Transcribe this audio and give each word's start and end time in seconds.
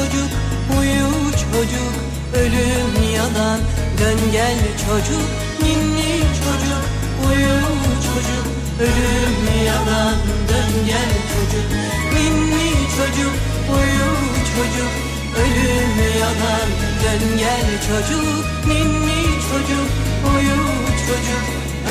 çocuk 0.00 0.30
uyu 0.78 1.10
çocuk 1.42 1.92
ölüm 2.34 3.12
yalan. 3.14 3.60
Dön 4.00 4.32
gel 4.32 4.58
çocuk 4.86 5.28
Ninni 5.62 6.12
çocuk 6.40 6.82
uyu 7.26 7.58
çocuk 8.06 8.46
ölüm 8.80 9.64
yalan. 9.66 10.16
Dön 10.48 10.86
gel 10.86 11.12
çocuk 11.32 11.66
Ninni 12.14 12.70
çocuk 12.96 13.34
uyu 13.76 14.10
çocuk 14.52 14.92
ölüm 15.42 15.96
yalan. 16.20 16.68
Dön 17.02 17.38
gel 17.38 17.68
çocuk 17.86 18.44
Ninni 18.66 19.22
çocuk 19.48 19.88
uyu 20.34 20.60
çocuk 21.06 21.44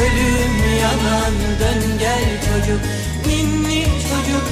ölüm 0.04 0.56
yalan. 0.82 1.34
Dön 1.60 1.98
gel 2.00 2.26
çocuk 2.48 2.82
Ninni 3.28 3.86
çocuk 3.86 4.44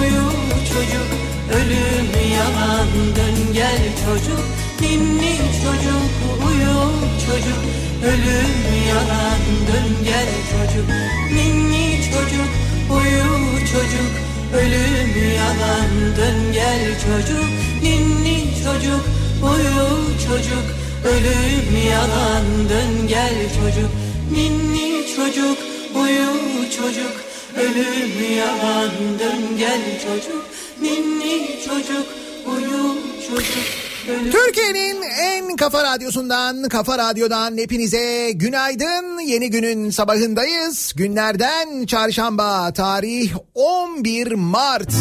uyu 0.00 0.32
çocuk 0.68 1.21
ölüm 1.50 2.08
yalan 2.38 2.88
dön 3.16 3.52
gel 3.52 3.82
çocuk. 4.04 4.44
Ninni 4.80 5.36
çocuk 5.62 6.12
uyu 6.46 6.74
çocuk. 7.26 7.60
Ölüm 8.04 8.54
yalan 8.88 9.42
dön 9.68 10.04
gel 10.04 10.28
çocuk. 10.52 10.88
Ninni 11.32 12.00
çocuk 12.10 12.50
uyu 12.90 13.66
çocuk. 13.72 14.12
Ölüm 14.54 15.34
yalan 15.36 15.90
dön 16.16 16.52
gel 16.52 16.82
çocuk. 17.04 17.46
Ninni 17.82 18.44
çocuk 18.64 19.04
uyu 19.42 19.88
çocuk. 20.26 20.66
Ölüm 21.04 21.86
yalan 21.90 22.44
dön 22.68 23.08
gel 23.08 23.34
çocuk. 23.56 23.90
Ninni 24.32 25.06
çocuk 25.16 25.58
uyu 25.94 26.30
çocuk. 26.76 27.12
Ölüm 27.56 28.36
yalan 28.36 28.90
dön 29.18 29.58
gel 29.58 29.80
çocuk 30.04 30.44
çocuk 31.64 32.06
uyu 32.46 32.96
çocuk 33.28 33.82
ölüm 34.08 34.32
Türkiye'nin 34.32 35.02
en 35.02 35.56
kafa 35.56 35.84
radyosundan, 35.84 36.68
kafa 36.68 36.98
radyodan 36.98 37.58
hepinize 37.58 38.30
günaydın. 38.34 39.18
Yeni 39.18 39.50
günün 39.50 39.90
sabahındayız. 39.90 40.92
Günlerden 40.96 41.86
çarşamba, 41.86 42.72
tarih 42.72 43.32
11 43.54 44.32
Mart. 44.32 44.92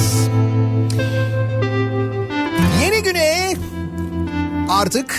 Yeni 2.83 3.03
güne 3.03 3.53
artık 4.69 5.15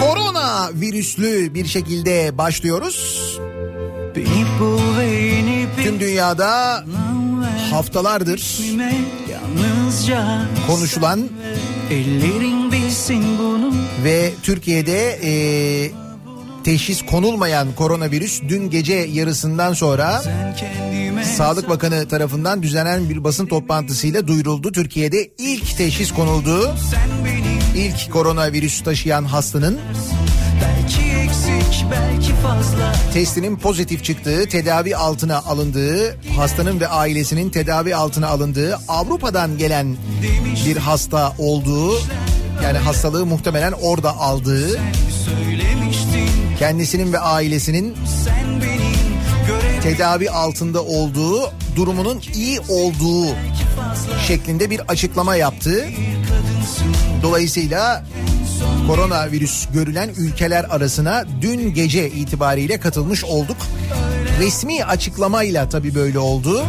korona 0.00 0.70
virüslü 0.74 1.54
bir 1.54 1.66
şekilde 1.66 2.38
başlıyoruz. 2.38 3.40
Tüm 5.84 6.00
dünyada. 6.00 6.84
Haftalardır 7.70 8.60
konuşulan 10.66 11.28
ve 14.04 14.32
Türkiye'de 14.42 15.18
e, 15.22 15.90
teşhis 16.64 17.02
konulmayan 17.02 17.68
koronavirüs 17.72 18.42
dün 18.48 18.70
gece 18.70 18.94
yarısından 18.94 19.72
sonra 19.72 20.22
Sağlık 21.36 21.68
Bakanı 21.68 22.08
tarafından 22.08 22.62
düzenlenen 22.62 23.10
bir 23.10 23.24
basın 23.24 23.46
toplantısıyla 23.46 24.28
duyuruldu. 24.28 24.72
Türkiye'de 24.72 25.30
ilk 25.38 25.76
teşhis 25.76 26.12
konuldu. 26.12 26.76
sen 26.90 27.24
benim 27.24 27.54
İlk 27.76 28.12
koronavirüs 28.12 28.82
taşıyan 28.82 29.24
hastanın 29.24 29.78
belki. 30.62 31.13
Testinin 33.12 33.56
pozitif 33.56 34.04
çıktığı, 34.04 34.48
tedavi 34.48 34.96
altına 34.96 35.38
alındığı, 35.38 36.16
hastanın 36.36 36.80
ve 36.80 36.88
ailesinin 36.88 37.50
tedavi 37.50 37.96
altına 37.96 38.28
alındığı, 38.28 38.78
Avrupa'dan 38.88 39.58
gelen 39.58 39.96
bir 40.66 40.76
hasta 40.76 41.32
olduğu, 41.38 41.92
yani 42.64 42.78
hastalığı 42.78 43.26
muhtemelen 43.26 43.72
orada 43.72 44.16
aldığı, 44.16 44.80
kendisinin 46.58 47.12
ve 47.12 47.18
ailesinin 47.18 47.96
tedavi 49.82 50.30
altında 50.30 50.82
olduğu, 50.82 51.52
durumunun 51.76 52.22
iyi 52.34 52.60
olduğu 52.68 53.26
şeklinde 54.26 54.70
bir 54.70 54.80
açıklama 54.88 55.36
yaptı. 55.36 55.84
Dolayısıyla 57.22 58.04
koronavirüs 58.86 59.66
görülen 59.74 60.10
ülkeler 60.18 60.64
arasına 60.64 61.24
dün 61.40 61.74
gece 61.74 62.10
itibariyle 62.10 62.80
katılmış 62.80 63.24
olduk. 63.24 63.56
Resmi 64.40 64.84
açıklamayla 64.84 65.68
tabii 65.68 65.94
böyle 65.94 66.18
oldu. 66.18 66.64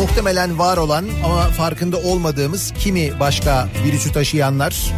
Muhtemelen 0.00 0.58
var 0.58 0.76
olan 0.76 1.04
ama 1.24 1.42
farkında 1.42 1.96
olmadığımız 1.96 2.72
kimi 2.78 3.20
başka 3.20 3.68
virüsü 3.86 4.12
taşıyanlar 4.12 4.92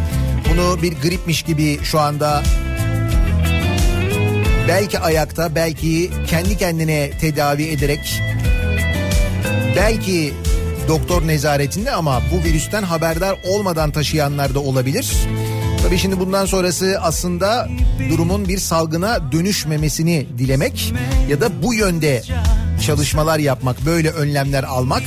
bunu 0.51 0.81
bir 0.81 0.93
gripmiş 1.01 1.43
gibi 1.43 1.79
şu 1.83 1.99
anda 1.99 2.43
belki 4.67 4.99
ayakta 4.99 5.55
belki 5.55 6.11
kendi 6.27 6.57
kendine 6.57 7.11
tedavi 7.21 7.63
ederek 7.63 8.21
belki 9.75 10.33
doktor 10.87 11.27
nezaretinde 11.27 11.91
ama 11.91 12.21
bu 12.31 12.43
virüsten 12.43 12.83
haberdar 12.83 13.37
olmadan 13.47 13.91
taşıyanlar 13.91 14.55
da 14.55 14.59
olabilir. 14.59 15.13
Tabii 15.83 15.97
şimdi 15.97 16.19
bundan 16.19 16.45
sonrası 16.45 16.97
aslında 17.01 17.69
durumun 18.09 18.47
bir 18.47 18.57
salgına 18.57 19.31
dönüşmemesini 19.31 20.27
dilemek 20.37 20.93
ya 21.29 21.41
da 21.41 21.63
bu 21.63 21.73
yönde 21.73 22.21
çalışmalar 22.85 23.39
yapmak, 23.39 23.85
böyle 23.85 24.09
önlemler 24.09 24.63
almak. 24.63 25.03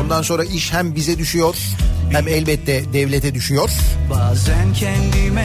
Bundan 0.00 0.22
sonra 0.22 0.44
iş 0.44 0.72
hem 0.72 0.94
bize 0.94 1.18
düşüyor 1.18 1.56
hem 2.10 2.28
elbette 2.28 2.92
devlete 2.92 3.34
düşüyor. 3.34 3.70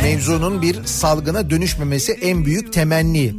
Mevzunun 0.03 0.61
bir 0.61 0.85
salgına 0.85 1.49
dönüşmemesi 1.49 2.11
en 2.11 2.45
büyük 2.45 2.73
temenni. 2.73 3.33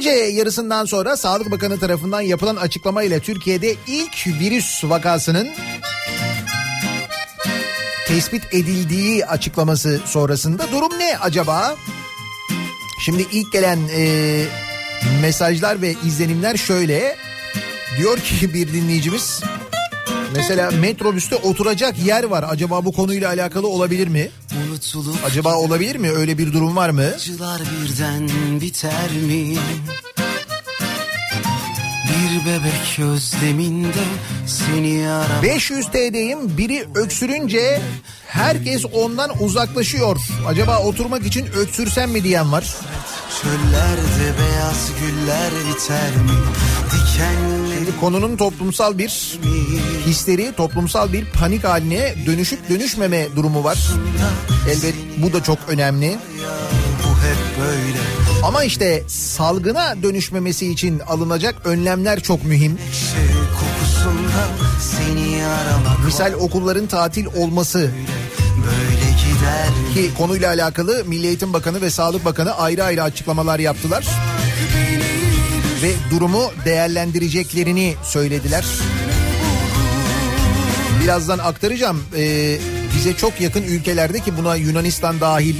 Gece 0.00 0.10
yarısından 0.10 0.84
sonra 0.84 1.16
Sağlık 1.16 1.50
Bakanı 1.50 1.78
tarafından 1.78 2.20
yapılan 2.20 2.56
açıklama 2.56 3.02
ile 3.02 3.20
Türkiye'de 3.20 3.74
ilk 3.86 4.26
virüs 4.26 4.84
vakasının 4.84 5.48
tespit 8.06 8.42
edildiği 8.54 9.26
açıklaması 9.26 10.00
sonrasında 10.06 10.72
durum 10.72 10.98
ne 10.98 11.18
acaba? 11.18 11.76
Şimdi 13.04 13.26
ilk 13.32 13.52
gelen 13.52 13.78
e, 13.96 14.44
mesajlar 15.22 15.82
ve 15.82 15.94
izlenimler 16.04 16.56
şöyle. 16.56 17.16
Diyor 17.98 18.18
ki 18.18 18.54
bir 18.54 18.72
dinleyicimiz 18.72 19.42
mesela 20.36 20.70
metrobüste 20.70 21.36
oturacak 21.36 21.98
yer 21.98 22.24
var. 22.24 22.44
Acaba 22.48 22.84
bu 22.84 22.92
konuyla 22.92 23.28
alakalı 23.28 23.68
olabilir 23.68 24.08
mi? 24.08 24.28
Acaba 25.26 25.54
olabilir 25.56 25.96
mi? 25.96 26.10
Öyle 26.10 26.38
bir 26.38 26.52
durum 26.52 26.76
var 26.76 26.90
mı? 26.90 27.04
Acılar 27.16 27.62
birden 27.62 28.30
biter 28.60 29.10
mi? 29.26 29.56
Bir 32.10 32.46
bebek 32.46 32.98
özleminde 33.12 34.04
seni 34.46 35.08
arar. 35.10 35.42
500 35.42 35.86
TL'yim 35.86 36.58
biri 36.58 36.86
öksürünce 36.94 37.80
herkes 38.26 38.84
ondan 38.92 39.30
uzaklaşıyor. 39.42 40.16
Acaba 40.46 40.78
oturmak 40.78 41.26
için 41.26 41.46
öksürsem 41.46 42.10
mi 42.10 42.24
diyen 42.24 42.52
var. 42.52 42.74
Çöllerde 43.42 44.38
beyaz 44.38 44.90
güller 45.00 45.50
biter 45.50 46.10
mi? 46.10 46.38
Dikenli... 46.86 47.74
Şimdi 47.74 48.00
konunun 48.00 48.36
toplumsal 48.36 48.98
bir 48.98 49.38
histeri, 50.06 50.52
toplumsal 50.56 51.12
bir 51.12 51.24
panik 51.24 51.64
haline 51.64 52.14
dönüşüp 52.26 52.68
dönüşmeme 52.68 53.28
durumu 53.36 53.64
var. 53.64 53.78
Elbet 54.70 54.94
bu 55.16 55.32
da 55.32 55.42
çok 55.42 55.58
önemli. 55.68 56.18
Bu 57.02 57.08
hep 57.08 57.66
böyle. 57.66 57.98
Ama 58.44 58.64
işte 58.64 59.04
salgına 59.08 60.02
dönüşmemesi 60.02 60.70
için 60.70 60.98
alınacak 60.98 61.66
önlemler 61.66 62.20
çok 62.20 62.44
mühim. 62.44 62.78
Misal 66.06 66.32
okulların 66.32 66.86
tatil 66.86 67.26
olması. 67.26 67.90
Ki 69.94 70.10
konuyla 70.18 70.48
alakalı 70.48 71.04
Milli 71.04 71.26
Eğitim 71.26 71.52
Bakanı 71.52 71.80
ve 71.80 71.90
Sağlık 71.90 72.24
Bakanı 72.24 72.52
ayrı 72.54 72.84
ayrı 72.84 73.02
açıklamalar 73.02 73.58
yaptılar. 73.58 74.06
Ve 75.82 75.92
durumu 76.10 76.52
değerlendireceklerini 76.64 77.94
söylediler. 78.04 78.64
Birazdan 81.02 81.38
aktaracağım. 81.38 82.02
Ee, 82.16 82.58
bize 82.96 83.16
çok 83.16 83.40
yakın 83.40 83.62
ülkelerde 83.62 84.20
ki 84.20 84.36
buna 84.38 84.56
Yunanistan 84.56 85.20
dahil, 85.20 85.54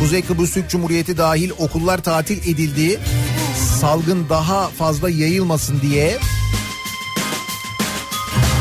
Kuzey 0.00 0.22
Kıbrıs 0.22 0.54
Türk 0.54 0.70
Cumhuriyeti 0.70 1.16
dahil 1.16 1.50
okullar 1.58 2.02
tatil 2.02 2.38
edildiği 2.38 2.98
salgın 3.80 4.28
daha 4.28 4.68
fazla 4.68 5.10
yayılmasın 5.10 5.80
diye 5.80 6.18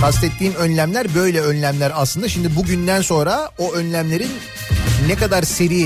kastettiğim 0.03 0.55
önlemler 0.55 1.15
böyle 1.15 1.41
önlemler 1.41 1.91
aslında. 1.95 2.29
Şimdi 2.29 2.55
bugünden 2.55 3.01
sonra 3.01 3.51
o 3.57 3.73
önlemlerin 3.73 4.31
ne 5.07 5.15
kadar 5.15 5.43
seri 5.43 5.85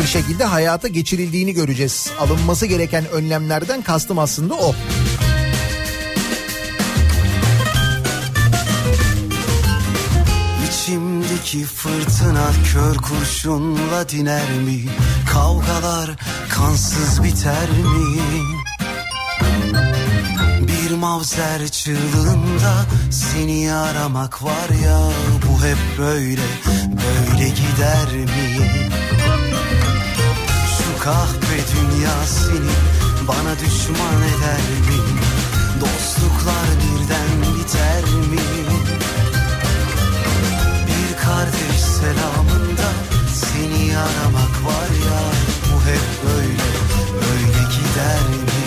bir 0.00 0.06
şekilde 0.06 0.44
hayata 0.44 0.88
geçirildiğini 0.88 1.52
göreceğiz. 1.52 2.10
Alınması 2.20 2.66
gereken 2.66 3.08
önlemlerden 3.08 3.82
kastım 3.82 4.18
aslında 4.18 4.54
o. 4.54 4.74
İçimdeki 10.68 11.64
fırtına 11.64 12.50
kör 12.72 12.94
kurşunla 12.96 14.08
diner 14.08 14.50
mi? 14.50 14.84
Kavgalar 15.32 16.10
kansız 16.48 17.22
biter 17.24 17.70
mi? 17.70 18.57
Mavzer 21.00 21.68
çığlığında 21.68 22.86
seni 23.10 23.72
aramak 23.72 24.44
var 24.44 24.68
ya 24.84 24.98
Bu 25.48 25.64
hep 25.64 25.78
böyle, 25.98 26.42
böyle 26.80 27.48
gider 27.48 28.16
mi? 28.16 28.70
Şu 30.78 31.04
kahpe 31.04 31.56
dünya 31.74 32.24
seni 32.26 32.70
bana 33.28 33.54
düşman 33.54 34.18
eder 34.22 34.64
mi? 34.86 34.98
Dostluklar 35.80 36.68
birden 36.82 37.54
biter 37.54 38.04
mi? 38.30 38.42
Bir 40.86 41.16
kardeş 41.16 41.80
selamında 41.80 42.88
seni 43.34 43.98
aramak 43.98 44.64
var 44.66 44.90
ya 45.06 45.20
Bu 45.64 45.80
hep 45.90 46.24
böyle, 46.24 46.68
böyle 47.14 47.62
gider 47.62 48.28
mi? 48.44 48.57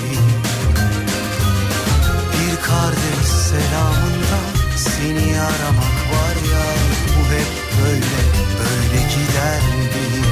Kardeş 2.71 3.27
selamında 3.27 4.39
seni 4.77 5.41
aramak 5.41 5.97
var 6.11 6.35
ya 6.51 6.65
Bu 7.07 7.23
hep 7.33 7.51
böyle, 7.81 8.19
böyle 8.59 9.01
gider 9.03 9.61
mi? 9.61 10.30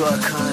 to 0.00 0.06
our 0.06 0.18
country. 0.18 0.49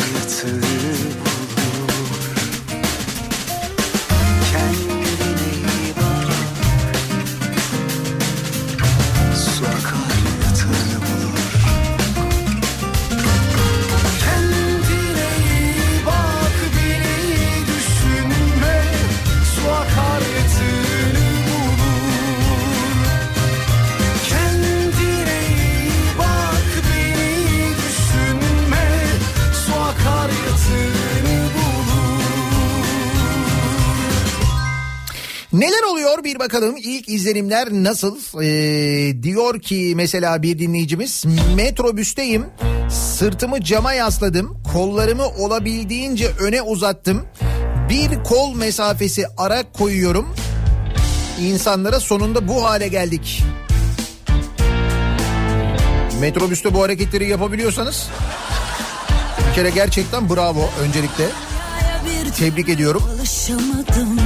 Bir 36.28 36.40
bakalım 36.40 36.76
ilk 36.78 37.10
izlenimler 37.10 37.68
nasıl? 37.72 38.18
Ee, 38.44 39.24
diyor 39.24 39.62
ki 39.62 39.94
mesela 39.96 40.42
bir 40.42 40.60
dinleyicimiz 40.60 41.26
metrobüsteyim 41.56 42.46
sırtımı 42.90 43.62
cama 43.62 43.94
yasladım 43.94 44.58
kollarımı 44.74 45.28
olabildiğince 45.28 46.28
öne 46.40 46.62
uzattım 46.62 47.26
bir 47.90 48.24
kol 48.24 48.56
mesafesi 48.56 49.26
ara 49.38 49.72
koyuyorum 49.72 50.36
insanlara 51.42 52.00
sonunda 52.00 52.48
bu 52.48 52.64
hale 52.64 52.88
geldik. 52.88 53.44
Metrobüste 56.20 56.74
bu 56.74 56.84
hareketleri 56.84 57.30
yapabiliyorsanız 57.30 58.08
bir 59.50 59.56
kere 59.56 59.70
gerçekten 59.70 60.30
bravo 60.30 60.70
öncelikle. 60.82 61.26
Tebrik 62.38 62.70
ediyorum. 62.70 63.04
Alışamadım. 63.20 64.20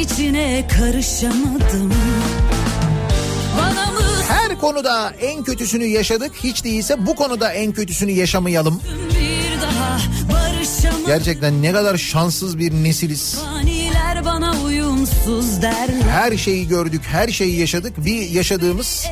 İçine 0.00 0.68
karışamadım. 0.78 1.92
Bana 3.58 3.86
mı 3.86 4.00
Her 4.28 4.58
konuda 4.58 5.12
en 5.20 5.44
kötüsünü 5.44 5.84
yaşadık. 5.84 6.32
Hiç 6.44 6.64
değilse 6.64 7.06
bu 7.06 7.16
konuda 7.16 7.52
en 7.52 7.72
kötüsünü 7.72 8.10
yaşamayalım. 8.10 8.80
bir 9.10 9.62
daha 9.62 9.98
barışamadım. 10.32 11.06
Gerçekten 11.06 11.62
ne 11.62 11.72
kadar 11.72 11.96
şanssız 11.96 12.58
bir 12.58 12.72
nesiliz. 12.72 13.34
Faniler 13.34 14.24
bana 14.24 14.62
uyumsuz 14.64 15.62
derler. 15.62 16.02
Her 16.10 16.36
şeyi 16.36 16.68
gördük, 16.68 17.02
her 17.04 17.28
şeyi 17.28 17.60
yaşadık. 17.60 18.04
Bir 18.04 18.28
yaşadığımız 18.30 19.06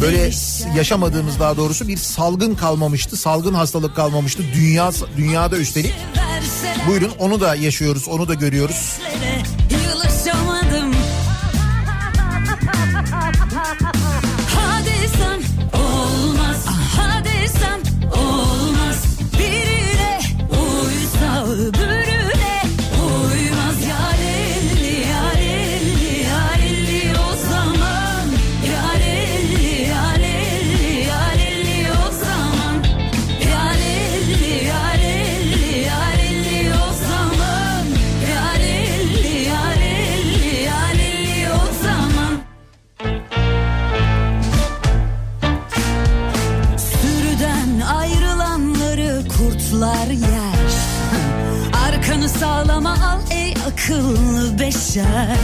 böyle 0.00 0.30
yaşamadığımız 0.76 1.40
daha 1.40 1.56
doğrusu 1.56 1.88
bir 1.88 1.96
salgın 1.96 2.54
kalmamıştı. 2.54 3.16
Salgın 3.16 3.54
hastalık 3.54 3.96
kalmamıştı. 3.96 4.42
Dünya 4.54 4.90
dünyada 5.16 5.58
üstelik. 5.58 5.94
Buyurun 6.88 7.12
onu 7.18 7.40
da 7.40 7.54
yaşıyoruz, 7.54 8.08
onu 8.08 8.28
da 8.28 8.34
görüyoruz. 8.34 8.98
Yılışamadım 9.92 10.51
Ha 10.51 10.51
akıllı 53.92 54.58
beşer. 54.58 55.36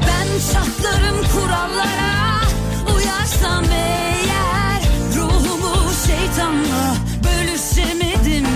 Ben 0.00 0.52
çatlarım 0.52 1.16
kurallara 1.32 2.40
Uyarsam 2.96 3.64
eğer 3.64 4.82
Ruhumu 5.16 5.74
şeytanla 6.06 6.94
bölüşemedim. 7.24 8.46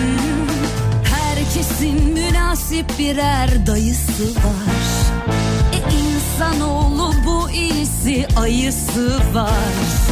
Herkesin 1.04 2.12
münasip 2.12 2.98
birer 2.98 3.66
dayısı 3.66 4.22
var. 4.22 4.86
E 5.72 5.78
insanoğlu 5.96 7.12
bu 7.26 7.50
iyisi 7.50 8.26
ayısı 8.36 9.18
var 9.34 10.05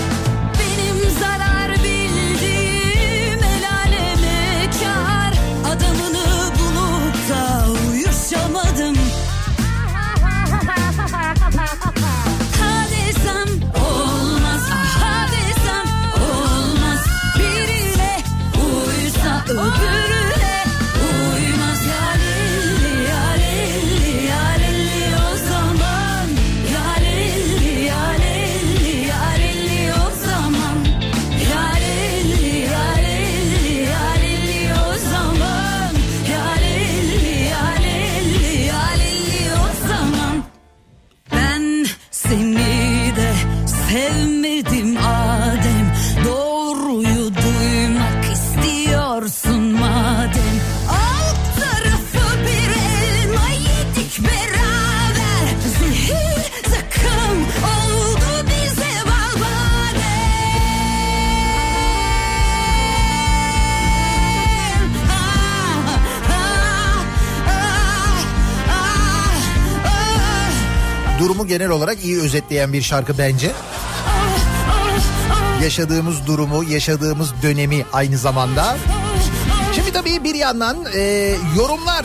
özetleyen 72.35 72.73
bir 72.73 72.83
şarkı 72.83 73.19
bence. 73.19 73.53
Yaşadığımız 75.63 76.27
durumu, 76.27 76.65
yaşadığımız 76.65 77.33
dönemi 77.43 77.85
aynı 77.93 78.19
zamanda. 78.19 78.77
Şimdi 79.75 79.93
tabii 79.93 80.25
bir 80.25 80.35
yandan 80.35 80.77
e, 80.95 81.35
yorumlar. 81.57 82.05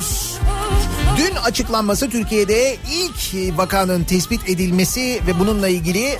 Dün 1.17 1.35
açıklanması 1.35 2.09
Türkiye'de 2.09 2.77
ilk 2.91 3.57
vakanın 3.57 4.03
tespit 4.03 4.49
edilmesi 4.49 5.21
ve 5.27 5.39
bununla 5.39 5.67
ilgili 5.67 6.19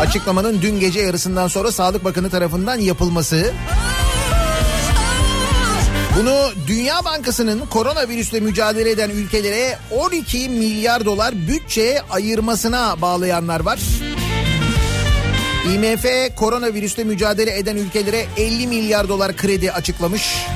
açıklamanın 0.00 0.62
dün 0.62 0.80
gece 0.80 1.00
yarısından 1.00 1.48
sonra 1.48 1.72
Sağlık 1.72 2.04
Bakanı 2.04 2.30
tarafından 2.30 2.78
yapılması. 2.78 3.52
Bunu 6.18 6.50
Dünya 6.66 7.04
Bankası'nın 7.04 7.66
koronavirüsle 7.66 8.40
mücadele 8.40 8.90
eden 8.90 9.10
ülkelere 9.10 9.78
12 9.90 10.48
milyar 10.48 11.04
dolar 11.04 11.34
bütçe 11.48 12.02
ayırmasına 12.10 13.00
bağlayanlar 13.00 13.60
var. 13.60 13.80
IMF 15.74 16.34
koronavirüsle 16.36 17.04
mücadele 17.04 17.58
eden 17.58 17.76
ülkelere 17.76 18.26
50 18.36 18.66
milyar 18.66 19.08
dolar 19.08 19.36
kredi 19.36 19.72
açıklamış. 19.72 20.46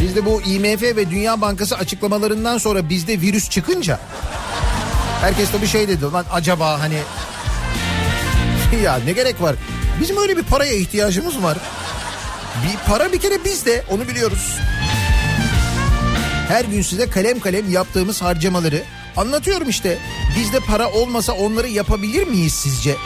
Biz 0.00 0.16
de 0.16 0.24
bu 0.24 0.42
IMF 0.42 0.82
ve 0.82 1.10
Dünya 1.10 1.40
Bankası 1.40 1.76
açıklamalarından 1.76 2.58
sonra 2.58 2.88
bizde 2.88 3.20
virüs 3.20 3.50
çıkınca 3.50 4.00
herkes 5.20 5.50
tabii 5.50 5.66
şey 5.66 5.88
dedi 5.88 6.04
lan 6.04 6.24
acaba 6.32 6.80
hani 6.80 6.98
ya 8.84 8.96
ne 8.96 9.12
gerek 9.12 9.42
var? 9.42 9.56
Bizim 10.00 10.16
öyle 10.16 10.36
bir 10.36 10.42
paraya 10.42 10.72
ihtiyacımız 10.72 11.42
var. 11.42 11.58
Bir 12.64 12.88
para 12.90 13.12
bir 13.12 13.18
kere 13.20 13.44
bizde 13.44 13.84
onu 13.90 14.08
biliyoruz. 14.08 14.58
Her 16.48 16.64
gün 16.64 16.82
size 16.82 17.10
kalem 17.10 17.40
kalem 17.40 17.72
yaptığımız 17.72 18.22
harcamaları 18.22 18.82
anlatıyorum 19.16 19.68
işte. 19.68 19.98
Bizde 20.38 20.60
para 20.60 20.90
olmasa 20.90 21.32
onları 21.32 21.68
yapabilir 21.68 22.26
miyiz 22.26 22.52
sizce? 22.54 22.96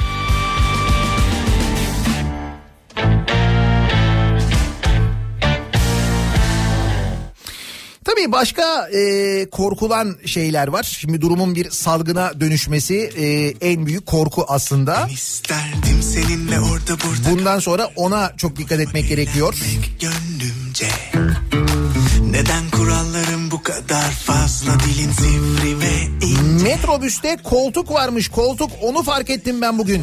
Tabii 8.20 8.32
başka 8.32 8.88
e, 8.88 9.50
korkulan 9.50 10.16
şeyler 10.26 10.68
var. 10.68 10.82
Şimdi 10.82 11.20
durumun 11.20 11.54
bir 11.54 11.70
salgına 11.70 12.40
dönüşmesi 12.40 12.96
e, 12.96 13.54
en 13.70 13.86
büyük 13.86 14.06
korku 14.06 14.44
aslında. 14.48 15.08
Seninle 16.02 16.60
orada 16.60 16.92
burada 16.92 17.30
Bundan 17.30 17.58
sonra 17.58 17.90
ona 17.96 18.32
çok 18.36 18.56
dikkat 18.56 18.80
etmek 18.80 19.08
gerekiyor. 19.08 19.54
gönlümce 20.00 20.88
Neden 22.30 22.70
kurallarım 22.70 23.50
bu 23.50 23.62
kadar 23.62 24.10
fazla 24.10 24.72
dilin 24.80 25.12
sivri 25.12 25.80
ve 25.80 26.26
ince 26.26 26.64
Metrobüste 26.64 27.36
koltuk 27.44 27.92
varmış 27.92 28.28
koltuk 28.28 28.70
onu 28.82 29.02
fark 29.02 29.30
ettim 29.30 29.62
ben 29.62 29.78
bugün. 29.78 30.02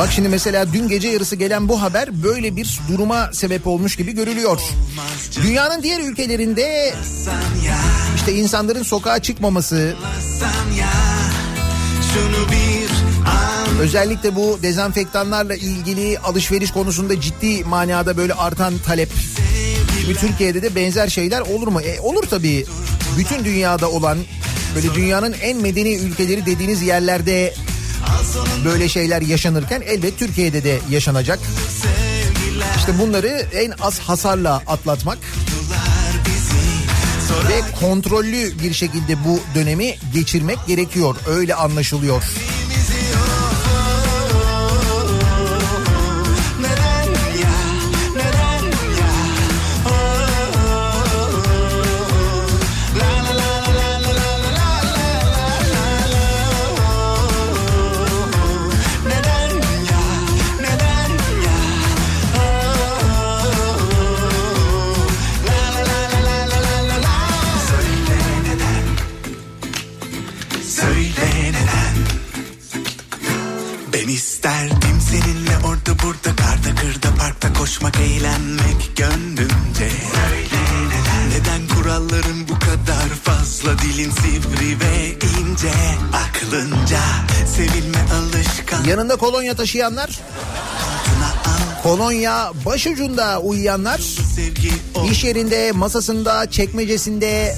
Bak 0.00 0.12
şimdi 0.12 0.28
mesela 0.28 0.72
dün 0.72 0.88
gece 0.88 1.08
yarısı 1.08 1.36
gelen 1.36 1.68
bu 1.68 1.82
haber 1.82 2.22
böyle 2.22 2.56
bir 2.56 2.80
duruma 2.88 3.30
sebep 3.32 3.66
olmuş 3.66 3.96
gibi 3.96 4.12
görülüyor. 4.12 4.60
Dünyanın 5.42 5.82
diğer 5.82 6.00
ülkelerinde 6.00 6.94
işte 8.16 8.34
insanların 8.34 8.82
sokağa 8.82 9.18
çıkmaması, 9.18 9.96
özellikle 13.80 14.34
bu 14.36 14.58
dezenfektanlarla 14.62 15.54
ilgili 15.54 16.18
alışveriş 16.18 16.70
konusunda 16.70 17.20
ciddi 17.20 17.64
manada 17.64 18.16
böyle 18.16 18.34
artan 18.34 18.74
talep. 18.78 19.10
Şimdi 20.00 20.18
Türkiye'de 20.18 20.62
de 20.62 20.74
benzer 20.74 21.08
şeyler 21.08 21.40
olur 21.40 21.68
mu? 21.68 21.80
E, 21.80 22.00
olur 22.00 22.22
tabii. 22.22 22.66
Bütün 23.18 23.44
dünyada 23.44 23.90
olan 23.90 24.18
böyle 24.74 24.94
dünyanın 24.94 25.34
en 25.42 25.56
medeni 25.56 25.94
ülkeleri 25.94 26.46
dediğiniz 26.46 26.82
yerlerde 26.82 27.54
böyle 28.64 28.88
şeyler 28.88 29.22
yaşanırken 29.22 29.80
elbet 29.80 30.18
Türkiye'de 30.18 30.64
de 30.64 30.78
yaşanacak. 30.90 31.38
İşte 32.76 32.98
bunları 32.98 33.46
en 33.54 33.72
az 33.80 33.98
hasarla 33.98 34.62
atlatmak 34.66 35.18
ve 37.48 37.60
kontrollü 37.80 38.52
bir 38.62 38.72
şekilde 38.72 39.24
bu 39.24 39.40
dönemi 39.54 39.94
geçirmek 40.14 40.58
gerekiyor. 40.66 41.16
Öyle 41.28 41.54
anlaşılıyor. 41.54 42.22
İsterdim 74.40 75.00
seninle 75.10 75.66
orada 75.66 76.02
burada 76.02 76.36
karda 76.36 76.80
kırda 76.80 77.14
parkta 77.18 77.52
koşmak 77.52 77.96
eğlenmek 78.00 78.96
gönlümce. 78.96 79.90
Neden 81.28 81.30
Neden 81.30 81.76
kuralların 81.76 82.48
bu 82.48 82.58
kadar 82.58 83.08
fazla? 83.24 83.78
Dilin 83.78 84.10
sivri 84.10 84.80
ve 84.80 85.08
ince 85.40 85.72
Aklınca 86.12 87.00
sevilme 87.56 87.98
alışkan. 87.98 88.84
Yanında 88.84 89.16
kolonya 89.16 89.54
taşıyanlar, 89.54 90.20
kolonya 91.82 92.52
başucunda 92.66 93.40
uyuyanlar, 93.40 94.00
iş 95.10 95.24
yerinde, 95.24 95.72
masasında, 95.72 96.50
çekmecesinde, 96.50 97.56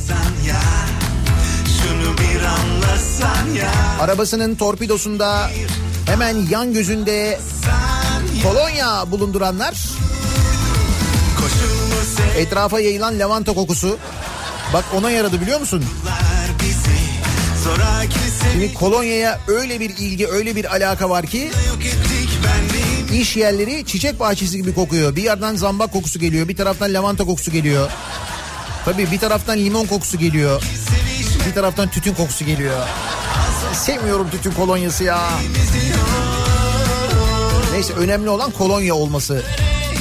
arabasının 4.00 4.54
torpidosunda, 4.54 5.50
hemen 6.06 6.46
yan 6.50 6.72
gözünde 6.72 7.40
kolonya 8.42 9.10
bulunduranlar, 9.10 9.74
etrafa 12.36 12.80
yayılan 12.80 13.18
lavanta 13.18 13.54
kokusu. 13.54 13.98
Bak 14.72 14.84
ona 14.94 15.10
yaradı 15.10 15.40
biliyor 15.40 15.60
musun? 15.60 15.84
Şimdi 18.52 18.74
kolonyaya 18.74 19.40
öyle 19.48 19.80
bir 19.80 19.90
ilgi, 19.90 20.28
öyle 20.28 20.56
bir 20.56 20.74
alaka 20.74 21.10
var 21.10 21.26
ki 21.26 21.50
iş 23.12 23.36
yerleri 23.36 23.86
çiçek 23.86 24.20
bahçesi 24.20 24.56
gibi 24.56 24.74
kokuyor. 24.74 25.16
Bir 25.16 25.22
yerden 25.22 25.56
zambak 25.56 25.92
kokusu 25.92 26.18
geliyor, 26.18 26.48
bir 26.48 26.56
taraftan 26.56 26.94
lavanta 26.94 27.24
kokusu 27.24 27.50
geliyor. 27.50 27.90
Tabii 28.84 29.10
bir 29.10 29.18
taraftan 29.18 29.58
limon 29.58 29.86
kokusu 29.86 30.18
geliyor. 30.18 30.62
Bir 31.48 31.54
taraftan 31.54 31.88
tütün 31.90 32.14
kokusu 32.14 32.44
geliyor. 32.44 32.86
Sevmiyorum 33.72 34.30
tütün 34.30 34.50
kolonyası 34.50 35.04
ya. 35.04 35.28
Neyse 37.72 37.92
önemli 37.92 38.30
olan 38.30 38.50
kolonya 38.50 38.94
olması. 38.94 39.42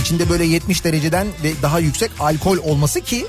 İçinde 0.02 0.30
böyle 0.30 0.46
70 0.46 0.84
dereceden 0.86 1.28
ve 1.44 1.52
daha 1.62 1.80
yüksek 1.80 2.12
alkol 2.20 2.58
olması 2.58 3.02
ki 3.02 3.28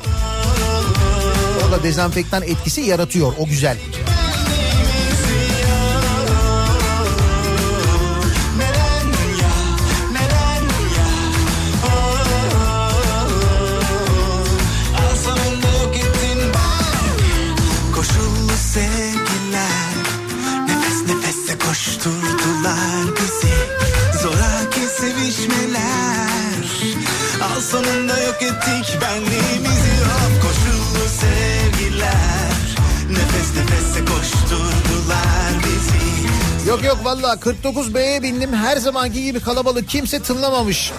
o 1.68 1.72
da 1.72 1.83
dezenfektan 1.83 2.42
etkisi 2.42 2.81
yaratıyor. 2.81 3.33
O 3.38 3.46
güzel. 3.46 3.76
Yok 28.33 28.42
ettik. 28.42 28.99
Benliğimizi 29.01 29.92
Of 30.05 30.42
koşullu 30.42 31.09
sevgiler. 31.09 32.77
Nefes 33.11 33.57
nefese 33.57 34.05
koşturdular 34.05 35.53
bizi. 35.64 36.68
Yok 36.68 36.85
yok 36.85 36.99
valla 37.05 37.35
49B'ye 37.35 38.23
bindim. 38.23 38.53
Her 38.53 38.77
zamanki 38.77 39.23
gibi 39.23 39.40
kalabalık 39.40 39.88
kimse 39.88 40.23
tınlamamış. 40.23 40.92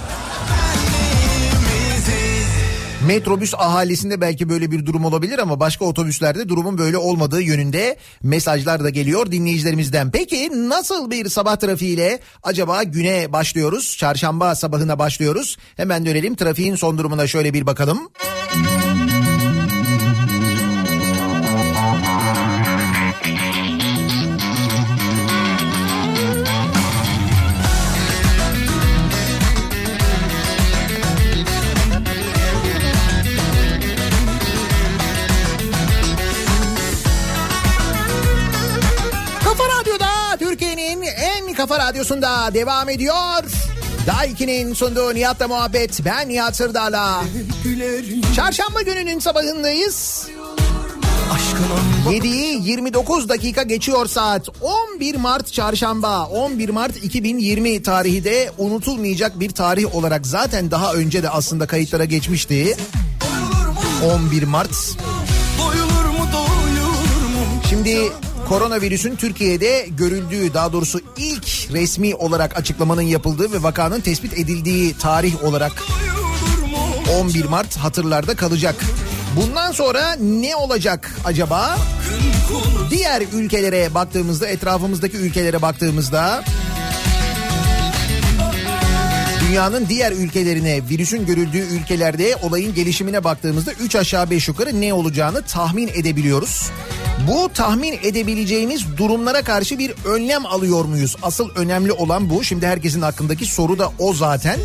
Metrobüs 3.07 3.53
ahalisinde 3.53 4.21
belki 4.21 4.49
böyle 4.49 4.71
bir 4.71 4.85
durum 4.85 5.05
olabilir 5.05 5.39
ama 5.39 5.59
başka 5.59 5.85
otobüslerde 5.85 6.49
durumun 6.49 6.77
böyle 6.77 6.97
olmadığı 6.97 7.41
yönünde 7.41 7.97
mesajlar 8.23 8.83
da 8.83 8.89
geliyor 8.89 9.31
dinleyicilerimizden. 9.31 10.11
Peki 10.11 10.69
nasıl 10.69 11.11
bir 11.11 11.29
sabah 11.29 11.55
trafiğiyle 11.55 12.19
acaba 12.43 12.83
güne 12.83 13.33
başlıyoruz? 13.33 13.97
Çarşamba 13.97 14.55
sabahına 14.55 14.99
başlıyoruz. 14.99 15.57
Hemen 15.77 16.05
dönelim 16.05 16.35
trafiğin 16.35 16.75
son 16.75 16.97
durumuna 16.97 17.27
şöyle 17.27 17.53
bir 17.53 17.65
bakalım. 17.65 18.09
Kafa 18.49 18.72
kafa 41.67 41.79
radyosunda 41.79 42.53
devam 42.53 42.89
ediyor. 42.89 43.43
Daiki'nin 44.07 44.73
sunduğu 44.73 45.15
Nihat'la 45.15 45.47
muhabbet. 45.47 46.05
Ben 46.05 46.29
Nihat 46.29 46.55
Sırdar'la. 46.55 47.23
Çarşamba 48.35 48.81
gününün 48.81 49.19
sabahındayız. 49.19 50.27
7'yi 52.09 52.69
29 52.69 53.29
dakika 53.29 53.63
geçiyor 53.63 54.05
saat. 54.05 54.49
11 54.61 55.15
Mart 55.15 55.53
çarşamba. 55.53 56.25
11 56.25 56.69
Mart 56.69 56.97
2020 57.03 57.83
tarihi 57.83 58.23
de 58.23 58.51
unutulmayacak 58.57 59.39
bir 59.39 59.51
tarih 59.51 59.95
olarak 59.95 60.27
zaten 60.27 60.71
daha 60.71 60.93
önce 60.93 61.23
de 61.23 61.29
aslında 61.29 61.67
kayıtlara 61.67 62.05
geçmişti. 62.05 62.77
11 64.15 64.43
Mart. 64.43 64.97
Şimdi 67.69 68.11
koronavirüsün 68.47 69.15
Türkiye'de 69.15 69.87
görüldüğü 69.97 70.53
daha 70.53 70.73
doğrusu 70.73 70.99
ilk 71.17 71.71
resmi 71.71 72.15
olarak 72.15 72.57
açıklamanın 72.57 73.01
yapıldığı 73.01 73.51
ve 73.51 73.63
vakanın 73.63 74.01
tespit 74.01 74.33
edildiği 74.33 74.97
tarih 74.97 75.43
olarak 75.43 75.71
11 77.19 77.45
Mart 77.45 77.77
hatırlarda 77.77 78.35
kalacak. 78.35 78.75
Bundan 79.35 79.71
sonra 79.71 80.15
ne 80.15 80.55
olacak 80.55 81.15
acaba? 81.25 81.77
Diğer 82.89 83.23
ülkelere 83.33 83.93
baktığımızda, 83.93 84.47
etrafımızdaki 84.47 85.17
ülkelere 85.17 85.61
baktığımızda 85.61 86.43
dünyanın 89.53 89.85
diğer 89.89 90.11
ülkelerine, 90.11 90.81
virüsün 90.89 91.25
görüldüğü 91.25 91.57
ülkelerde 91.57 92.35
olayın 92.35 92.73
gelişimine 92.73 93.23
baktığımızda 93.23 93.71
3 93.73 93.95
aşağı 93.95 94.29
5 94.29 94.47
yukarı 94.47 94.81
ne 94.81 94.93
olacağını 94.93 95.41
tahmin 95.41 95.87
edebiliyoruz. 95.87 96.71
Bu 97.27 97.49
tahmin 97.53 97.99
edebileceğimiz 98.03 98.97
durumlara 98.97 99.41
karşı 99.41 99.79
bir 99.79 99.93
önlem 100.05 100.45
alıyor 100.45 100.85
muyuz? 100.85 101.15
Asıl 101.21 101.49
önemli 101.55 101.91
olan 101.91 102.29
bu. 102.29 102.43
Şimdi 102.43 102.67
herkesin 102.67 103.01
aklındaki 103.01 103.45
soru 103.45 103.79
da 103.79 103.91
o 103.99 104.13
zaten. 104.13 104.59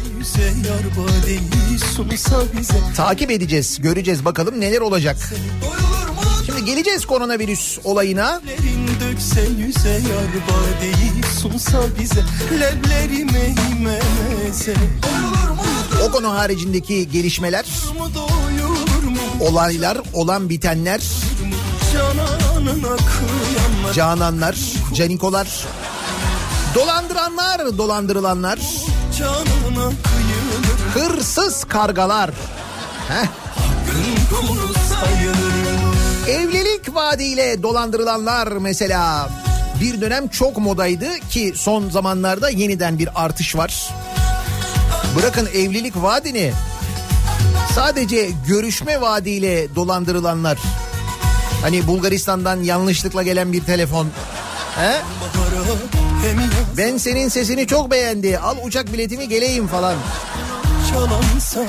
Takip 2.97 3.31
edeceğiz, 3.31 3.79
göreceğiz 3.81 4.25
bakalım 4.25 4.61
neler 4.61 4.81
olacak. 4.81 5.17
Şimdi 6.47 6.65
geleceğiz 6.65 7.07
koronavirüs 7.07 7.79
olayına. 7.85 8.41
Ellerin 9.09 9.59
Yüze 9.59 9.89
yar 9.89 10.33
badeyi 10.49 11.23
sunsa 11.41 11.79
bize 11.99 12.25
Leblerime 12.61 13.55
imemeze 13.71 14.75
Doyulur 14.75 15.51
mu 15.51 15.63
O 16.07 16.11
konu 16.11 16.35
haricindeki 16.35 17.11
gelişmeler, 17.11 17.65
olaylar, 19.41 19.99
olan 20.13 20.49
bitenler, 20.49 21.01
cananlar, 23.95 24.57
canikolar, 24.95 25.49
dolandıranlar, 26.75 27.79
dolandırılanlar, 27.79 28.59
hırsız 30.95 31.65
kargalar. 31.65 32.31
Heh. 33.09 33.27
Gün 33.87 34.37
kulu 34.37 34.75
sayılır 34.89 35.58
Evlilik 36.29 36.95
vaadiyle 36.95 37.63
dolandırılanlar 37.63 38.47
mesela 38.47 39.31
bir 39.81 40.01
dönem 40.01 40.29
çok 40.29 40.59
modaydı 40.59 41.19
ki 41.31 41.53
son 41.57 41.91
zamanlarda 41.91 42.51
yeniden 42.51 42.99
bir 42.99 43.09
artış 43.15 43.57
var. 43.57 43.91
Bırakın 45.17 45.49
evlilik 45.55 45.97
vaadini 45.97 46.53
sadece 47.75 48.31
görüşme 48.49 49.01
vaadiyle 49.01 49.75
dolandırılanlar. 49.75 50.59
Hani 51.63 51.87
Bulgaristan'dan 51.87 52.63
yanlışlıkla 52.63 53.23
gelen 53.23 53.53
bir 53.53 53.65
telefon. 53.65 54.07
He? 54.77 54.93
Ben 56.77 56.97
senin 56.97 57.29
sesini 57.29 57.67
çok 57.67 57.91
beğendi. 57.91 58.39
Al 58.39 58.57
uçak 58.65 58.93
biletimi 58.93 59.29
geleyim 59.29 59.67
falan 59.67 59.95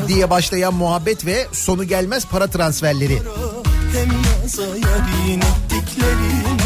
diye 0.08 0.30
başlayan 0.30 0.74
muhabbet 0.74 1.26
ve 1.26 1.48
sonu 1.52 1.84
gelmez 1.84 2.26
para 2.26 2.48
transferleri. 2.48 3.22
Hem 3.94 4.29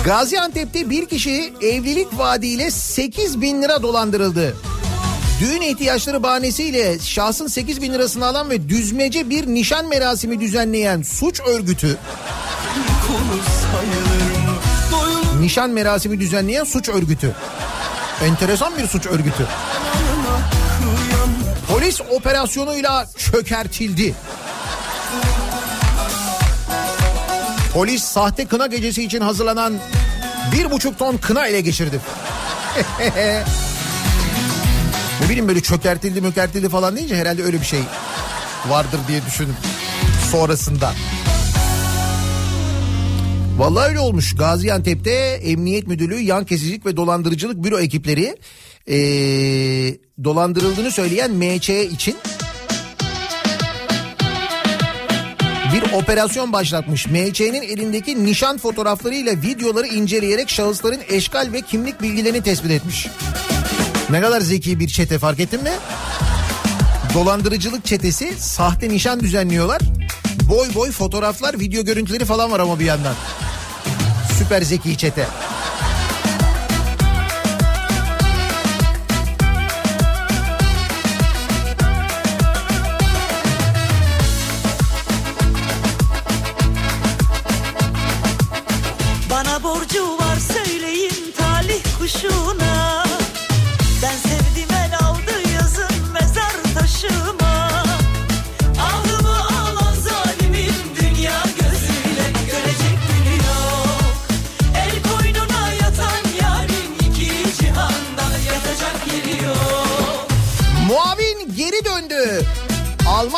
Gaziantep'te 0.06 0.90
bir 0.90 1.06
kişi 1.06 1.54
evlilik 1.62 2.18
vaadiyle 2.18 2.72
8 2.72 3.42
bin 3.42 3.62
lira 3.62 3.84
dolandırıldı. 3.84 4.56
Düğün 5.40 5.62
ihtiyaçları 5.62 6.24
bahanesiyle 6.24 7.00
şahsın 7.00 7.48
8 7.48 7.82
bin 7.82 7.94
lirasını 7.94 8.26
alan 8.26 8.50
ve 8.50 8.70
düzmece 8.70 9.30
bir 9.30 9.48
nişan 9.48 9.88
merasimi 9.88 10.40
düzenleyen 10.40 11.02
suç 11.02 11.40
örgütü, 11.40 11.98
nişan 15.40 15.70
merasimi 15.70 16.20
düzenleyen 16.20 16.64
suç 16.64 16.90
örgütü. 16.90 17.36
Enteresan 18.24 18.78
bir 18.78 18.88
suç 18.88 19.06
örgütü. 19.06 19.48
Polis 21.68 22.02
operasyonuyla 22.02 23.08
çökertildi. 23.18 24.16
Polis 27.74 28.04
sahte 28.04 28.46
kına 28.46 28.68
gecesi 28.68 29.04
için 29.04 29.22
hazırlanan 29.22 29.74
bir 30.52 30.72
buçuk 30.72 31.00
ton 31.00 31.18
kına 31.18 31.48
ele 31.48 31.62
geçirdi. 31.62 32.00
ne 35.22 35.30
bileyim 35.30 35.48
böyle 35.48 35.62
çökertildi 35.62 36.22
mökertildi 36.22 36.70
falan 36.70 36.96
deyince 36.96 37.16
herhalde 37.16 37.44
öyle 37.44 37.62
bir 37.62 37.66
şey 37.66 37.80
vardır 38.70 39.00
diye 39.08 39.26
düşündüm 39.26 39.56
sonrasında. 40.32 40.94
Vallahi 43.58 43.90
öyle 43.90 44.00
olmuş. 44.00 44.36
Gaziantep'te 44.36 45.12
Emniyet 45.44 45.88
Müdürlüğü 45.88 46.20
Yan 46.20 46.46
Kesicilik 46.46 46.86
ve 46.86 46.98
Dolandırıcılık 46.98 47.64
Büro 47.64 47.80
ekipleri 47.80 48.38
eee, 48.88 49.98
dolandırıldığını 50.24 50.92
söyleyen 50.92 51.32
MC 51.32 51.86
için 51.86 52.16
bir 55.74 55.94
operasyon 55.94 56.54
başlatmış. 56.54 57.08
MC'nin 57.08 57.62
elindeki 57.62 58.26
nişan 58.26 58.58
fotoğraflarıyla 58.58 59.32
videoları 59.32 59.88
inceleyerek 59.88 60.50
şahısların 60.50 61.00
eşkal 61.10 61.54
ve 61.54 61.62
kimlik 61.62 62.02
bilgilerini 62.02 62.42
tespit 62.42 62.72
etmiş. 62.72 63.08
Ne 64.10 64.22
kadar 64.22 64.42
zeki 64.42 64.80
bir 64.80 64.88
çete 64.88 65.20
fark 65.20 65.40
ettin 65.40 65.64
mi? 65.64 65.72
Dolandırıcılık 67.14 67.86
çetesi 67.86 68.34
sahte 68.38 68.90
nişan 68.90 69.20
düzenliyorlar. 69.20 69.82
Boy 70.50 70.68
boy 70.76 70.92
fotoğraflar, 70.92 71.60
video 71.60 71.86
görüntüleri 71.86 72.26
falan 72.26 72.52
var 72.52 72.60
ama 72.60 72.80
bir 72.80 72.86
yandan. 72.86 73.16
Süper 74.38 74.62
zeki 74.62 74.98
çete. 74.98 75.28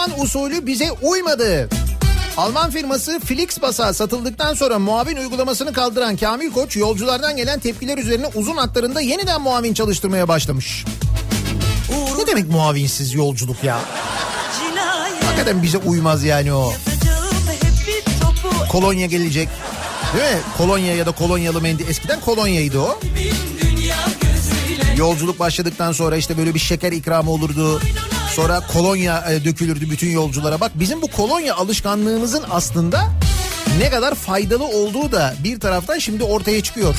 Alman 0.05 0.21
usulü 0.21 0.65
bize 0.65 0.91
uymadı. 0.91 1.69
Alman 2.37 2.71
firması 2.71 3.19
Flixbus'a 3.19 3.93
satıldıktan 3.93 4.53
sonra 4.53 4.79
muavin 4.79 5.17
uygulamasını 5.17 5.73
kaldıran 5.73 6.17
Kamil 6.17 6.51
Koç 6.51 6.75
yolculardan 6.75 7.37
gelen 7.37 7.59
tepkiler 7.59 7.97
üzerine 7.97 8.27
uzun 8.35 8.57
hatlarında 8.57 9.01
yeniden 9.01 9.41
muavin 9.41 9.73
çalıştırmaya 9.73 10.27
başlamış. 10.27 10.85
Ne 12.17 12.27
demek 12.27 12.49
muavinsiz 12.49 13.13
yolculuk 13.13 13.63
ya? 13.63 13.79
Cinayet 14.59 15.23
Hakikaten 15.23 15.63
bize 15.63 15.77
uymaz 15.77 16.23
yani 16.23 16.53
o. 16.53 16.73
Kolonya 18.71 19.05
gelecek. 19.05 19.49
Değil 20.17 20.35
mi? 20.35 20.41
Kolonya 20.57 20.95
ya 20.95 21.05
da 21.05 21.11
kolonyalı 21.11 21.61
mendil. 21.61 21.87
Eskiden 21.87 22.19
kolonyaydı 22.21 22.79
o. 22.79 22.99
Yolculuk 24.97 25.39
başladıktan 25.39 25.91
sonra 25.91 26.17
işte 26.17 26.37
böyle 26.37 26.53
bir 26.53 26.59
şeker 26.59 26.91
ikramı 26.91 27.31
olurdu. 27.31 27.81
Sonra 28.35 28.61
kolonya 28.73 29.25
e, 29.31 29.45
dökülürdü 29.45 29.89
bütün 29.89 30.09
yolculara. 30.09 30.59
Bak 30.59 30.71
bizim 30.75 31.01
bu 31.01 31.07
kolonya 31.07 31.55
alışkanlığımızın 31.55 32.43
aslında 32.51 33.09
ne 33.79 33.89
kadar 33.89 34.15
faydalı 34.15 34.63
olduğu 34.63 35.11
da 35.11 35.33
bir 35.43 35.59
taraftan 35.59 35.99
şimdi 35.99 36.23
ortaya 36.23 36.63
çıkıyor. 36.63 36.95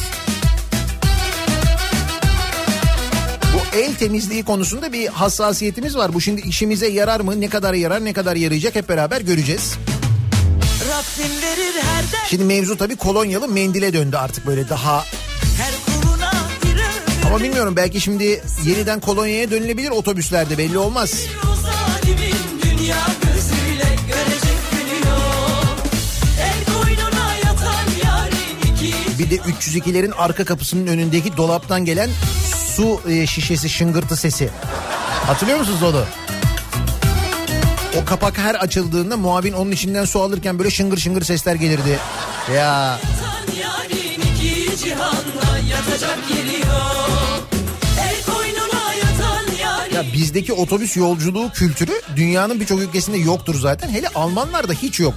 Bu 3.43 3.77
el 3.77 3.95
temizliği 3.95 4.45
konusunda 4.45 4.93
bir 4.93 5.07
hassasiyetimiz 5.07 5.97
var. 5.97 6.15
Bu 6.15 6.21
şimdi 6.21 6.41
işimize 6.41 6.89
yarar 6.89 7.21
mı? 7.21 7.41
Ne 7.41 7.49
kadar 7.49 7.75
yarar, 7.75 8.05
ne 8.05 8.13
kadar 8.13 8.37
yarayacak 8.37 8.75
hep 8.75 8.89
beraber 8.89 9.21
göreceğiz. 9.21 9.75
Şimdi 12.29 12.45
mevzu 12.45 12.77
tabii 12.77 12.97
kolonyalı 12.97 13.49
mendile 13.49 13.93
döndü 13.93 14.17
artık 14.17 14.47
böyle 14.47 14.69
daha 14.69 15.05
ama 17.27 17.41
bilmiyorum 17.41 17.77
belki 17.77 18.01
şimdi 18.01 18.43
yeniden 18.65 19.01
kolonyaya 19.01 19.51
dönülebilir 19.51 19.91
otobüslerde 19.91 20.59
belli 20.59 20.79
olmaz. 20.79 21.27
Bir 29.19 29.31
de 29.31 29.37
302'lerin 29.37 30.13
arka 30.13 30.45
kapısının 30.45 30.87
önündeki 30.87 31.37
dolaptan 31.37 31.85
gelen 31.85 32.11
su 32.77 33.01
e, 33.09 33.27
şişesi 33.27 33.69
şıngırtı 33.69 34.17
sesi. 34.17 34.51
Hatırlıyor 35.27 35.59
musunuz 35.59 35.83
onu? 35.83 36.05
O 38.03 38.05
kapak 38.05 38.39
her 38.39 38.55
açıldığında 38.55 39.17
muavin 39.17 39.53
onun 39.53 39.73
içinden 39.73 40.05
su 40.05 40.21
alırken 40.23 40.59
böyle 40.59 40.71
şıngır 40.71 40.99
şıngır 40.99 41.23
sesler 41.23 41.55
gelirdi. 41.55 41.99
Ya 42.55 42.99
yarin 43.61 44.21
iki 44.21 44.77
cihanda 44.77 45.36
Ya 49.95 50.13
bizdeki 50.13 50.53
otobüs 50.53 50.97
yolculuğu 50.97 51.51
kültürü 51.55 51.93
dünyanın 52.17 52.61
birçok 52.61 52.81
ülkesinde 52.81 53.17
yoktur 53.19 53.61
zaten. 53.61 53.89
Hele 53.89 54.09
Almanlarda 54.09 54.73
hiç 54.73 55.01
yok. 55.01 55.15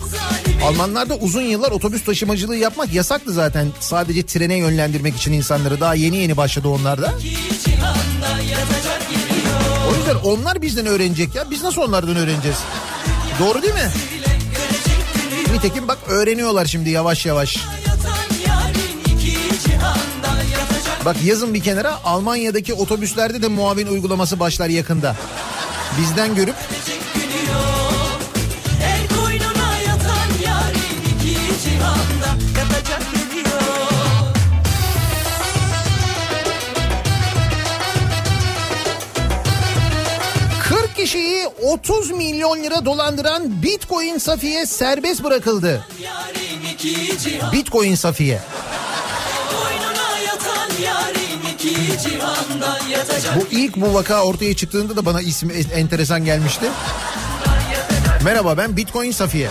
Almanlarda 0.65 1.15
uzun 1.15 1.42
yıllar 1.42 1.72
otobüs 1.72 2.04
taşımacılığı 2.04 2.56
yapmak 2.56 2.94
yasaktı 2.94 3.34
zaten. 3.34 3.68
Sadece 3.80 4.26
trene 4.26 4.56
yönlendirmek 4.58 5.15
için 5.15 5.34
insanları 5.34 5.80
daha 5.80 5.96
yeni 5.96 6.18
yeni 6.18 6.38
başladı 6.38 6.68
onlarda. 6.68 7.13
O 9.92 9.96
yüzden 9.96 10.15
onlar 10.24 10.62
bizden 10.62 10.86
öğrenecek 10.86 11.36
ya. 11.36 11.52
Biz 11.52 11.63
nasıl 11.63 11.82
onlardan 11.82 12.15
öğreneceğiz? 12.15 12.58
Doğru 13.39 13.62
değil 13.62 13.74
mi? 13.74 13.92
Nitekim 15.54 15.88
bak 15.88 15.98
öğreniyorlar 16.08 16.65
şimdi 16.65 16.89
yavaş 16.89 17.26
yavaş. 17.26 17.58
Bak 21.06 21.16
yazın 21.24 21.54
bir 21.54 21.64
kenara 21.64 22.04
Almanya'daki 22.04 22.74
otobüslerde 22.74 23.42
de 23.42 23.48
muavin 23.48 23.88
uygulaması 23.88 24.40
başlar 24.40 24.70
yakında. 24.70 25.16
Bizden 26.00 26.36
görüp 26.36 26.56
kişiyi 41.10 41.48
30 41.48 42.12
milyon 42.12 42.64
lira 42.64 42.86
dolandıran 42.86 43.64
Bitcoin 43.64 44.18
Safiye 44.18 44.66
serbest 44.66 45.24
bırakıldı. 45.24 45.86
Bitcoin 47.54 47.96
Safiye. 47.96 48.40
Bu 53.36 53.48
ilk 53.52 53.76
bu 53.76 53.93
vaka 53.93 54.24
ortaya 54.24 54.56
çıktığında 54.56 54.95
da 54.95 55.06
bana 55.06 55.22
ismi 55.22 55.54
en- 55.54 55.80
enteresan 55.80 56.26
gelmişti. 56.26 56.65
Merhaba 58.24 58.58
ben 58.58 58.78
Bitcoin 58.78 59.12
Safiye. 59.12 59.50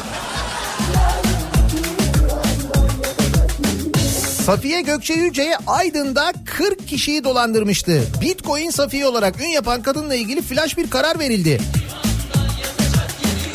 Safiye 4.47 4.81
Gökçe 4.81 5.14
Yüce'ye 5.14 5.57
Aydın'da 5.66 6.33
40 6.44 6.88
kişiyi 6.88 7.25
dolandırmıştı. 7.25 8.03
Bitcoin 8.21 8.71
Safiye 8.71 9.07
olarak 9.07 9.40
ün 9.40 9.47
yapan 9.49 9.83
kadınla 9.83 10.14
ilgili 10.14 10.42
flash 10.42 10.77
bir 10.77 10.90
karar 10.90 11.18
verildi. 11.18 11.61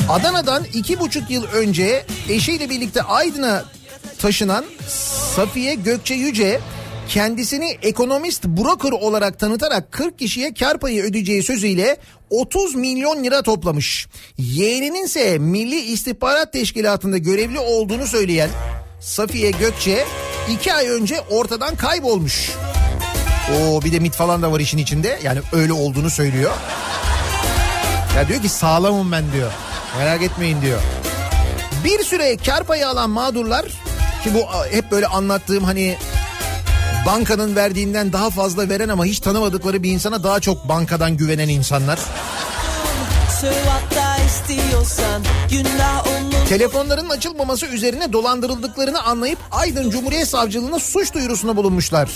Adana'dan 0.09 0.63
iki 0.73 0.99
buçuk 0.99 1.31
yıl 1.31 1.43
önce 1.43 2.05
eşiyle 2.29 2.69
birlikte 2.69 3.01
Aydın'a 3.03 3.63
taşınan 4.19 4.65
Safiye 5.35 5.75
Gökçe 5.75 6.13
Yüce 6.13 6.59
kendisini 7.09 7.77
ekonomist 7.81 8.43
broker 8.45 8.91
olarak 8.91 9.39
tanıtarak 9.39 9.91
40 9.91 10.19
kişiye 10.19 10.53
kar 10.53 10.79
payı 10.79 11.03
ödeyeceği 11.03 11.43
sözüyle 11.43 11.97
30 12.29 12.75
milyon 12.75 13.23
lira 13.23 13.41
toplamış. 13.41 14.07
Yeğeninin 14.37 15.05
ise 15.05 15.37
Milli 15.37 15.79
İstihbarat 15.79 16.53
Teşkilatı'nda 16.53 17.17
görevli 17.17 17.59
olduğunu 17.59 18.07
söyleyen 18.07 18.49
Safiye 19.01 19.51
Gökçe 19.51 20.05
iki 20.49 20.73
ay 20.73 20.89
önce 20.89 21.21
ortadan 21.21 21.75
kaybolmuş. 21.75 22.51
O 23.51 23.81
bir 23.81 23.91
de 23.91 23.99
MIT 23.99 24.13
falan 24.13 24.41
da 24.41 24.51
var 24.51 24.59
işin 24.59 24.77
içinde. 24.77 25.19
Yani 25.23 25.39
öyle 25.53 25.73
olduğunu 25.73 26.09
söylüyor. 26.09 26.51
Ya 28.15 28.27
diyor 28.27 28.41
ki 28.41 28.49
sağlamım 28.49 29.11
ben 29.11 29.31
diyor. 29.33 29.51
Merak 29.97 30.21
etmeyin 30.21 30.61
diyor. 30.61 30.81
Bir 31.83 32.03
süre 32.03 32.37
kar 32.37 32.63
payı 32.63 32.87
alan 32.87 33.09
mağdurlar 33.09 33.65
ki 34.23 34.33
bu 34.33 34.47
hep 34.71 34.91
böyle 34.91 35.07
anlattığım 35.07 35.63
hani 35.63 35.97
bankanın 37.05 37.55
verdiğinden 37.55 38.13
daha 38.13 38.29
fazla 38.29 38.69
veren 38.69 38.89
ama 38.89 39.05
hiç 39.05 39.19
tanımadıkları 39.19 39.83
bir 39.83 39.91
insana 39.91 40.23
daha 40.23 40.39
çok 40.39 40.69
bankadan 40.69 41.17
güvenen 41.17 41.49
insanlar. 41.49 41.99
Telefonların 46.49 47.09
açılmaması 47.09 47.65
üzerine 47.65 48.13
dolandırıldıklarını 48.13 49.03
anlayıp 49.03 49.39
Aydın 49.51 49.89
Cumhuriyet 49.89 50.27
Savcılığına 50.27 50.79
suç 50.79 51.13
duyurusunda 51.13 51.55
bulunmuşlar. 51.55 52.09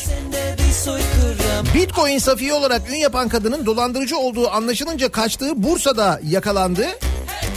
Bitcoin 1.75 2.17
safiye 2.19 2.53
olarak 2.53 2.89
ün 2.91 2.95
yapan 2.95 3.29
kadının 3.29 3.65
dolandırıcı 3.65 4.17
olduğu 4.17 4.49
anlaşılınca 4.49 5.11
kaçtığı 5.11 5.63
Bursa'da 5.63 6.19
yakalandı. 6.23 6.87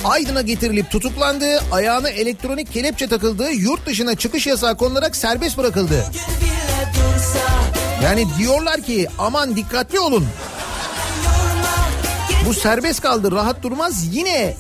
Aydın'a 0.04 0.42
getirilip 0.42 0.90
tutuklandı. 0.90 1.46
Ayağına 1.72 2.08
elektronik 2.08 2.72
kelepçe 2.72 3.06
takıldı. 3.06 3.52
Yurt 3.52 3.86
dışına 3.86 4.14
çıkış 4.14 4.46
yasağı 4.46 4.76
konularak 4.76 5.16
serbest 5.16 5.58
bırakıldı. 5.58 5.94
gün 5.94 6.10
bile 6.12 6.50
dursa 6.50 6.59
Yani 8.04 8.26
diyorlar 8.38 8.82
ki 8.82 9.06
aman 9.18 9.56
dikkatli 9.56 10.00
olun. 10.00 10.26
Bu 12.46 12.54
serbest 12.54 13.00
kaldı 13.00 13.32
rahat 13.32 13.62
durmaz 13.62 14.14
yine 14.14 14.56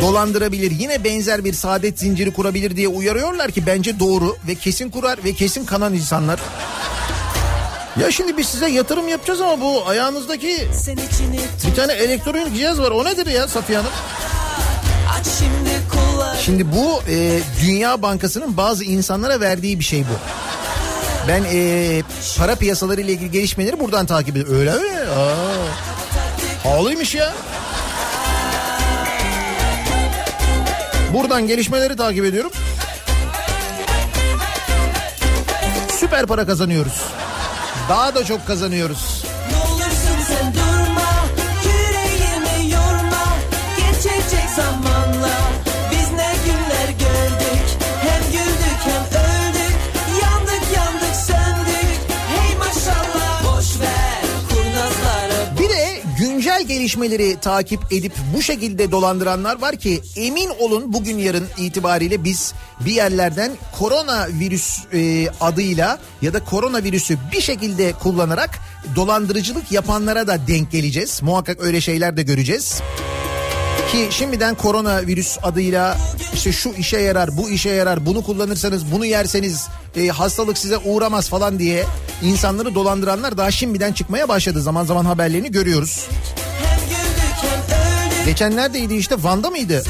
dolandırabilir. 0.00 0.70
Yine 0.70 1.04
benzer 1.04 1.44
bir 1.44 1.52
saadet 1.52 1.98
zinciri 1.98 2.32
kurabilir 2.32 2.76
diye 2.76 2.88
uyarıyorlar 2.88 3.50
ki 3.50 3.66
bence 3.66 4.00
doğru 4.00 4.36
ve 4.48 4.54
kesin 4.54 4.90
kurar 4.90 5.24
ve 5.24 5.32
kesin 5.32 5.64
kanan 5.64 5.94
insanlar. 5.94 6.40
Ya 8.00 8.10
şimdi 8.10 8.36
biz 8.36 8.48
size 8.48 8.68
yatırım 8.68 9.08
yapacağız 9.08 9.40
ama 9.40 9.60
bu 9.60 9.88
ayağınızdaki 9.88 10.68
bir 11.66 11.74
tane 11.74 11.92
elektronik 11.92 12.56
cihaz 12.56 12.80
var. 12.80 12.90
O 12.90 13.04
nedir 13.04 13.26
ya 13.26 13.48
Safiye 13.48 13.78
Hanım? 13.78 13.92
Şimdi 16.44 16.72
bu 16.72 17.00
e, 17.08 17.40
Dünya 17.62 18.02
Bankası'nın 18.02 18.56
bazı 18.56 18.84
insanlara 18.84 19.40
verdiği 19.40 19.78
bir 19.78 19.84
şey 19.84 20.00
bu. 20.02 20.14
Ben 21.28 21.44
e, 21.52 22.02
para 22.38 22.54
piyasaları 22.54 23.00
ile 23.00 23.12
ilgili 23.12 23.30
gelişmeleri 23.30 23.80
buradan 23.80 24.06
takip 24.06 24.36
ediyorum. 24.36 24.54
Öyle 24.54 24.72
mi? 24.72 24.98
Aa. 25.10 26.68
Havalıymış 26.68 27.14
ya. 27.14 27.32
Buradan 31.12 31.46
gelişmeleri 31.46 31.96
takip 31.96 32.24
ediyorum. 32.24 32.50
Süper 36.00 36.26
para 36.26 36.46
kazanıyoruz. 36.46 37.02
Daha 37.88 38.14
da 38.14 38.24
çok 38.24 38.46
kazanıyoruz. 38.46 39.23
Güncel 56.84 57.08
gelişmeleri 57.08 57.40
takip 57.40 57.92
edip 57.92 58.12
bu 58.36 58.42
şekilde 58.42 58.90
dolandıranlar 58.90 59.60
var 59.60 59.76
ki 59.76 60.00
emin 60.16 60.50
olun 60.58 60.92
bugün 60.92 61.18
yarın 61.18 61.46
itibariyle 61.58 62.24
biz 62.24 62.54
bir 62.80 62.92
yerlerden 62.92 63.52
koronavirüs 63.78 64.78
e, 64.92 65.28
adıyla 65.40 65.98
ya 66.22 66.32
da 66.32 66.44
koronavirüsü 66.44 67.18
bir 67.32 67.40
şekilde 67.40 67.92
kullanarak 67.92 68.58
dolandırıcılık 68.96 69.72
yapanlara 69.72 70.26
da 70.26 70.46
denk 70.46 70.70
geleceğiz. 70.70 71.22
Muhakkak 71.22 71.60
öyle 71.60 71.80
şeyler 71.80 72.16
de 72.16 72.22
göreceğiz. 72.22 72.82
Ki 73.92 74.08
şimdiden 74.10 74.54
koronavirüs 74.54 75.38
adıyla 75.42 75.96
işte 76.34 76.52
şu 76.52 76.70
işe 76.78 76.98
yarar, 76.98 77.36
bu 77.36 77.50
işe 77.50 77.70
yarar, 77.70 78.06
bunu 78.06 78.22
kullanırsanız, 78.22 78.92
bunu 78.92 79.06
yerseniz 79.06 79.68
e, 79.96 80.08
hastalık 80.08 80.58
size 80.58 80.78
uğramaz 80.78 81.28
falan 81.28 81.58
diye 81.58 81.84
insanları 82.22 82.74
dolandıranlar 82.74 83.36
daha 83.36 83.50
şimdiden 83.50 83.92
çıkmaya 83.92 84.28
başladı. 84.28 84.62
Zaman 84.62 84.84
zaman 84.84 85.04
haberlerini 85.04 85.50
görüyoruz. 85.52 86.08
Geçenlerdeydi 88.26 88.94
işte 88.94 89.16
Van'da 89.22 89.50
mıydı? 89.50 89.82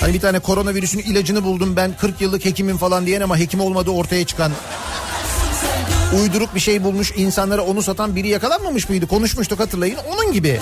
Hani 0.00 0.14
bir 0.14 0.20
tane 0.20 0.38
koronavirüsün 0.38 0.98
ilacını 0.98 1.44
buldum 1.44 1.76
ben 1.76 1.96
40 1.96 2.20
yıllık 2.20 2.44
hekimim 2.44 2.76
falan 2.76 3.06
diyen 3.06 3.20
ama 3.20 3.38
hekim 3.38 3.60
olmadığı 3.60 3.90
ortaya 3.90 4.26
çıkan 4.26 4.52
uyduruk 6.20 6.54
bir 6.54 6.60
şey 6.60 6.84
bulmuş 6.84 7.12
insanlara 7.16 7.62
onu 7.62 7.82
satan 7.82 8.16
biri 8.16 8.28
yakalanmamış 8.28 8.88
mıydı? 8.88 9.06
Konuşmuştuk 9.06 9.60
hatırlayın 9.60 9.98
onun 10.12 10.32
gibi. 10.32 10.60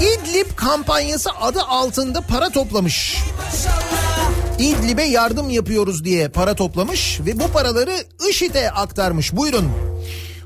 İdlib 0.00 0.56
kampanyası 0.56 1.30
adı 1.30 1.62
altında 1.62 2.20
para 2.20 2.50
toplamış. 2.50 3.16
İdlib'e 4.58 5.02
yardım 5.02 5.50
yapıyoruz 5.50 6.04
diye 6.04 6.28
para 6.28 6.54
toplamış 6.54 7.20
ve 7.26 7.40
bu 7.40 7.48
paraları 7.48 8.04
IŞİD'e 8.28 8.70
aktarmış. 8.70 9.36
Buyurun. 9.36 9.89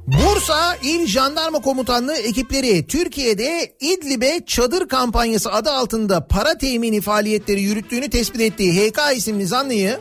Bursa 0.06 0.76
İl 0.82 1.06
Jandarma 1.06 1.58
Komutanlığı 1.58 2.16
ekipleri 2.16 2.86
Türkiye'de 2.86 3.76
İdlib'e 3.80 4.40
çadır 4.46 4.88
kampanyası 4.88 5.52
adı 5.52 5.70
altında 5.70 6.26
para 6.26 6.58
temini 6.58 7.00
faaliyetleri 7.00 7.62
yürüttüğünü 7.62 8.10
tespit 8.10 8.40
ettiği 8.40 8.72
HK 8.72 8.98
isimli 9.16 9.46
zanlıyı 9.46 9.98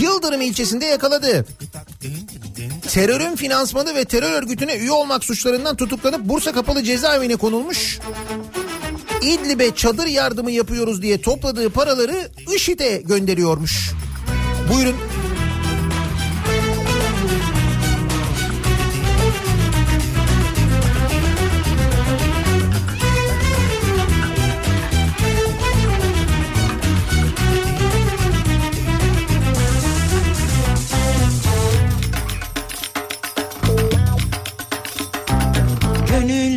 Yıldırım 0.00 0.40
ilçesinde 0.40 0.86
yakaladı. 0.86 1.46
Terörün 2.92 3.36
finansmanı 3.36 3.94
ve 3.94 4.04
terör 4.04 4.32
örgütüne 4.32 4.76
üye 4.76 4.92
olmak 4.92 5.24
suçlarından 5.24 5.76
tutuklanıp 5.76 6.20
Bursa 6.20 6.52
Kapalı 6.52 6.82
Cezaevine 6.82 7.36
konulmuş. 7.36 7.98
İdlib'e 9.22 9.74
çadır 9.74 10.06
yardımı 10.06 10.50
yapıyoruz 10.50 11.02
diye 11.02 11.20
topladığı 11.20 11.70
paraları 11.70 12.30
IŞİD'e 12.54 13.02
gönderiyormuş. 13.04 13.90
Buyurun. 14.74 14.96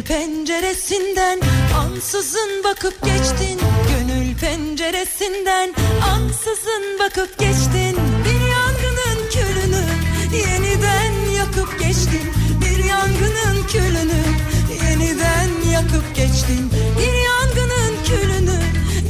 Penceresinden 0.09 1.39
ansızın 1.75 2.63
bakıp 2.63 3.05
geçtin. 3.05 3.59
Gönül 3.89 4.35
penceresinden 4.37 5.73
ansızın 6.11 6.99
bakıp 6.99 7.39
geçtin. 7.39 7.95
Bir 8.25 8.41
yangının 8.55 9.19
külünü 9.33 9.83
yeniden 10.33 11.13
yakıp 11.37 11.79
geçtin. 11.79 12.25
Bir 12.61 12.83
yangının 12.83 13.67
külünü 13.67 14.21
yeniden 14.83 15.49
yakıp 15.71 16.15
geçtin. 16.15 16.71
Bir 16.99 17.13
yangının 17.29 18.03
külünü 18.05 18.59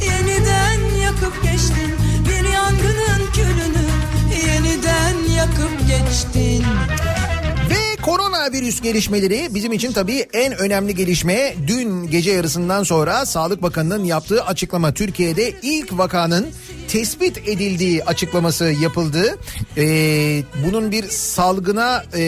yeniden 0.04 0.80
yakıp 1.02 1.42
geçtin. 1.42 1.90
Bir 2.28 2.48
yangının 2.48 3.32
külünü 3.32 3.86
yeniden 4.46 5.34
yakıp 5.36 5.88
geçtin 5.88 6.64
koronavirüs 8.30 8.80
gelişmeleri 8.80 9.48
bizim 9.54 9.72
için 9.72 9.92
tabii 9.92 10.26
en 10.32 10.58
önemli 10.58 10.94
gelişme 10.94 11.54
dün 11.66 12.06
gece 12.06 12.30
yarısından 12.30 12.82
sonra 12.82 13.26
Sağlık 13.26 13.62
Bakanı'nın 13.62 14.04
yaptığı 14.04 14.44
açıklama. 14.44 14.94
Türkiye'de 14.94 15.52
ilk 15.62 15.98
vakanın 15.98 16.46
tespit 16.88 17.48
edildiği 17.48 18.04
açıklaması 18.04 18.64
yapıldı. 18.64 19.38
Ee, 19.76 20.42
bunun 20.66 20.90
bir 20.90 21.08
salgına 21.08 22.04
e, 22.14 22.20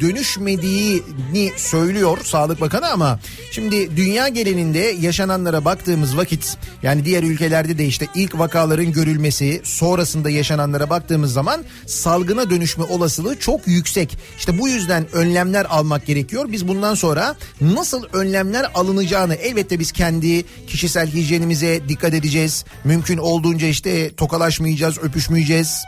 dönüşmediğini 0.00 1.52
söylüyor 1.56 2.18
Sağlık 2.24 2.60
Bakanı 2.60 2.88
ama 2.90 3.20
şimdi 3.50 3.96
dünya 3.96 4.28
genelinde 4.28 4.96
yaşananlara 5.00 5.64
baktığımız 5.64 6.16
vakit 6.16 6.56
yani 6.82 7.04
diğer 7.04 7.22
ülkelerde 7.22 7.78
de 7.78 7.84
işte 7.84 8.06
ilk 8.14 8.38
vakaların 8.38 8.92
görülmesi 8.92 9.60
sonrasında 9.64 10.30
yaşananlara 10.30 10.90
baktığımız 10.90 11.32
zaman 11.32 11.64
salgına 11.86 12.50
dönüşme 12.50 12.84
olasılığı 12.84 13.38
çok 13.38 13.60
yüksek. 13.66 14.18
İşte 14.38 14.58
bu 14.58 14.68
yüzden 14.68 15.06
önlemler 15.32 15.64
almak 15.64 16.06
gerekiyor. 16.06 16.44
Biz 16.52 16.68
bundan 16.68 16.94
sonra 16.94 17.36
nasıl 17.60 18.04
önlemler 18.12 18.66
alınacağını 18.74 19.34
elbette 19.34 19.78
biz 19.78 19.92
kendi 19.92 20.44
kişisel 20.66 21.12
hijyenimize 21.12 21.88
dikkat 21.88 22.14
edeceğiz. 22.14 22.64
Mümkün 22.84 23.18
olduğunca 23.18 23.66
işte 23.66 24.14
tokalaşmayacağız, 24.14 24.98
öpüşmeyeceğiz. 24.98 25.84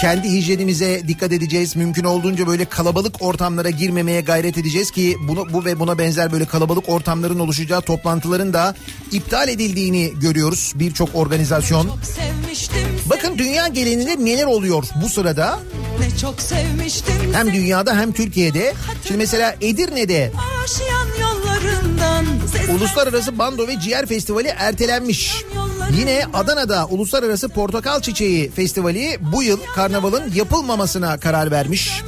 Kendi 0.00 0.28
hijyenimize 0.28 1.08
dikkat 1.08 1.32
edeceğiz. 1.32 1.76
Mümkün 1.76 2.04
olduğunca 2.04 2.46
böyle 2.46 2.64
kalabalık 2.64 3.22
ortamlara 3.22 3.70
girmemeye 3.70 4.20
gayret 4.20 4.58
edeceğiz 4.58 4.90
ki 4.90 5.16
bunu 5.28 5.52
bu 5.52 5.64
ve 5.64 5.78
buna 5.78 5.98
benzer 5.98 6.32
böyle 6.32 6.44
kalabalık 6.44 6.88
ortamların 6.88 7.38
oluşacağı 7.38 7.80
toplantıların 7.80 8.52
da 8.52 8.74
iptal 9.12 9.48
edildiğini 9.48 10.12
görüyoruz 10.20 10.72
birçok 10.74 11.14
organizasyon. 11.14 11.90
Bakın 13.10 13.38
dünya 13.38 13.68
genelinde 13.68 14.24
neler 14.24 14.46
oluyor 14.46 14.84
bu 15.02 15.08
sırada 15.08 15.58
hem 17.32 17.52
dünyada 17.52 17.96
hem 17.96 18.12
Türkiye'de. 18.12 18.74
Şimdi 19.04 19.18
mesela 19.18 19.56
Edirne'de 19.60 20.32
yollarından 21.20 22.26
Uluslararası 22.76 23.38
Bando 23.38 23.68
ve 23.68 23.80
Ciğer 23.80 24.06
Festivali 24.06 24.48
ertelenmiş. 24.48 25.34
Yine 25.96 26.24
Adana'da 26.34 26.86
Uluslararası 26.86 27.48
Portakal 27.48 28.00
Çiçeği 28.00 28.50
Festivali 28.50 29.18
bu 29.32 29.42
yıl 29.42 29.58
karnavalın 29.74 30.32
yapılmamasına 30.34 31.20
karar 31.20 31.50
vermiş. 31.50 32.02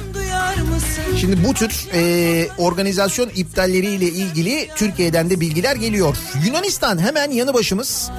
Şimdi 1.19 1.47
bu 1.47 1.53
tür 1.53 1.87
e, 1.93 2.47
organizasyon 2.57 3.29
iptalleriyle 3.35 4.05
ilgili 4.05 4.69
Türkiye'den 4.75 5.29
de 5.29 5.39
bilgiler 5.39 5.75
geliyor. 5.75 6.17
Yunanistan 6.45 6.97
hemen 6.97 7.31
yanı 7.31 7.53
başımız. 7.53 8.11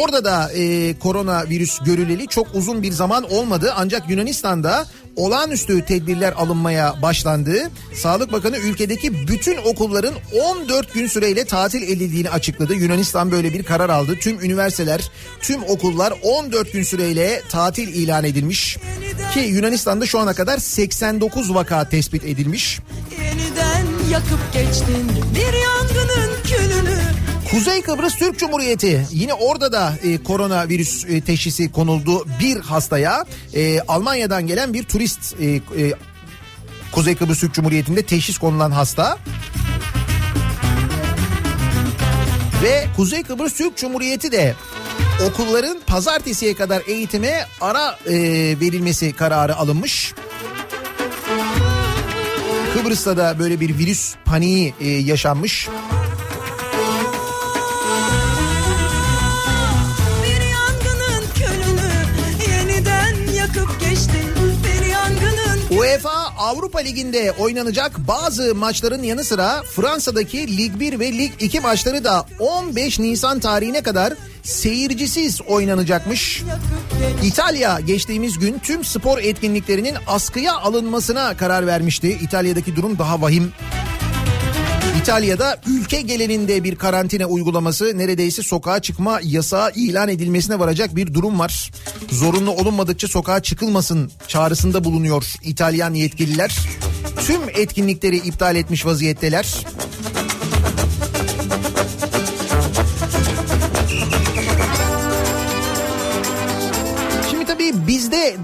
Orada 0.00 0.24
da 0.24 0.52
e, 0.52 0.98
koronavirüs 0.98 1.78
görüleli 1.84 2.28
çok 2.28 2.54
uzun 2.54 2.82
bir 2.82 2.92
zaman 2.92 3.32
olmadı. 3.32 3.72
Ancak 3.76 4.10
Yunanistan'da 4.10 4.86
olağanüstü 5.18 5.84
tedbirler 5.84 6.32
alınmaya 6.32 7.02
başlandı. 7.02 7.70
Sağlık 7.94 8.32
Bakanı 8.32 8.58
ülkedeki 8.58 9.28
bütün 9.28 9.56
okulların 9.56 10.14
14 10.42 10.94
gün 10.94 11.06
süreyle 11.06 11.44
tatil 11.44 11.82
edildiğini 11.82 12.30
açıkladı. 12.30 12.74
Yunanistan 12.74 13.30
böyle 13.30 13.52
bir 13.52 13.62
karar 13.62 13.90
aldı. 13.90 14.14
Tüm 14.20 14.40
üniversiteler, 14.40 15.10
tüm 15.40 15.62
okullar 15.62 16.14
14 16.22 16.72
gün 16.72 16.82
süreyle 16.82 17.42
tatil 17.48 17.88
ilan 17.88 18.24
edilmiş. 18.24 18.78
Ki 19.34 19.40
Yunanistan'da 19.40 20.06
şu 20.06 20.18
ana 20.18 20.34
kadar 20.34 20.58
89 20.58 21.54
vaka 21.54 21.88
tespit 21.88 22.24
edilmiş. 22.24 22.78
Yeniden 23.10 23.86
yakıp 24.10 24.52
geçtin 24.52 25.08
bir 25.34 25.52
yangının 25.58 26.42
külünü 26.44 26.87
Kuzey 27.50 27.82
Kıbrıs 27.82 28.16
Türk 28.16 28.38
Cumhuriyeti 28.38 29.06
yine 29.10 29.34
orada 29.34 29.72
da 29.72 29.94
e, 30.02 30.22
koronavirüs 30.22 31.04
e, 31.04 31.20
teşhisi 31.20 31.72
konuldu 31.72 32.26
bir 32.40 32.56
hastaya. 32.56 33.24
E, 33.54 33.80
Almanya'dan 33.80 34.46
gelen 34.46 34.74
bir 34.74 34.84
turist 34.84 35.36
e, 35.40 35.46
e, 35.46 35.60
Kuzey 36.92 37.14
Kıbrıs 37.14 37.40
Türk 37.40 37.54
Cumhuriyeti'nde 37.54 38.02
teşhis 38.02 38.38
konulan 38.38 38.70
hasta. 38.70 39.18
Ve 42.62 42.86
Kuzey 42.96 43.22
Kıbrıs 43.22 43.54
Türk 43.54 43.76
Cumhuriyeti 43.76 44.32
de 44.32 44.54
okulların 45.28 45.80
pazartesiye 45.86 46.54
kadar 46.54 46.82
eğitime 46.86 47.46
ara 47.60 47.98
e, 48.06 48.14
verilmesi 48.60 49.12
kararı 49.12 49.56
alınmış. 49.56 50.14
Kıbrıs'ta 52.74 53.16
da 53.16 53.38
böyle 53.38 53.60
bir 53.60 53.78
virüs 53.78 54.14
paniği 54.24 54.74
e, 54.80 54.88
yaşanmış. 54.88 55.68
Bir 55.68 55.97
Avrupa 66.48 66.78
Ligi'nde 66.78 67.32
oynanacak 67.32 67.98
bazı 67.98 68.54
maçların 68.54 69.02
yanı 69.02 69.24
sıra 69.24 69.62
Fransa'daki 69.62 70.56
Lig 70.56 70.80
1 70.80 71.00
ve 71.00 71.12
Lig 71.12 71.32
2 71.40 71.60
maçları 71.60 72.04
da 72.04 72.26
15 72.38 72.98
Nisan 72.98 73.40
tarihine 73.40 73.82
kadar 73.82 74.14
seyircisiz 74.42 75.40
oynanacakmış. 75.40 76.42
İtalya 77.22 77.80
geçtiğimiz 77.80 78.38
gün 78.38 78.58
tüm 78.58 78.84
spor 78.84 79.18
etkinliklerinin 79.18 79.94
askıya 80.06 80.56
alınmasına 80.56 81.36
karar 81.36 81.66
vermişti. 81.66 82.18
İtalya'daki 82.22 82.76
durum 82.76 82.98
daha 82.98 83.20
vahim. 83.20 83.52
İtalya'da 85.02 85.60
ülke 85.66 86.00
geleninde 86.00 86.64
bir 86.64 86.76
karantina 86.76 87.26
uygulaması 87.26 87.98
neredeyse 87.98 88.42
sokağa 88.42 88.82
çıkma 88.82 89.20
yasağı 89.22 89.70
ilan 89.74 90.08
edilmesine 90.08 90.58
varacak 90.58 90.96
bir 90.96 91.14
durum 91.14 91.38
var. 91.38 91.70
Zorunlu 92.10 92.50
olunmadıkça 92.50 93.08
sokağa 93.08 93.42
çıkılmasın 93.42 94.10
çağrısında 94.28 94.84
bulunuyor 94.84 95.34
İtalyan 95.42 95.94
yetkililer. 95.94 96.58
Tüm 97.26 97.40
etkinlikleri 97.54 98.16
iptal 98.16 98.56
etmiş 98.56 98.86
vaziyetteler. 98.86 99.66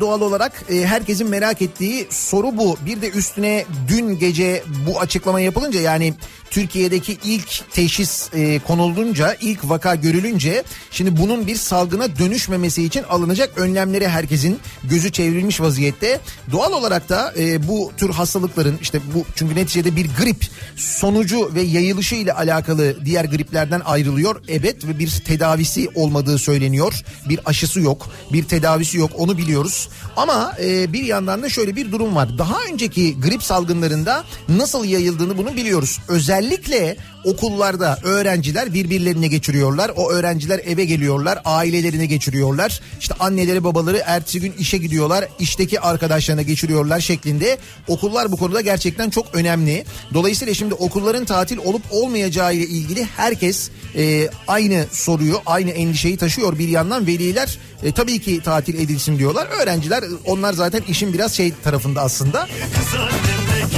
Doğal 0.04 0.20
olarak 0.20 0.64
e, 0.70 0.86
herkesin 0.86 1.28
merak 1.28 1.62
ettiği 1.62 2.06
soru 2.10 2.56
bu. 2.56 2.76
Bir 2.86 3.02
de 3.02 3.10
üstüne 3.10 3.64
dün 3.88 4.18
gece 4.18 4.62
bu 4.86 5.00
açıklama 5.00 5.40
yapılınca 5.40 5.80
yani 5.80 6.14
Türkiye'deki 6.50 7.18
ilk 7.24 7.72
teşhis 7.72 8.28
e, 8.34 8.58
konulunca, 8.58 9.36
ilk 9.40 9.68
vaka 9.68 9.94
görülünce 9.94 10.62
şimdi 10.90 11.16
bunun 11.16 11.46
bir 11.46 11.56
salgına 11.56 12.18
dönüşmemesi 12.18 12.84
için 12.84 13.02
alınacak 13.02 13.58
önlemleri 13.58 14.08
herkesin 14.08 14.58
gözü 14.84 15.12
çevrilmiş 15.12 15.60
vaziyette. 15.60 16.20
Doğal 16.52 16.72
olarak 16.72 17.08
da 17.08 17.34
e, 17.38 17.68
bu 17.68 17.92
tür 17.96 18.10
hastalıkların 18.10 18.78
işte 18.82 19.00
bu 19.14 19.24
çünkü 19.34 19.54
neticede 19.54 19.96
bir 19.96 20.10
grip 20.20 20.46
sonucu 20.76 21.54
ve 21.54 21.62
yayılışı 21.62 22.14
ile 22.14 22.32
alakalı 22.32 23.04
diğer 23.04 23.24
griplerden 23.24 23.82
ayrılıyor. 23.84 24.42
Evet 24.48 24.86
ve 24.86 24.98
bir 24.98 25.10
tedavisi 25.10 25.88
olmadığı 25.94 26.38
söyleniyor. 26.38 26.94
Bir 27.28 27.40
aşısı 27.44 27.80
yok, 27.80 28.08
bir 28.32 28.44
tedavisi 28.44 28.98
yok 28.98 29.10
onu 29.16 29.38
biliyoruz. 29.38 29.88
Ama 30.16 30.52
e, 30.62 30.92
bir 30.92 31.02
yandan 31.02 31.42
da 31.42 31.48
şöyle 31.48 31.76
bir 31.76 31.92
durum 31.92 32.16
var. 32.16 32.38
Daha 32.38 32.56
önceki 32.72 33.20
grip 33.20 33.42
salgınlarında 33.42 34.24
nasıl 34.48 34.84
yayıldığını 34.84 35.38
bunu 35.38 35.56
biliyoruz. 35.56 35.98
Özellikle 36.08 36.96
okullarda 37.24 37.98
öğrenciler 38.02 38.74
birbirlerine 38.74 39.26
geçiriyorlar. 39.26 39.90
O 39.96 40.10
öğrenciler 40.10 40.60
eve 40.64 40.84
geliyorlar, 40.84 41.38
ailelerine 41.44 42.06
geçiriyorlar. 42.06 42.80
İşte 43.00 43.14
anneleri 43.20 43.64
babaları 43.64 44.02
ertesi 44.04 44.40
gün 44.40 44.52
işe 44.58 44.78
gidiyorlar, 44.78 45.28
işteki 45.38 45.80
arkadaşlarına 45.80 46.42
geçiriyorlar 46.42 47.00
şeklinde. 47.00 47.58
Okullar 47.88 48.32
bu 48.32 48.36
konuda 48.36 48.60
gerçekten 48.60 49.10
çok 49.10 49.26
önemli. 49.34 49.84
Dolayısıyla 50.14 50.54
şimdi 50.54 50.74
okulların 50.74 51.24
tatil 51.24 51.58
olup 51.58 51.82
olmayacağı 51.90 52.54
ile 52.54 52.64
ilgili 52.64 53.04
herkes 53.04 53.70
e, 53.96 54.28
aynı 54.48 54.84
soruyu, 54.92 55.40
aynı 55.46 55.70
endişeyi 55.70 56.16
taşıyor. 56.16 56.58
Bir 56.58 56.68
yandan 56.68 57.06
veliler 57.06 57.58
e, 57.82 57.92
tabii 57.92 58.18
ki 58.18 58.40
tatil 58.40 58.74
edilsin 58.74 59.18
diyorlar. 59.18 59.48
Öğrenciler 59.74 60.04
onlar 60.26 60.52
zaten 60.52 60.82
işin 60.88 61.12
biraz 61.12 61.34
şey 61.34 61.52
tarafında 61.64 62.00
aslında. 62.00 62.48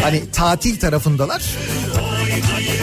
Hani 0.02 0.30
tatil 0.30 0.78
tarafındalar. 0.78 1.42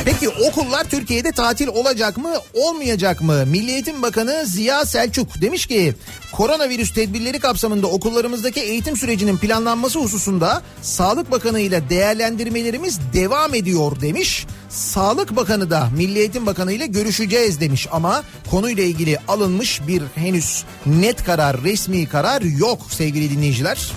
Peki 0.06 0.30
okullar 0.30 0.84
Türkiye'de 0.84 1.32
tatil 1.32 1.68
olacak 1.68 2.18
mı 2.18 2.34
olmayacak 2.54 3.22
mı? 3.22 3.45
Milli 3.45 3.72
Eğitim 3.72 4.01
Bakanı 4.01 4.43
Ziya 4.45 4.86
Selçuk 4.86 5.41
demiş 5.41 5.66
ki 5.66 5.95
koronavirüs 6.32 6.93
tedbirleri 6.93 7.39
kapsamında 7.39 7.88
okullarımızdaki 7.88 8.60
eğitim 8.60 8.97
sürecinin 8.97 9.38
planlanması 9.38 9.99
hususunda 9.99 10.62
Sağlık 10.82 11.32
Bakanı 11.32 11.60
ile 11.60 11.89
değerlendirmelerimiz 11.89 12.99
devam 13.14 13.54
ediyor 13.54 14.01
demiş. 14.01 14.45
Sağlık 14.70 15.36
Bakanı 15.36 15.70
da 15.70 15.89
Milli 15.97 16.20
Eğitim 16.20 16.45
Bakanı 16.45 16.72
ile 16.72 16.86
görüşeceğiz 16.86 17.60
demiş 17.60 17.88
ama 17.91 18.24
konuyla 18.51 18.84
ilgili 18.84 19.18
alınmış 19.28 19.82
bir 19.88 20.04
henüz 20.16 20.64
net 20.86 21.24
karar, 21.24 21.64
resmi 21.64 22.06
karar 22.06 22.41
yok 22.41 22.82
sevgili 22.89 23.30
dinleyiciler. 23.30 23.91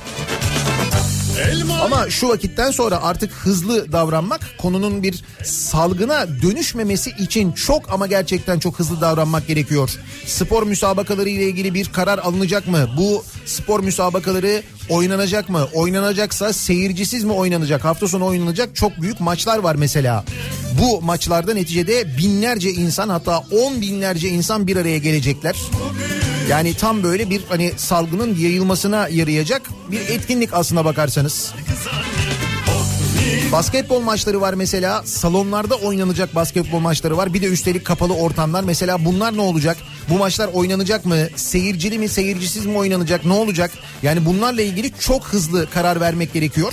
Ama 1.85 2.11
şu 2.11 2.29
vakitten 2.29 2.71
sonra 2.71 3.03
artık 3.03 3.33
hızlı 3.33 3.93
davranmak 3.93 4.41
konunun 4.59 5.03
bir 5.03 5.25
salgına 5.45 6.27
dönüşmemesi 6.43 7.11
için 7.11 7.53
çok 7.53 7.93
ama 7.93 8.07
gerçekten 8.07 8.59
çok 8.59 8.79
hızlı 8.79 9.01
davranmak 9.01 9.47
gerekiyor. 9.47 9.91
Spor 10.27 10.63
müsabakaları 10.63 11.29
ile 11.29 11.45
ilgili 11.49 11.75
bir 11.75 11.93
karar 11.93 12.19
alınacak 12.19 12.69
mı? 12.69 12.91
Bu 12.97 13.25
spor 13.47 13.81
müsabakaları 13.81 14.63
oynanacak 14.89 15.49
mı? 15.49 15.69
Oynanacaksa 15.75 16.53
seyircisiz 16.53 17.25
mi 17.25 17.33
oynanacak? 17.33 17.85
Hafta 17.85 18.09
sonu 18.09 18.25
oynanacak 18.27 18.77
çok 18.77 19.03
büyük 19.03 19.21
maçlar 19.21 19.59
var 19.59 19.75
mesela. 19.75 20.25
Bu 20.81 21.03
maçlarda 21.03 21.55
neticede 21.55 22.19
binlerce 22.19 22.71
insan 22.71 23.09
hatta 23.09 23.39
on 23.39 23.81
binlerce 23.81 24.29
insan 24.29 24.67
bir 24.67 24.77
araya 24.77 24.99
gelecekler. 24.99 25.57
Yani 26.49 26.75
tam 26.75 27.03
böyle 27.03 27.31
bir 27.31 27.43
hani 27.49 27.73
salgının 27.77 28.37
yayılmasına 28.37 29.09
yarayacak 29.09 29.63
bir 29.91 30.01
etkinlik 30.01 30.55
aslına 30.55 30.85
bakarsanız. 30.85 31.53
Basketbol 33.53 34.01
maçları 34.01 34.41
var 34.41 34.55
mesela. 34.55 35.03
Salonlarda 35.05 35.75
oynanacak 35.75 36.35
basketbol 36.35 36.79
maçları 36.79 37.17
var. 37.17 37.35
Bir 37.35 37.43
de 37.43 37.47
üstelik 37.47 37.85
kapalı 37.85 38.15
ortamlar. 38.15 38.65
Mesela 38.65 39.05
bunlar 39.05 39.37
ne 39.37 39.41
olacak? 39.41 39.77
Bu 40.09 40.19
maçlar 40.19 40.49
oynanacak 40.49 41.05
mı? 41.05 41.17
Seyircili 41.37 41.99
mi 41.99 42.09
seyircisiz 42.09 42.67
mi 42.67 42.79
oynanacak? 42.79 43.25
Ne 43.25 43.33
olacak? 43.33 43.71
Yani 44.03 44.27
bunlarla 44.27 44.63
ilgili 44.63 44.93
çok 45.01 45.25
hızlı 45.25 45.71
karar 45.71 46.01
vermek 46.01 46.33
gerekiyor. 46.33 46.73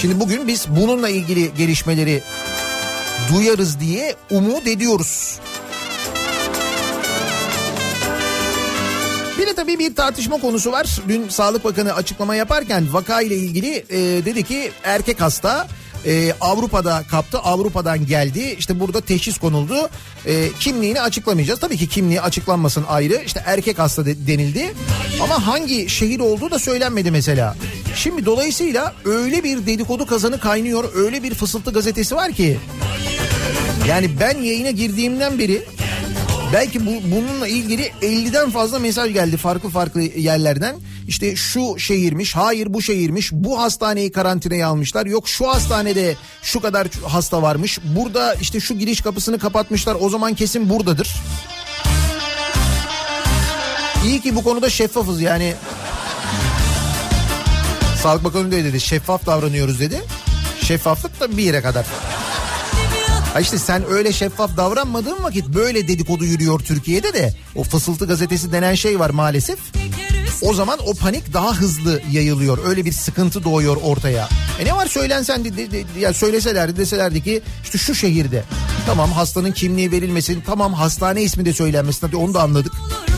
Şimdi 0.00 0.20
bugün 0.20 0.48
biz 0.48 0.66
bununla 0.68 1.08
ilgili 1.08 1.50
gelişmeleri 1.58 2.22
duyarız 3.32 3.80
diye 3.80 4.16
umut 4.30 4.66
ediyoruz. 4.66 5.38
Tabii 9.62 9.78
bir 9.78 9.94
tartışma 9.94 10.40
konusu 10.40 10.72
var. 10.72 10.98
Dün 11.08 11.28
Sağlık 11.28 11.64
Bakanı 11.64 11.94
açıklama 11.94 12.34
yaparken 12.34 12.92
vaka 12.92 13.20
ile 13.20 13.36
ilgili 13.36 13.84
e, 13.90 13.98
dedi 14.24 14.42
ki 14.42 14.72
erkek 14.84 15.20
hasta 15.20 15.68
e, 16.06 16.32
Avrupa'da 16.40 17.02
kaptı 17.10 17.38
Avrupa'dan 17.38 18.06
geldi. 18.06 18.56
İşte 18.58 18.80
burada 18.80 19.00
teşhis 19.00 19.38
konuldu. 19.38 19.88
E, 20.26 20.48
kimliğini 20.60 21.00
açıklamayacağız. 21.00 21.60
Tabii 21.60 21.76
ki 21.76 21.88
kimliği 21.88 22.20
açıklanmasın 22.20 22.84
ayrı. 22.88 23.22
İşte 23.26 23.42
erkek 23.46 23.78
hasta 23.78 24.06
de, 24.06 24.26
denildi. 24.26 24.74
Ama 25.22 25.46
hangi 25.46 25.88
şehir 25.88 26.20
olduğu 26.20 26.50
da 26.50 26.58
söylenmedi 26.58 27.10
mesela. 27.10 27.56
Şimdi 27.96 28.26
dolayısıyla 28.26 28.94
öyle 29.04 29.44
bir 29.44 29.66
dedikodu 29.66 30.06
kazanı 30.06 30.40
kaynıyor 30.40 30.84
öyle 30.94 31.22
bir 31.22 31.34
fısıltı 31.34 31.72
gazetesi 31.72 32.16
var 32.16 32.32
ki 32.32 32.58
yani 33.88 34.10
ben 34.20 34.38
yayına 34.38 34.70
girdiğimden 34.70 35.38
beri 35.38 35.62
Belki 36.52 36.86
bu, 36.86 36.90
bununla 37.16 37.48
ilgili 37.48 37.92
50'den 38.02 38.50
fazla 38.50 38.78
mesaj 38.78 39.12
geldi 39.12 39.36
farklı 39.36 39.68
farklı 39.68 40.00
yerlerden. 40.02 40.76
İşte 41.08 41.36
şu 41.36 41.78
şehirmiş, 41.78 42.36
hayır 42.36 42.74
bu 42.74 42.82
şehirmiş, 42.82 43.32
bu 43.32 43.60
hastaneyi 43.60 44.12
karantinaya 44.12 44.68
almışlar. 44.68 45.06
Yok 45.06 45.28
şu 45.28 45.48
hastanede 45.48 46.16
şu 46.42 46.60
kadar 46.60 46.88
hasta 47.06 47.42
varmış. 47.42 47.78
Burada 47.84 48.34
işte 48.34 48.60
şu 48.60 48.78
giriş 48.78 49.00
kapısını 49.00 49.38
kapatmışlar. 49.38 49.96
O 50.00 50.08
zaman 50.08 50.34
kesin 50.34 50.68
buradadır. 50.68 51.14
İyi 54.04 54.20
ki 54.20 54.36
bu 54.36 54.44
konuda 54.44 54.70
şeffafız 54.70 55.20
yani. 55.20 55.54
Sağlık 58.02 58.24
Bakanı 58.24 58.52
da 58.52 58.56
dedi. 58.56 58.80
Şeffaf 58.80 59.26
davranıyoruz 59.26 59.80
dedi. 59.80 60.02
Şeffaflık 60.62 61.20
da 61.20 61.36
bir 61.36 61.42
yere 61.42 61.62
kadar. 61.62 61.86
Ha 63.32 63.40
işte 63.40 63.58
sen 63.58 63.90
öyle 63.90 64.12
şeffaf 64.12 64.56
davranmadığın 64.56 65.22
vakit 65.22 65.48
böyle 65.48 65.88
dedikodu 65.88 66.24
yürüyor 66.24 66.60
Türkiye'de 66.60 67.12
de 67.12 67.34
o 67.54 67.64
fısıltı 67.64 68.06
gazetesi 68.06 68.52
denen 68.52 68.74
şey 68.74 68.98
var 68.98 69.10
maalesef. 69.10 69.58
O 70.42 70.54
zaman 70.54 70.78
o 70.86 70.94
panik 70.94 71.32
daha 71.32 71.54
hızlı 71.54 72.00
yayılıyor. 72.10 72.58
Öyle 72.66 72.84
bir 72.84 72.92
sıkıntı 72.92 73.44
doğuyor 73.44 73.76
ortaya. 73.82 74.28
E 74.60 74.64
ne 74.64 74.76
var 74.76 74.86
söylensen 74.86 75.44
de, 75.44 75.56
de, 75.56 75.70
de, 75.70 75.84
ya 76.00 76.14
söyleselerdi 76.14 76.76
deselerdi 76.76 77.22
ki 77.22 77.42
işte 77.62 77.78
şu 77.78 77.94
şehirde. 77.94 78.44
Tamam 78.86 79.12
hastanın 79.12 79.52
kimliği 79.52 79.92
verilmesin. 79.92 80.42
Tamam 80.46 80.74
hastane 80.74 81.22
ismi 81.22 81.44
de 81.44 81.52
söylenmesin. 81.52 82.06
Hadi 82.06 82.16
onu 82.16 82.34
da 82.34 82.42
anladık. 82.42 82.72
Olur 82.74 83.11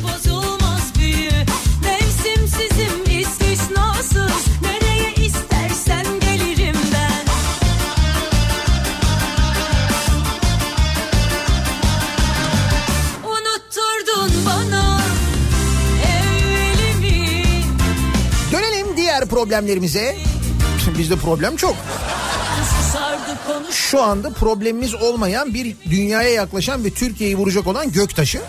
Problemlerimize. 19.45 20.16
Bizde 20.99 21.16
problem 21.16 21.57
çok. 21.57 21.76
Şu 23.70 24.03
anda 24.03 24.30
problemimiz 24.30 24.95
olmayan 24.95 25.55
bir 25.55 25.76
dünyaya 25.90 26.28
yaklaşan 26.28 26.84
ve 26.84 26.90
Türkiye'yi 26.90 27.36
vuracak 27.36 27.66
olan 27.66 27.92
göktaşı. 27.92 28.40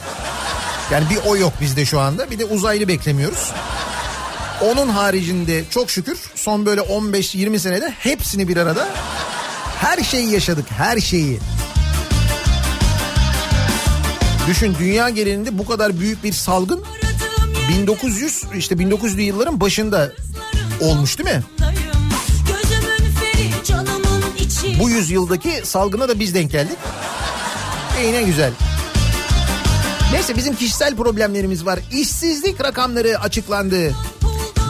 Yani 0.91 1.05
bir 1.09 1.29
o 1.29 1.37
yok 1.37 1.53
bizde 1.61 1.85
şu 1.85 1.99
anda. 1.99 2.31
Bir 2.31 2.39
de 2.39 2.45
uzaylı 2.45 2.87
beklemiyoruz. 2.87 3.51
Onun 4.61 4.89
haricinde 4.89 5.63
çok 5.69 5.89
şükür 5.89 6.17
son 6.35 6.65
böyle 6.65 6.81
15-20 6.81 7.59
senede 7.59 7.89
hepsini 7.89 8.47
bir 8.47 8.57
arada 8.57 8.87
her 9.79 10.03
şeyi 10.03 10.31
yaşadık. 10.31 10.65
Her 10.69 10.99
şeyi. 10.99 11.39
Düşün 14.47 14.75
dünya 14.79 15.09
genelinde 15.09 15.57
bu 15.57 15.65
kadar 15.65 15.99
büyük 15.99 16.23
bir 16.23 16.33
salgın 16.33 16.83
aradığım 16.83 17.77
1900 17.77 18.43
işte 18.57 18.75
1900'lü 18.75 19.21
yılların 19.21 19.61
başında 19.61 20.11
olmuş 20.81 21.17
değil 21.19 21.29
mi? 21.35 21.43
feri 23.19 24.79
Bu 24.79 24.89
yüzyıldaki 24.89 25.61
salgına 25.63 26.09
da 26.09 26.19
biz 26.19 26.33
denk 26.33 26.51
geldik. 26.51 26.77
İyi 28.01 28.13
ne 28.13 28.23
güzel. 28.23 28.51
Neyse 30.11 30.35
bizim 30.35 30.55
kişisel 30.55 30.95
problemlerimiz 30.95 31.65
var. 31.65 31.79
İşsizlik 31.91 32.63
rakamları 32.63 33.19
açıklandı. 33.19 33.91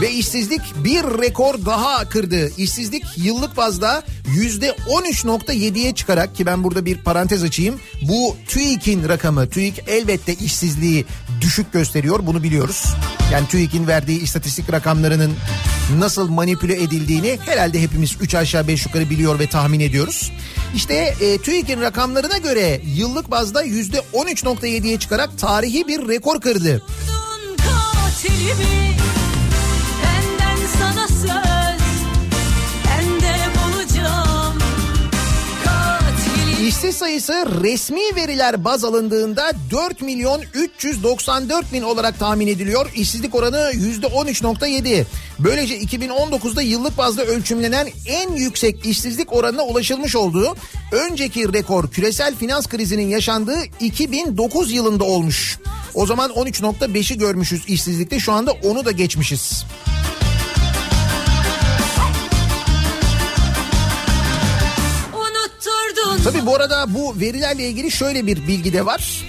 Ve 0.02 0.12
işsizlik 0.12 0.62
bir 0.84 1.04
rekor 1.04 1.66
daha 1.66 2.10
kırdı. 2.10 2.52
İşsizlik 2.58 3.04
yıllık 3.18 3.58
bazda 3.58 4.04
yüzde 4.36 4.70
13.7'ye 4.70 5.96
çıkarak 5.96 6.36
ki 6.36 6.46
ben 6.46 6.64
burada 6.64 6.86
bir 6.86 6.98
parantez 6.98 7.44
açayım. 7.44 7.80
Bu 8.02 8.38
TÜİK'in 8.48 9.10
rakamı. 9.10 9.50
TÜİK 9.50 9.84
elbette 9.88 10.34
işsizliği 10.34 11.06
düşük 11.42 11.74
gösteriyor 11.74 12.20
bunu 12.28 12.44
biliyoruz. 12.44 12.84
Yani 13.32 13.48
TÜİK'in 13.48 13.88
verdiği 13.88 14.22
istatistik 14.22 14.72
rakamlarının 14.72 15.34
nasıl 15.98 16.30
manipüle 16.30 16.84
edildiğini 16.84 17.40
herhalde 17.46 17.82
hepimiz 17.82 18.16
3 18.22 18.36
aşağı 18.36 18.68
5 18.68 18.86
yukarı 18.86 19.10
biliyor 19.10 19.40
ve 19.40 19.48
tahmin 19.48 19.80
ediyoruz. 19.80 20.32
İşte 20.76 21.16
e, 21.22 21.38
TÜİK'in 21.38 21.82
rakamlarına 21.82 22.38
göre 22.38 22.82
yıllık 22.96 23.32
bazda 23.32 23.64
yüzde 23.64 24.02
13.7'ye 24.14 25.00
çıkarak 25.00 25.38
tarihi 25.38 25.88
bir 25.88 26.08
rekor 26.08 26.42
kırdı. 26.42 26.82
Katilimi 27.58 29.05
İşsiz 36.68 36.96
sayısı 36.96 37.34
resmi 37.64 38.16
veriler 38.16 38.64
baz 38.64 38.84
alındığında 38.84 39.52
4 39.72 40.02
milyon 40.02 40.42
394 40.54 41.74
bin 41.74 41.82
olarak 41.82 42.20
tahmin 42.20 42.48
ediliyor. 42.48 42.92
İşsizlik 42.96 43.36
oranı 43.36 43.72
%13.7. 43.74 45.06
Böylece 45.40 45.78
2019'da 45.80 46.62
yıllık 46.62 46.98
bazda 46.98 47.26
ölçümlenen 47.26 47.88
en 48.08 48.32
yüksek 48.32 48.86
işsizlik 48.86 49.34
oranına 49.34 49.64
ulaşılmış 49.64 50.16
olduğu 50.16 50.56
önceki 50.92 51.54
rekor 51.54 51.92
küresel 51.92 52.36
finans 52.36 52.68
krizinin 52.68 53.10
yaşandığı 53.10 53.64
2009 53.80 54.72
yılında 54.72 55.04
olmuş. 55.04 55.60
O 55.94 56.06
zaman 56.06 56.32
13.5'i 56.32 57.18
görmüşüz 57.18 57.64
işsizlikte 57.68 58.20
şu 58.20 58.34
anda 58.34 58.52
onu 58.52 58.86
da 58.86 58.92
geçmişiz. 58.92 59.66
Tabi 66.26 66.46
bu 66.46 66.56
arada 66.56 66.94
bu 66.94 67.20
verilerle 67.20 67.68
ilgili 67.68 67.92
şöyle 67.92 68.28
bir 68.28 68.48
bilgi 68.48 68.74
de 68.74 68.86
var. 68.86 69.26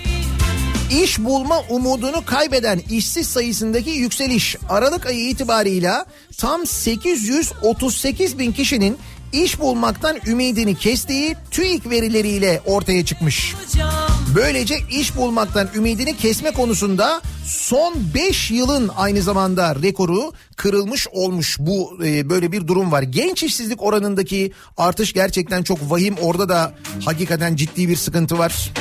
İş 1.02 1.18
bulma 1.18 1.60
umudunu 1.70 2.24
kaybeden 2.24 2.80
işsiz 2.90 3.26
sayısındaki 3.26 3.90
yükseliş 3.90 4.56
Aralık 4.68 5.06
ayı 5.06 5.28
itibarıyla 5.28 6.06
tam 6.38 6.66
838 6.66 8.38
bin 8.38 8.52
kişinin 8.52 8.98
iş 9.32 9.60
bulmaktan 9.60 10.16
ümidini 10.26 10.74
kestiği 10.74 11.36
TÜİK 11.50 11.90
verileriyle 11.90 12.62
ortaya 12.66 13.04
çıkmış. 13.04 13.54
bulacağım 13.54 14.15
Böylece 14.36 14.78
iş 14.90 15.16
bulmaktan 15.16 15.68
ümidini 15.74 16.16
kesme 16.16 16.50
konusunda 16.50 17.20
son 17.44 17.94
5 18.14 18.50
yılın 18.50 18.90
aynı 18.96 19.22
zamanda 19.22 19.74
rekoru 19.74 20.32
kırılmış 20.56 21.08
olmuş. 21.08 21.56
Bu 21.60 21.98
e, 22.04 22.30
böyle 22.30 22.52
bir 22.52 22.66
durum 22.66 22.92
var. 22.92 23.02
Genç 23.02 23.42
işsizlik 23.42 23.82
oranındaki 23.82 24.52
artış 24.76 25.12
gerçekten 25.12 25.62
çok 25.62 25.90
vahim. 25.90 26.14
Orada 26.22 26.48
da 26.48 26.72
hakikaten 27.04 27.56
ciddi 27.56 27.88
bir 27.88 27.96
sıkıntı 27.96 28.38
var. 28.38 28.72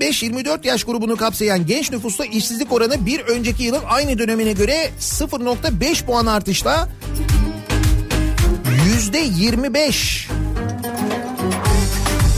15-24 0.00 0.66
yaş 0.66 0.84
grubunu 0.84 1.16
kapsayan 1.16 1.66
genç 1.66 1.92
nüfusta 1.92 2.24
işsizlik 2.24 2.72
oranı 2.72 3.06
bir 3.06 3.20
önceki 3.20 3.62
yılın 3.62 3.82
aynı 3.88 4.18
dönemine 4.18 4.52
göre 4.52 4.90
0.5 5.00 6.04
puan 6.04 6.26
artışla 6.26 6.88
yüzde 8.86 9.18
25. 9.18 10.28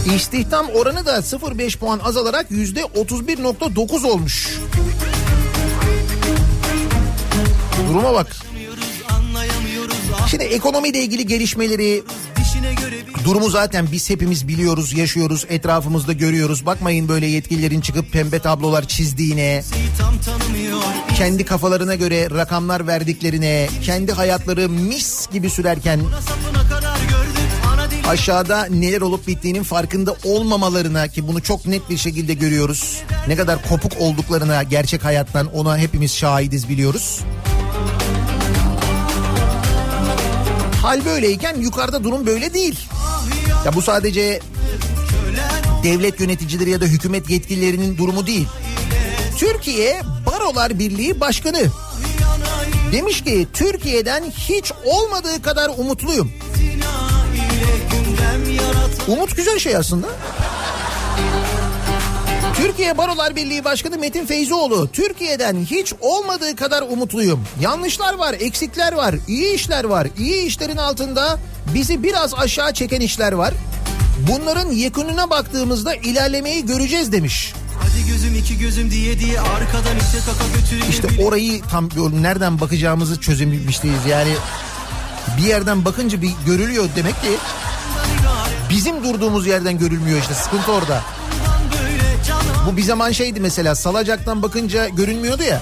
İstihdam 0.07 0.69
oranı 0.69 1.07
da 1.07 1.17
0.5 1.19 1.79
puan 1.79 1.99
azalarak 1.99 2.51
yüzde 2.51 2.81
31.9 2.81 4.07
olmuş. 4.07 4.59
Duruma 7.89 8.15
bak. 8.15 8.37
Şimdi 10.31 10.45
ekonomiyle 10.45 10.99
ilgili 10.99 11.27
gelişmeleri, 11.27 12.03
durumu 13.25 13.51
zaten 13.51 13.89
biz 13.93 14.11
hepimiz 14.11 14.49
biliyoruz, 14.49 14.93
yaşıyoruz, 14.93 15.47
etrafımızda 15.49 16.13
görüyoruz. 16.13 16.67
Bakmayın 16.67 17.09
böyle 17.09 17.27
yetkililerin 17.27 17.81
çıkıp 17.81 18.13
pembe 18.13 18.39
tablolar 18.39 18.89
çizdiğine, 18.89 19.63
kendi 21.17 21.45
kafalarına 21.45 21.95
göre 21.95 22.31
rakamlar 22.31 22.87
verdiklerine, 22.87 23.69
kendi 23.83 24.13
hayatları 24.13 24.69
mis 24.69 25.31
gibi 25.33 25.51
sürerken 25.51 26.01
aşağıda 28.09 28.65
neler 28.65 29.01
olup 29.01 29.27
bittiğinin 29.27 29.63
farkında 29.63 30.17
olmamalarına 30.25 31.09
ki 31.09 31.29
bunu 31.29 31.43
çok 31.43 31.67
net 31.67 31.91
bir 31.91 31.97
şekilde 31.97 32.35
görüyoruz. 32.35 33.03
Ne 33.29 33.37
kadar 33.37 33.69
kopuk 33.69 33.93
olduklarına 34.01 34.63
gerçek 34.63 35.05
hayattan 35.05 35.47
ona 35.55 35.79
hepimiz 35.79 36.15
şahidiz 36.15 36.69
biliyoruz. 36.69 37.21
Hal 40.83 41.05
böyleyken 41.05 41.57
yukarıda 41.57 42.05
durum 42.05 42.27
böyle 42.27 42.55
değil. 42.55 42.81
Ya 43.65 43.75
bu 43.75 43.83
sadece 43.83 44.41
devlet 45.83 46.21
yöneticileri 46.21 46.71
ya 46.71 46.81
da 46.81 46.85
hükümet 46.85 47.31
yetkililerinin 47.31 47.99
durumu 47.99 48.27
değil. 48.27 48.49
Türkiye 49.39 50.01
Barolar 50.27 50.79
Birliği 50.79 51.21
Başkanı 51.21 51.67
demiş 52.93 53.25
ki 53.25 53.49
Türkiye'den 53.53 54.25
hiç 54.31 54.73
olmadığı 54.85 55.43
kadar 55.43 55.71
umutluyum. 55.79 56.33
Umut 59.09 59.37
güzel 59.37 59.59
şey 59.59 59.77
aslında. 59.77 60.07
Türkiye 62.57 62.99
Barolar 62.99 63.37
Birliği 63.37 63.65
Başkanı 63.65 63.99
Metin 63.99 64.27
Feyzoğlu, 64.27 64.89
Türkiye'den 64.93 65.57
hiç 65.71 65.93
olmadığı 66.01 66.57
kadar 66.57 66.83
umutluyum. 66.83 67.45
Yanlışlar 67.61 68.15
var, 68.15 68.35
eksikler 68.41 68.93
var, 68.93 69.15
iyi 69.29 69.55
işler 69.55 69.85
var. 69.85 70.09
İyi 70.19 70.47
işlerin 70.47 70.77
altında 70.77 71.39
bizi 71.75 72.03
biraz 72.03 72.35
aşağı 72.35 72.73
çeken 72.75 73.01
işler 73.01 73.33
var. 73.33 73.55
Bunların 74.29 74.71
yakınına 74.73 75.31
baktığımızda 75.31 75.95
ilerlemeyi 75.95 76.67
göreceğiz 76.67 77.13
demiş. 77.13 77.53
Hadi 77.81 78.13
gözüm 78.13 78.35
iki 78.35 78.59
gözüm 78.59 78.91
diye 78.91 79.19
diye 79.19 79.41
arkadan 79.41 79.97
işte 79.99 80.19
kaka 80.27 80.61
götürüyor. 80.61 80.87
İşte 80.89 81.25
orayı 81.25 81.63
tam 81.71 81.89
nereden 82.23 82.61
bakacağımızı 82.61 83.21
çözebilmiş 83.21 83.83
değiliz. 83.83 84.07
Yani 84.09 84.33
bir 85.39 85.43
yerden 85.43 85.85
bakınca 85.85 86.23
bir 86.23 86.31
görülüyor 86.47 86.89
demek 86.97 87.23
ki 87.23 87.31
bizim 88.71 89.05
durduğumuz 89.05 89.47
yerden 89.47 89.79
görülmüyor 89.79 90.21
işte 90.21 90.35
sıkıntı 90.35 90.73
orada. 90.73 91.03
Bu 92.67 92.77
bir 92.77 92.83
zaman 92.83 93.13
şeydi 93.13 93.41
mesela 93.41 93.75
salacaktan 93.75 94.43
bakınca 94.43 94.89
görünmüyordu 94.89 95.43
ya. 95.43 95.61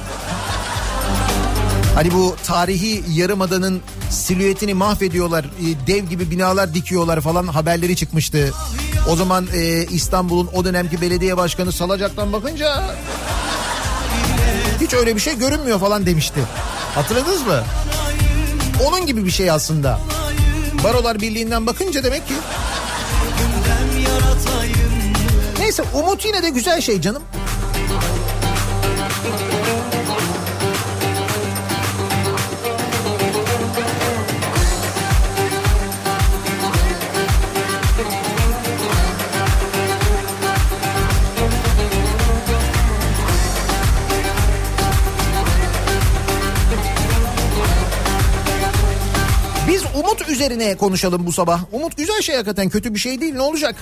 Hani 1.95 2.13
bu 2.13 2.37
tarihi 2.47 3.05
yarımadanın 3.09 3.81
silüetini 4.11 4.75
mahvediyorlar, 4.75 5.45
e, 5.45 5.87
dev 5.87 6.05
gibi 6.05 6.31
binalar 6.31 6.75
dikiyorlar 6.75 7.21
falan 7.21 7.47
haberleri 7.47 7.97
çıkmıştı. 7.97 8.53
O 9.09 9.17
zaman 9.17 9.47
e, 9.55 9.87
İstanbul'un 9.87 10.51
o 10.55 10.65
dönemki 10.65 11.01
belediye 11.01 11.37
başkanı 11.37 11.73
salacaktan 11.73 12.33
bakınca 12.33 12.85
hiç 14.81 14.95
öyle 14.95 15.17
bir 15.17 15.21
şey 15.21 15.39
görünmüyor 15.39 15.81
falan 15.81 16.07
demişti. 16.07 16.41
Hatırladınız 16.95 17.47
mı? 17.47 17.63
Onun 18.87 19.07
gibi 19.07 19.25
bir 19.27 19.31
şey 19.31 19.51
aslında. 19.51 20.01
Barolar 20.85 21.21
Birliği'nden 21.21 21.67
bakınca 21.67 22.05
demek 22.05 22.29
ki 22.29 22.35
Neyse 25.59 25.83
umut 25.95 26.25
yine 26.25 26.43
de 26.43 26.51
güzel 26.51 26.81
şey 26.81 27.01
canım. 27.01 27.23
Üzerine 50.61 50.77
konuşalım 50.77 51.27
bu 51.27 51.33
sabah. 51.33 51.61
Umut 51.73 51.97
güzel 51.97 52.23
şey 52.23 52.35
hakikaten 52.35 52.69
kötü 52.69 52.95
bir 52.95 52.99
şey 52.99 53.21
değil 53.21 53.35
ne 53.35 53.41
olacak? 53.41 53.75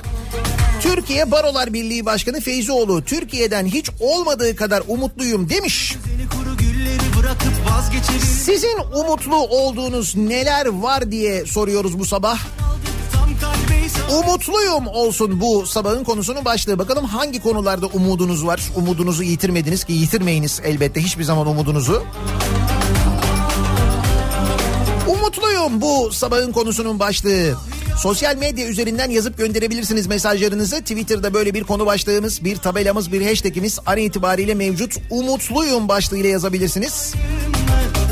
Türkiye 0.80 1.30
Barolar 1.30 1.72
Birliği 1.72 2.06
Başkanı 2.06 2.40
Feyzioğlu 2.40 3.04
Türkiye'den 3.04 3.66
hiç 3.66 3.90
olmadığı 4.00 4.56
kadar 4.56 4.82
umutluyum 4.88 5.48
demiş. 5.48 5.96
Sizin 8.44 8.78
umutlu 8.94 9.36
olduğunuz 9.36 10.16
neler 10.16 10.66
var 10.66 11.10
diye 11.10 11.46
soruyoruz 11.46 11.98
bu 11.98 12.04
sabah. 12.04 12.38
Umutluyum 14.12 14.86
olsun 14.86 15.40
bu 15.40 15.66
sabahın 15.66 16.04
konusunun 16.04 16.44
başlığı. 16.44 16.78
Bakalım 16.78 17.04
hangi 17.04 17.42
konularda 17.42 17.86
umudunuz 17.86 18.46
var? 18.46 18.60
Umudunuzu 18.76 19.22
yitirmediniz 19.22 19.84
ki 19.84 19.92
yitirmeyiniz 19.92 20.60
elbette 20.64 21.00
hiçbir 21.00 21.24
zaman 21.24 21.46
umudunuzu. 21.46 22.02
Umutluyum 25.68 25.80
bu 25.80 26.12
sabahın 26.12 26.52
konusunun 26.52 26.98
başlığı. 26.98 27.54
Sosyal 27.98 28.36
medya 28.36 28.66
üzerinden 28.66 29.10
yazıp 29.10 29.38
gönderebilirsiniz 29.38 30.06
mesajlarınızı. 30.06 30.80
Twitter'da 30.80 31.34
böyle 31.34 31.54
bir 31.54 31.64
konu 31.64 31.86
başlığımız, 31.86 32.44
bir 32.44 32.56
tabelamız, 32.56 33.12
bir 33.12 33.26
hashtagimiz 33.26 33.78
an 33.86 33.98
itibariyle 33.98 34.54
mevcut. 34.54 34.94
Umutluyum 35.10 35.88
başlığıyla 35.88 36.30
yazabilirsiniz. 36.30 37.14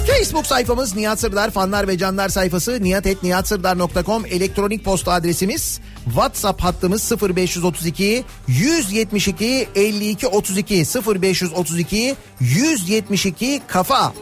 Facebook 0.06 0.46
sayfamız 0.46 0.96
Nihat 0.96 1.20
Sırdar 1.20 1.50
fanlar 1.50 1.88
ve 1.88 1.98
canlar 1.98 2.28
sayfası 2.28 2.82
niyatetniyatsırdar.com 2.82 4.26
elektronik 4.26 4.84
posta 4.84 5.12
adresimiz 5.12 5.80
WhatsApp 6.04 6.60
hattımız 6.60 7.12
0532 7.12 8.24
172 8.48 9.68
52 9.74 10.26
32 10.26 10.84
0532 11.22 12.16
172 12.40 13.62
kafa. 13.66 14.12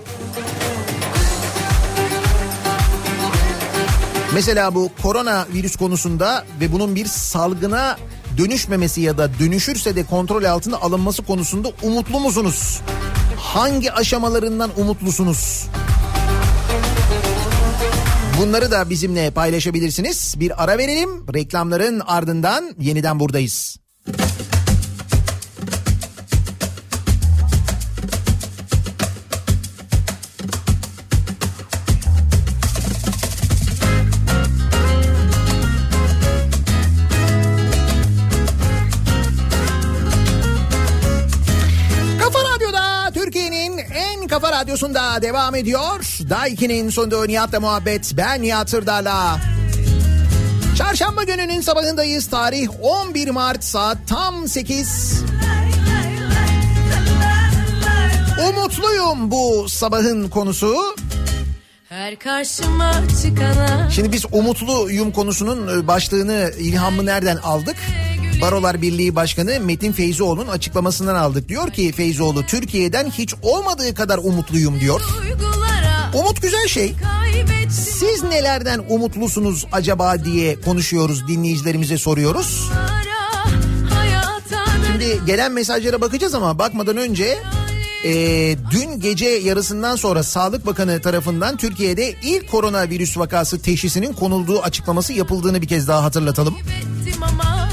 Mesela 4.35 4.75
bu 4.75 4.91
korona 5.03 5.47
virüs 5.55 5.77
konusunda 5.77 6.45
ve 6.61 6.73
bunun 6.73 6.95
bir 6.95 7.07
salgına 7.07 7.99
dönüşmemesi 8.39 9.01
ya 9.01 9.19
da 9.19 9.39
dönüşürse 9.39 9.97
de 9.97 10.05
kontrol 10.05 10.45
altına 10.45 10.77
alınması 10.77 11.23
konusunda 11.23 11.69
umutlu 11.83 12.21
musunuz? 12.21 12.81
Hangi 13.37 13.93
aşamalarından 13.93 14.71
umutlusunuz? 14.77 15.67
Bunları 18.41 18.71
da 18.71 18.91
bizimle 18.91 19.31
paylaşabilirsiniz. 19.31 20.35
Bir 20.41 20.65
ara 20.65 20.79
verelim. 20.79 21.35
Reklamların 21.35 22.01
ardından 22.01 22.75
yeniden 22.79 23.21
buradayız. 23.21 23.84
Radyosunda 44.75 45.23
devam 45.23 45.55
ediyor. 45.55 46.19
Daiki'nin 46.31 46.91
sonunda 46.91 47.25
Nihat'la 47.25 47.61
muhabbet. 47.61 48.13
Ben 48.17 48.43
Nihat 48.43 48.71
Sırdar'la. 48.71 49.41
Çarşamba 50.79 51.25
gününün 51.25 51.61
sabahındayız. 51.61 52.27
Tarih 52.27 52.69
11 52.83 53.31
Mart 53.31 53.65
saat 53.65 53.99
tam 54.09 54.49
8. 54.49 55.23
Umutluyum 58.49 59.31
bu 59.31 59.69
sabahın 59.69 60.29
konusu. 60.29 60.97
Her 61.89 62.19
karşıma 62.19 62.93
çıkana 63.23 63.91
Şimdi 63.91 64.13
biz 64.13 64.25
umutluyum 64.33 65.13
konusunun 65.13 65.79
e, 65.79 65.87
başlığını 65.87 66.51
ilhamı 66.59 67.07
nereden 67.07 67.37
aldık? 67.37 67.77
Barolar 68.45 68.83
Birliği 68.83 69.17
Başkanı 69.17 69.61
Metin 69.61 69.93
Feyzoğlu'nun 69.93 70.49
açıklamasından 70.49 71.15
aldık. 71.15 71.49
Diyor 71.49 71.71
ki 71.71 71.93
Feyzoğlu 71.93 72.47
Türkiye'den 72.47 73.11
hiç 73.11 73.35
olmadığı 73.43 73.95
kadar 73.95 74.19
umutluyum 74.19 74.81
diyor. 74.81 75.01
Umut 76.15 76.43
güzel 76.43 76.69
şey. 76.69 76.95
Siz 77.71 78.23
nelerden 78.23 78.85
umutlusunuz 78.89 79.67
acaba 79.73 80.25
diye 80.25 80.61
konuşuyoruz 80.61 81.29
dinleyicilerimize 81.29 81.99
soruyoruz. 81.99 82.71
Şimdi 84.87 85.21
gelen 85.27 85.53
mesajlara 85.53 86.01
bakacağız 86.01 86.35
ama 86.35 86.59
bakmadan 86.59 86.97
önce 86.97 87.39
e, 88.05 88.13
dün 88.71 89.01
gece 89.01 89.29
yarısından 89.29 89.97
sonra 89.97 90.23
Sağlık 90.23 90.67
Bakanı 90.67 91.01
tarafından 91.01 91.57
Türkiye'de 91.57 92.15
ilk 92.23 92.51
koronavirüs 92.51 93.19
vakası 93.19 93.63
teşhisinin 93.63 94.13
konulduğu 94.13 94.61
açıklaması 94.63 95.13
yapıldığını 95.13 95.63
bir 95.63 95.69
kez 95.69 95.89
daha 95.89 96.05
hatırlatalım. 96.05 96.57
Ama. 97.23 97.64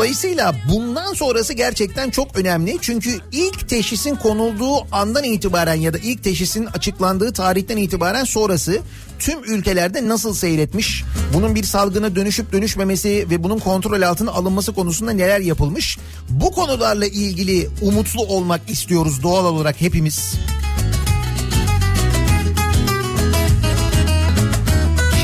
Dolayısıyla 0.00 0.54
bundan 0.72 1.14
sonrası 1.14 1.52
gerçekten 1.52 2.10
çok 2.10 2.36
önemli. 2.38 2.78
Çünkü 2.80 3.18
ilk 3.32 3.68
teşhisin 3.68 4.16
konulduğu 4.16 4.94
andan 4.94 5.24
itibaren 5.24 5.74
ya 5.74 5.94
da 5.94 5.98
ilk 5.98 6.24
teşhisin 6.24 6.66
açıklandığı 6.66 7.32
tarihten 7.32 7.76
itibaren 7.76 8.24
sonrası 8.24 8.80
tüm 9.18 9.44
ülkelerde 9.44 10.08
nasıl 10.08 10.34
seyretmiş? 10.34 11.04
Bunun 11.34 11.54
bir 11.54 11.62
salgına 11.62 12.16
dönüşüp 12.16 12.52
dönüşmemesi 12.52 13.26
ve 13.30 13.42
bunun 13.42 13.58
kontrol 13.58 14.02
altına 14.02 14.30
alınması 14.30 14.72
konusunda 14.72 15.12
neler 15.12 15.40
yapılmış? 15.40 15.98
Bu 16.28 16.50
konularla 16.50 17.06
ilgili 17.06 17.68
umutlu 17.82 18.22
olmak 18.22 18.70
istiyoruz 18.70 19.22
doğal 19.22 19.44
olarak 19.44 19.80
hepimiz. 19.80 20.34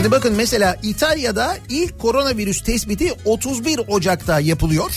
Şimdi 0.07 0.17
bakın 0.17 0.37
mesela 0.37 0.77
İtalya'da 0.83 1.57
ilk 1.69 1.99
koronavirüs 1.99 2.63
tespiti 2.63 3.13
31 3.25 3.81
Ocak'ta 3.89 4.41
yapılıyor. 4.41 4.91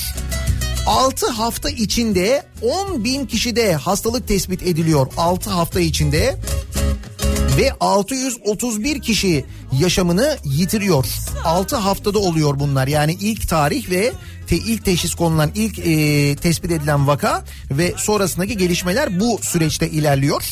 6 0.86 1.28
hafta 1.28 1.70
içinde 1.70 2.44
10 2.62 3.04
bin 3.04 3.26
kişide 3.26 3.74
hastalık 3.74 4.28
tespit 4.28 4.64
ediliyor 4.64 5.08
6 5.18 5.50
hafta 5.50 5.80
içinde 5.80 6.36
ve 7.58 7.72
631 7.80 9.02
kişi 9.02 9.46
yaşamını 9.80 10.38
yitiriyor. 10.44 11.06
6 11.44 11.76
haftada 11.76 12.20
oluyor 12.20 12.60
bunlar 12.60 12.88
yani 12.88 13.18
ilk 13.22 13.50
tarih 13.50 13.90
ve 13.90 14.12
te, 14.50 14.56
ilk 14.56 14.86
teşhis 14.86 15.16
konulan 15.16 15.52
ilk 15.56 15.80
e, 15.80 16.36
tespit 16.36 16.72
edilen 16.72 17.08
vaka 17.08 17.44
ve 17.72 17.94
sonrasındaki 17.98 18.58
gelişmeler 18.58 19.20
bu 19.20 19.40
süreçte 19.42 19.90
ilerliyor. 19.90 20.44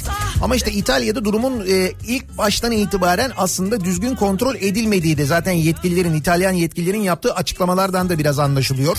Ama 0.42 0.56
işte 0.56 0.72
İtalya'da 0.72 1.26
durumun 1.26 1.66
e, 1.68 1.92
ilk 2.08 2.38
baştan 2.38 2.72
itibaren 2.72 3.32
aslında 3.38 3.84
düzgün 3.84 4.16
kontrol 4.16 4.56
edilmediği 4.56 5.18
de 5.18 5.26
zaten 5.26 5.52
yetkililerin 5.52 6.14
İtalyan 6.14 6.52
yetkililerin 6.52 7.02
yaptığı 7.02 7.34
açıklamalardan 7.34 8.10
da 8.10 8.20
biraz 8.20 8.40
anlaşılıyor. 8.40 8.98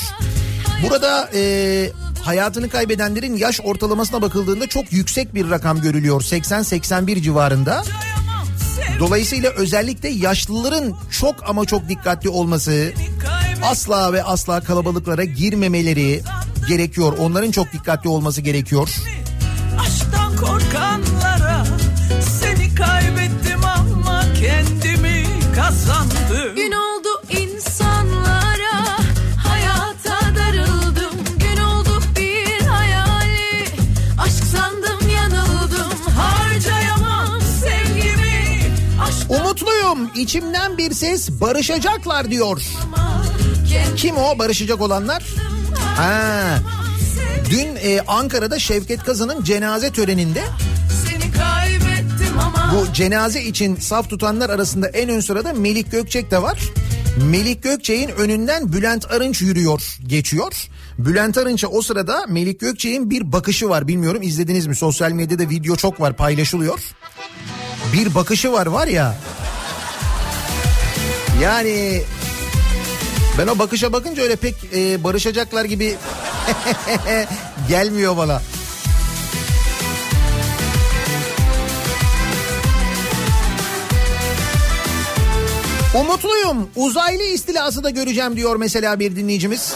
Burada 0.83 1.31
e, 1.35 1.91
hayatını 2.23 2.69
kaybedenlerin 2.69 3.37
yaş 3.37 3.61
ortalamasına 3.65 4.23
bakıldığında 4.23 4.67
çok 4.67 4.93
yüksek 4.93 5.35
bir 5.35 5.51
rakam 5.51 5.81
görülüyor. 5.81 6.21
80-81 6.21 7.23
civarında. 7.23 7.85
Dolayısıyla 8.99 9.51
özellikle 9.51 10.09
yaşlıların 10.09 10.97
çok 11.11 11.49
ama 11.49 11.65
çok 11.65 11.89
dikkatli 11.89 12.29
olması, 12.29 12.93
asla 13.63 14.13
ve 14.13 14.23
asla 14.23 14.61
kalabalıklara 14.61 15.25
girmemeleri 15.25 16.23
gerekiyor. 16.69 17.13
Onların 17.19 17.51
çok 17.51 17.73
dikkatli 17.73 18.11
olması 18.11 18.41
gerekiyor. 18.41 18.89
Aşktan 19.81 20.37
korkanlara 20.37 21.67
seni 22.41 22.75
kaybettim 22.75 23.61
ama 23.65 24.25
kendimi 24.41 25.25
kazandım. 25.55 26.57
Gün 26.57 26.73
oldu 26.73 27.09
insanlara 27.31 28.99
hayata 29.37 30.35
darıldım. 30.37 31.15
Gün 31.39 31.63
oldu 31.63 32.03
bir 32.17 32.67
hayali 32.67 33.65
aşk 34.19 34.45
sandım 34.45 35.09
yanıldım. 35.17 35.93
Harcayamam 36.17 37.41
sevgimi 37.61 38.61
aşktan 39.03 39.41
Umutluyum 39.41 40.11
içimden 40.17 40.79
bir 40.79 40.95
ses 40.95 41.31
barışacaklar 41.31 42.31
diyor. 42.31 42.63
Kim 43.97 44.17
o 44.17 44.39
barışacak 44.39 44.81
olanlar? 44.81 45.25
Ha, 45.97 46.59
dün 47.51 47.77
e, 47.83 48.01
Ankara'da 48.07 48.59
Şevket 48.59 49.05
Kazan'ın 49.05 49.45
cenaze 49.45 49.91
töreninde 49.93 50.43
Bu 52.75 52.93
cenaze 52.93 53.43
için 53.43 53.77
saf 53.77 54.11
tutanlar 54.11 54.51
arasında 54.51 54.89
en 54.89 55.09
ön 55.09 55.21
sırada 55.21 55.53
Melik 55.53 55.91
Gökçek 55.93 56.31
de 56.31 56.43
var. 56.43 56.59
Melik 57.31 57.63
Gökçek'in 57.63 58.09
önünden 58.09 58.73
Bülent 58.73 59.11
Arınç 59.13 59.43
yürüyor, 59.43 59.99
geçiyor. 60.07 60.53
Bülent 60.99 61.39
Arınç'a 61.39 61.69
o 61.69 61.83
sırada 61.83 62.27
Melik 62.29 62.61
Gökçek'in 62.61 63.11
bir 63.11 63.33
bakışı 63.33 63.69
var. 63.69 63.89
Bilmiyorum 63.89 64.23
izlediniz 64.23 64.67
mi? 64.67 64.77
Sosyal 64.77 65.13
medyada 65.13 65.51
video 65.51 65.77
çok 65.77 66.01
var 66.01 66.17
paylaşılıyor. 66.17 66.79
Bir 67.93 68.15
bakışı 68.15 68.53
var 68.53 68.67
var 68.67 68.87
ya. 68.87 69.15
Yani 71.43 72.03
ben 73.39 73.47
o 73.47 73.59
bakışa 73.59 73.93
bakınca 73.93 74.23
öyle 74.23 74.37
pek 74.37 74.55
e, 74.75 75.05
barışacaklar 75.05 75.65
gibi 75.65 75.97
gelmiyor 77.69 78.17
bana. 78.17 78.41
Umutluyum. 85.95 86.71
Uzaylı 86.77 87.23
istilası 87.23 87.85
da 87.85 87.91
göreceğim 87.91 88.37
diyor 88.37 88.57
mesela 88.57 89.01
bir 89.01 89.17
dinleyicimiz. 89.17 89.75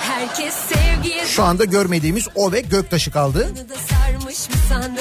Herkes 0.00 0.54
sevgiye 0.54 1.26
Şu 1.26 1.42
anda 1.42 1.64
görmediğimiz 1.64 2.28
o 2.34 2.52
ve 2.52 2.60
göktaşı 2.60 3.10
kaldı. 3.10 3.48
Sarmış 3.90 4.48
mı 4.48 4.54
sandın? 4.68 4.98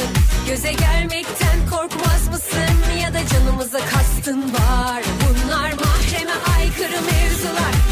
Göze 0.47 0.73
gelmekten 0.73 1.69
korkmaz 1.69 2.27
mısın? 2.27 2.99
Ya 3.01 3.13
da 3.13 3.27
canımıza 3.27 3.79
kastın 3.79 4.43
var. 4.53 5.03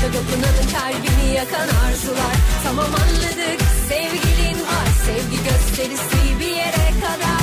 Ya 0.03 0.07
dokunanın 0.07 0.71
kalbini 0.73 1.35
yakan 1.35 1.67
arzular. 1.85 2.35
Tamam 2.63 2.85
anladık 2.85 3.61
sevgilin 3.89 4.59
var. 4.59 4.87
Sevgi 5.05 5.43
gösterisi 5.43 6.39
bir 6.39 6.55
yere 6.55 6.91
kadar. 7.01 7.41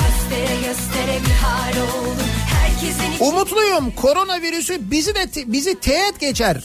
Göstere 0.00 0.56
göstere 0.66 1.20
bir 1.26 1.34
hal 1.34 1.72
oldun. 1.72 2.16
Herkesin 2.46 3.12
için 3.12 3.24
Umutluyum. 3.24 3.90
Koronavirüsü 3.90 4.90
bizi 4.90 5.14
de 5.14 5.28
bizi 5.46 5.80
teğet 5.80 6.20
geçer. 6.20 6.64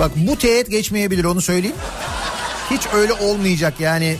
Bak 0.00 0.10
bu 0.16 0.38
teğet 0.38 0.70
geçmeyebilir 0.70 1.24
onu 1.24 1.40
söyleyeyim. 1.40 1.76
Hiç 2.70 2.82
öyle 2.94 3.12
olmayacak 3.12 3.74
yani. 3.80 4.16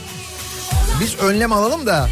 Biz 1.01 1.15
önlem 1.19 1.51
alalım 1.53 1.85
da. 1.85 2.09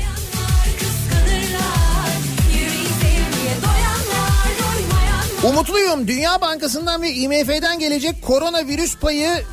Umutluyum. 5.45 6.07
Dünya 6.07 6.41
Bankası'ndan 6.41 7.01
ve 7.01 7.13
IMF'den 7.13 7.79
gelecek 7.79 8.21
koronavirüs 8.21 8.97
payı 8.97 9.43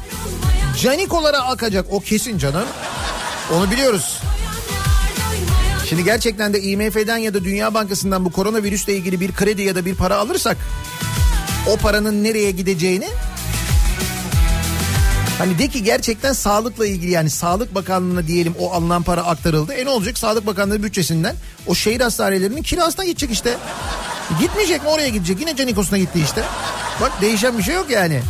canikolara 0.83 1.41
akacak. 1.41 1.87
O 1.91 2.01
kesin 2.01 2.39
canım. 2.39 2.67
Onu 3.55 3.71
biliyoruz. 3.71 4.21
Şimdi 5.89 6.05
gerçekten 6.05 6.55
de 6.55 6.63
IMF'den 6.63 7.17
ya 7.17 7.35
da 7.35 7.45
Dünya 7.45 7.75
Bankası'ndan 7.75 8.25
bu 8.25 8.33
koronavirüsle 8.33 8.97
ilgili 8.97 9.21
bir 9.21 9.33
kredi 9.33 9.63
ya 9.63 9.75
da 9.75 9.85
bir 9.85 9.95
para 9.95 10.17
alırsak 10.17 10.57
o 11.71 11.77
paranın 11.77 12.25
nereye 12.25 12.51
gideceğini 12.51 13.09
Hani 15.39 15.59
de 15.59 15.69
ki 15.69 15.83
gerçekten 15.83 16.33
sağlıkla 16.33 16.87
ilgili 16.87 17.11
yani 17.11 17.31
Sağlık 17.31 17.75
Bakanlığı'na 17.75 18.27
diyelim 18.27 18.55
o 18.59 18.73
alınan 18.73 19.03
para 19.03 19.23
aktarıldı. 19.23 19.73
E 19.73 19.85
ne 19.85 19.91
olacak 19.91 20.19
Sağlık 20.19 20.47
Bakanlığı 20.47 20.83
bütçesinden 20.83 21.37
o 21.67 21.75
şehir 21.75 22.01
hastanelerinin 22.01 22.63
kirasına 22.63 23.05
gidecek 23.05 23.31
işte. 23.31 23.57
Gitmeyecek 24.41 24.83
mi 24.83 24.89
oraya 24.89 25.09
gidecek 25.09 25.41
yine 25.41 25.57
Canikos'una 25.57 25.99
gitti 25.99 26.21
işte. 26.25 26.45
Bak 27.01 27.13
değişen 27.21 27.59
bir 27.59 27.63
şey 27.63 27.75
yok 27.75 27.91
yani. 27.91 28.21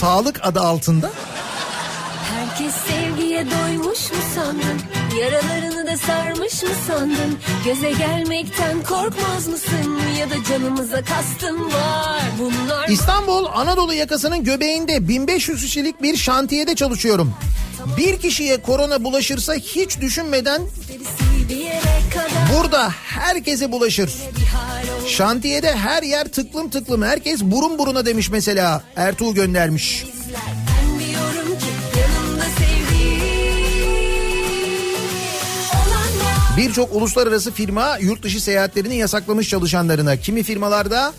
Sağlık 0.00 0.40
adı 0.42 0.60
altında 0.60 1.10
Herkes 2.34 2.74
sevgiye 2.74 3.46
doymuş 3.50 4.10
mu 4.10 4.18
sandın? 4.34 4.80
Yaralarını 5.20 5.86
da 5.86 5.96
sarmış 5.96 6.62
mı 6.62 6.68
sandın? 6.86 7.38
Göze 7.64 7.90
gelmekten 7.90 8.82
korkmaz 8.82 9.48
mısın? 9.48 10.00
Ya 10.18 10.30
da 10.30 10.44
canımıza 10.48 11.02
kastın 11.04 11.64
var. 11.72 12.22
Bunlar 12.38 12.88
İstanbul 12.88 13.46
Anadolu 13.54 13.94
yakasının 13.94 14.44
göbeğinde 14.44 15.08
1500 15.08 15.62
kişilik 15.62 16.02
bir 16.02 16.16
şantiyede 16.16 16.74
çalışıyorum. 16.74 17.34
Bir 17.96 18.20
kişiye 18.20 18.62
korona 18.62 19.04
bulaşırsa 19.04 19.54
hiç 19.54 20.00
düşünmeden 20.00 20.62
burada 22.54 22.90
herkese 22.90 23.72
bulaşır. 23.72 24.10
Şantiyede 25.06 25.76
her 25.76 26.02
yer 26.02 26.24
tıklım 26.24 26.70
tıklım 26.70 27.02
herkes 27.02 27.42
burun 27.42 27.78
buruna 27.78 28.06
demiş 28.06 28.30
mesela 28.30 28.82
Ertuğ 28.96 29.34
göndermiş. 29.34 30.04
Birçok 36.56 36.94
uluslararası 36.96 37.52
firma 37.52 37.98
yurt 38.00 38.22
dışı 38.22 38.40
seyahatlerini 38.40 38.96
yasaklamış 38.96 39.48
çalışanlarına. 39.48 40.16
Kimi 40.16 40.42
firmalarda 40.42 41.12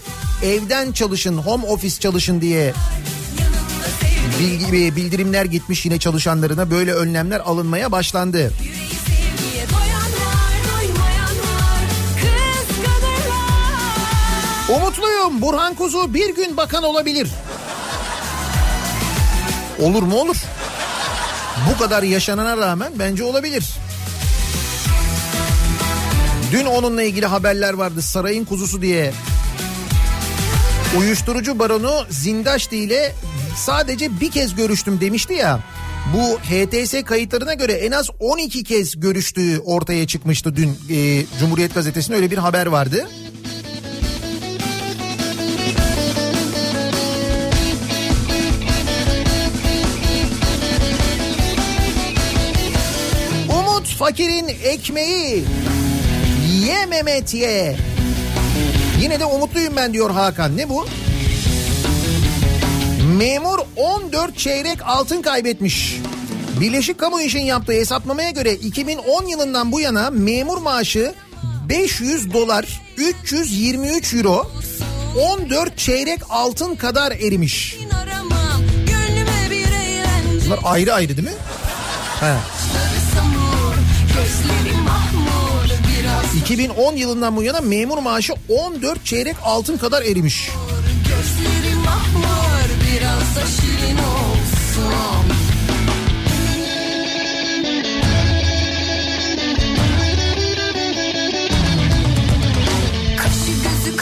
evden 0.44 0.92
çalışın, 0.92 1.38
home 1.38 1.66
office 1.66 2.00
çalışın 2.00 2.42
diye 2.42 2.74
bilgi, 4.40 4.96
bildirimler 4.96 5.46
gitmiş 5.46 5.86
yine 5.86 6.00
çalışanlarına. 6.00 6.72
Böyle 6.72 6.94
önlemler 6.94 7.40
alınmaya 7.40 7.92
başlandı. 7.92 8.38
Yüreği 8.38 8.52
Umutluyum 14.92 15.42
Burhan 15.42 15.74
Kuzu 15.76 16.14
bir 16.14 16.36
gün 16.36 16.58
bakan 16.58 16.84
olabilir. 16.84 17.28
Olur 19.80 20.04
mu 20.04 20.16
olur. 20.16 20.36
Bu 21.70 21.78
kadar 21.80 22.04
yaşanana 22.04 22.58
rağmen 22.58 22.92
bence 23.00 23.24
olabilir. 23.24 23.64
Dün 26.52 26.66
onunla 26.66 27.04
ilgili 27.04 27.26
haberler 27.26 27.74
vardı 27.74 28.02
sarayın 28.02 28.46
kuzusu 28.46 28.82
diye. 28.82 29.14
Uyuşturucu 31.00 31.60
baronu 31.60 32.06
Zindaşti 32.10 32.78
ile 32.78 33.16
sadece 33.56 34.20
bir 34.22 34.32
kez 34.32 34.56
görüştüm 34.56 35.02
demişti 35.02 35.34
ya. 35.34 35.60
Bu 36.14 36.40
HTS 36.40 37.04
kayıtlarına 37.04 37.54
göre 37.54 37.74
en 37.74 37.92
az 37.92 38.10
12 38.20 38.64
kez 38.64 39.00
görüştüğü 39.00 39.60
ortaya 39.60 40.08
çıkmıştı 40.08 40.56
dün 40.56 40.78
e, 40.90 41.26
Cumhuriyet 41.40 41.74
Gazetesi'nde 41.74 42.16
öyle 42.16 42.32
bir 42.32 42.38
haber 42.38 42.66
vardı. 42.66 43.08
Fakirin 54.12 54.48
ekmeği. 54.48 55.44
Ye 56.66 56.86
Mehmet 56.86 57.34
ye. 57.34 57.76
Yine 59.02 59.20
de 59.20 59.26
umutluyum 59.26 59.76
ben 59.76 59.94
diyor 59.94 60.12
Hakan. 60.12 60.58
Ne 60.58 60.70
bu? 60.70 60.86
Memur 63.18 63.60
14 63.76 64.38
çeyrek 64.38 64.78
altın 64.86 65.22
kaybetmiş. 65.22 65.98
Birleşik 66.62 66.98
Kamu 66.98 67.22
İş'in 67.22 67.44
yaptığı 67.44 67.72
hesaplamaya 67.74 68.30
göre 68.30 68.54
2010 68.54 69.26
yılından 69.26 69.72
bu 69.72 69.80
yana 69.82 70.10
memur 70.10 70.58
maaşı 70.58 71.14
500 71.70 72.34
dolar 72.34 72.82
323 72.98 74.14
euro 74.14 74.52
14 75.20 75.78
çeyrek 75.78 76.20
altın 76.30 76.76
kadar 76.76 77.12
erimiş. 77.12 77.78
Bunlar 80.46 80.60
ayrı 80.64 80.94
ayrı 80.94 81.18
değil 81.18 81.28
mi? 81.28 81.34
He. 82.20 82.61
2010 86.38 86.96
yılından 86.96 87.36
bu 87.36 87.44
yana 87.44 87.62
memur 87.62 87.98
maaşı 87.98 88.34
14 88.50 89.06
çeyrek 89.06 89.36
altın 89.44 89.78
kadar 89.78 90.02
erimiş. 90.02 90.50
mahmur 91.86 92.32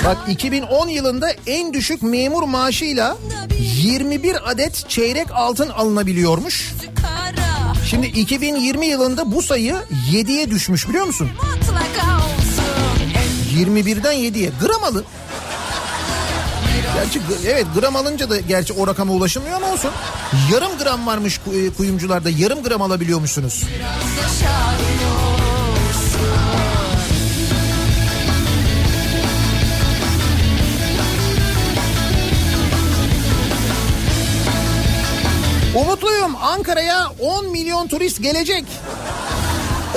Bak 0.06 0.18
2010 0.30 0.88
yılında 0.88 1.30
en 1.48 1.74
düşük 1.74 2.02
memur 2.04 2.44
maaşıyla 2.44 3.18
21 3.60 4.52
adet 4.52 4.90
çeyrek 4.90 5.28
altın 5.32 5.70
alınabiliyormuş. 5.70 6.74
Şimdi 7.90 8.08
2020 8.08 8.86
yılında 8.86 9.32
bu 9.32 9.42
sayı 9.42 9.76
7'ye 10.12 10.52
düşmüş 10.52 10.90
biliyor 10.90 11.06
musun? 11.06 11.30
Mutlaka 11.44 12.18
olsun 12.18 12.64
21'den 13.56 14.14
7'ye. 14.14 14.52
Gram 14.62 14.84
alın. 14.84 15.06
Gerçi 16.96 17.22
evet 17.48 17.66
gram 17.80 17.96
alınca 17.96 18.30
da 18.30 18.40
gerçi 18.40 18.74
o 18.74 18.88
rakama 18.88 19.14
ulaşılmıyor 19.14 19.56
ama 19.56 19.74
olsun. 19.74 19.92
Yarım 20.54 20.78
gram 20.78 21.08
varmış 21.08 21.40
e, 21.56 21.70
kuyumcularda 21.70 22.30
yarım 22.30 22.64
gram 22.64 22.82
alabiliyormuşsunuz. 22.82 23.64
Şahin 24.40 25.19
Umutluyum 35.76 36.36
Ankara'ya 36.36 37.08
10 37.20 37.52
milyon 37.52 37.88
turist 37.88 38.22
gelecek. 38.22 38.66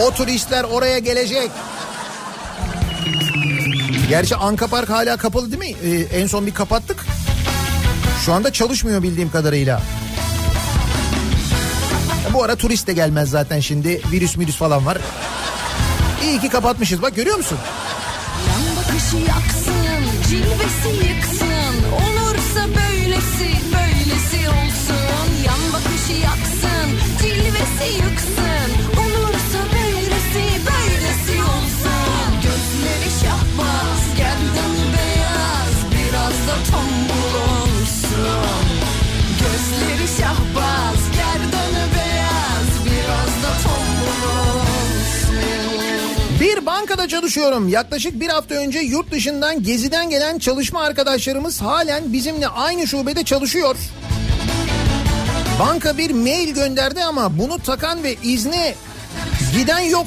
O 0.03 0.11
turistler 0.11 0.65
oraya 0.65 0.99
gelecek. 0.99 1.51
Gerçi 4.09 4.37
Anka 4.37 4.67
Park 4.67 4.91
hala 4.91 5.17
kapalı 5.17 5.53
değil 5.53 5.73
mi? 5.73 5.77
Ee, 5.89 6.21
en 6.21 6.27
son 6.27 6.47
bir 6.47 6.55
kapattık. 6.55 7.05
Şu 8.25 8.33
anda 8.33 8.53
çalışmıyor 8.53 9.03
bildiğim 9.03 9.31
kadarıyla. 9.31 9.83
Bu 12.33 12.43
ara 12.45 12.57
turist 12.57 12.87
de 12.87 12.93
gelmez 12.93 13.31
zaten 13.31 13.61
şimdi. 13.61 14.01
Virüs 14.13 14.39
virüs 14.39 14.57
falan 14.57 14.87
var. 14.87 14.99
İyi 16.25 16.41
ki 16.41 16.49
kapatmışız 16.49 17.03
bak 17.03 17.17
görüyor 17.17 17.37
musun? 17.37 17.59
Yan 18.49 18.77
bakışı 18.77 19.17
yaksın, 19.17 20.29
cilvesi 20.31 21.07
yıksın. 21.09 21.75
Olursa 21.93 22.69
böylesi, 22.69 23.52
cilvesi 27.73 28.03
yıksın. 28.03 28.71
Olursa 28.97 29.59
böylesi, 29.73 30.45
böylesi 30.67 31.43
olsun. 31.43 32.33
Gözleri 32.43 33.11
şahbaz, 33.23 34.17
gerdanı 34.17 34.85
beyaz. 34.97 35.75
Biraz 35.93 36.33
da 36.49 36.71
tombul 36.71 37.35
olsun. 37.39 38.67
Gözleri 39.41 40.21
şahbaz. 40.21 41.03
Bir 46.41 46.67
bankada 46.67 47.09
çalışıyorum. 47.09 47.69
Yaklaşık 47.69 48.21
bir 48.21 48.29
hafta 48.29 48.55
önce 48.55 48.79
yurt 48.79 49.11
dışından 49.11 49.63
geziden 49.63 50.11
gelen 50.11 50.39
çalışma 50.39 50.81
arkadaşlarımız 50.83 51.63
halen 51.63 52.13
bizimle 52.13 52.49
aynı 52.49 52.87
şubede 52.87 53.25
çalışıyor. 53.25 53.77
Banka 55.63 55.99
bir 55.99 56.11
mail 56.11 56.55
gönderdi 56.55 57.05
ama 57.05 57.39
bunu 57.39 57.59
takan 57.59 58.03
ve 58.03 58.17
izne 58.23 58.75
giden 59.59 59.81
yok. 59.81 60.07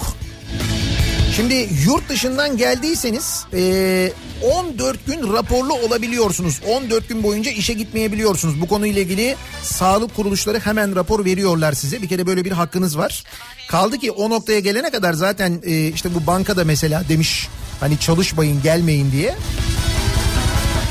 Şimdi 1.35 1.69
yurt 1.85 2.09
dışından 2.09 2.57
geldiyseniz 2.57 3.45
eee, 3.53 4.13
14 4.43 5.05
gün 5.05 5.33
raporlu 5.33 5.73
olabiliyorsunuz. 5.73 6.61
14 6.67 7.09
gün 7.09 7.23
boyunca 7.23 7.51
işe 7.51 7.73
gitmeyebiliyorsunuz. 7.73 8.61
Bu 8.61 8.67
konuyla 8.67 9.01
ilgili 9.01 9.35
sağlık 9.63 10.15
kuruluşları 10.15 10.59
hemen 10.59 10.95
rapor 10.95 11.25
veriyorlar 11.25 11.73
size. 11.73 12.01
Bir 12.01 12.09
kere 12.09 12.27
böyle 12.27 12.45
bir 12.45 12.51
hakkınız 12.51 12.97
var. 12.97 13.23
Kaldı 13.69 13.97
ki 13.97 14.11
o 14.11 14.29
noktaya 14.29 14.59
gelene 14.59 14.89
kadar 14.89 15.13
zaten 15.13 15.61
işte 15.93 16.15
bu 16.15 16.27
bankada 16.27 16.63
mesela 16.63 17.03
demiş 17.09 17.47
hani 17.79 17.99
çalışmayın 17.99 18.61
gelmeyin 18.61 19.11
diye. 19.11 19.35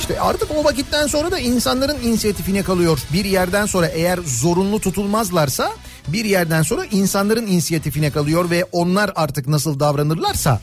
İşte 0.04 0.20
artık 0.20 0.50
o 0.50 0.64
vakitten 0.64 1.06
sonra 1.06 1.30
da 1.30 1.38
insanların 1.38 1.96
inisiyatifine 2.02 2.62
kalıyor. 2.62 2.98
Bir 3.12 3.24
yerden 3.24 3.66
sonra 3.66 3.86
eğer 3.86 4.18
zorunlu 4.26 4.80
tutulmazlarsa 4.80 5.72
bir 6.08 6.24
yerden 6.24 6.62
sonra 6.62 6.84
insanların 6.84 7.46
inisiyatifine 7.46 8.10
kalıyor 8.10 8.50
ve 8.50 8.64
onlar 8.72 9.12
artık 9.16 9.48
nasıl 9.48 9.80
davranırlarsa 9.80 10.60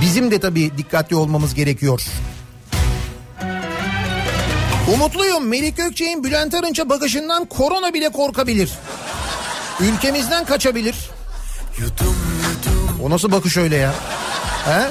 bizim 0.00 0.30
de 0.30 0.40
tabii 0.40 0.78
dikkatli 0.78 1.16
olmamız 1.16 1.54
gerekiyor. 1.54 2.02
Umutluyum 4.94 5.48
Melik 5.48 5.76
Gökçe'nin 5.76 6.24
Bülent 6.24 6.54
Arınç'a 6.54 6.88
bakışından 6.88 7.44
korona 7.44 7.94
bile 7.94 8.08
korkabilir. 8.08 8.70
Ülkemizden 9.80 10.44
kaçabilir. 10.44 10.96
Yudum 11.78 12.16
yudum 12.42 13.00
O 13.04 13.10
nasıl 13.10 13.32
bakış 13.32 13.56
öyle 13.56 13.76
ya? 13.76 13.94
He? 14.64 14.90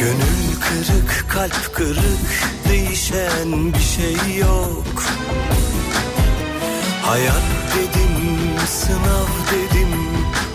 Gönül 0.00 0.60
kırık 0.60 1.30
kalp 1.30 1.74
kırık 1.74 2.20
Değişen 2.68 3.74
bir 3.74 3.78
şey 3.78 4.36
yok. 4.38 5.02
Hayat 7.02 7.42
dedim 7.74 8.16
sınav 8.66 9.28
dedim 9.52 9.92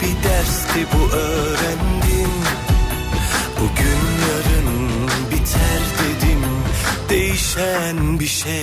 Bir 0.01 0.29
dersti 0.29 0.87
bu 0.93 1.15
öğrendim. 1.15 2.31
Bugün 3.59 4.01
yarın 4.27 4.89
biter 5.31 5.81
dedim 5.99 6.41
Değişen 7.09 8.19
bir 8.19 8.27
şey 8.27 8.61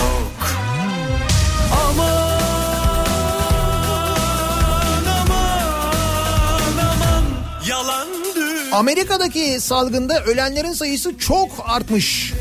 yok 0.00 0.54
Amerika'daki 8.74 9.60
salgında 9.60 10.24
ölenlerin 10.24 10.72
sayısı 10.72 11.18
çok 11.18 11.64
artmış. 11.66 12.32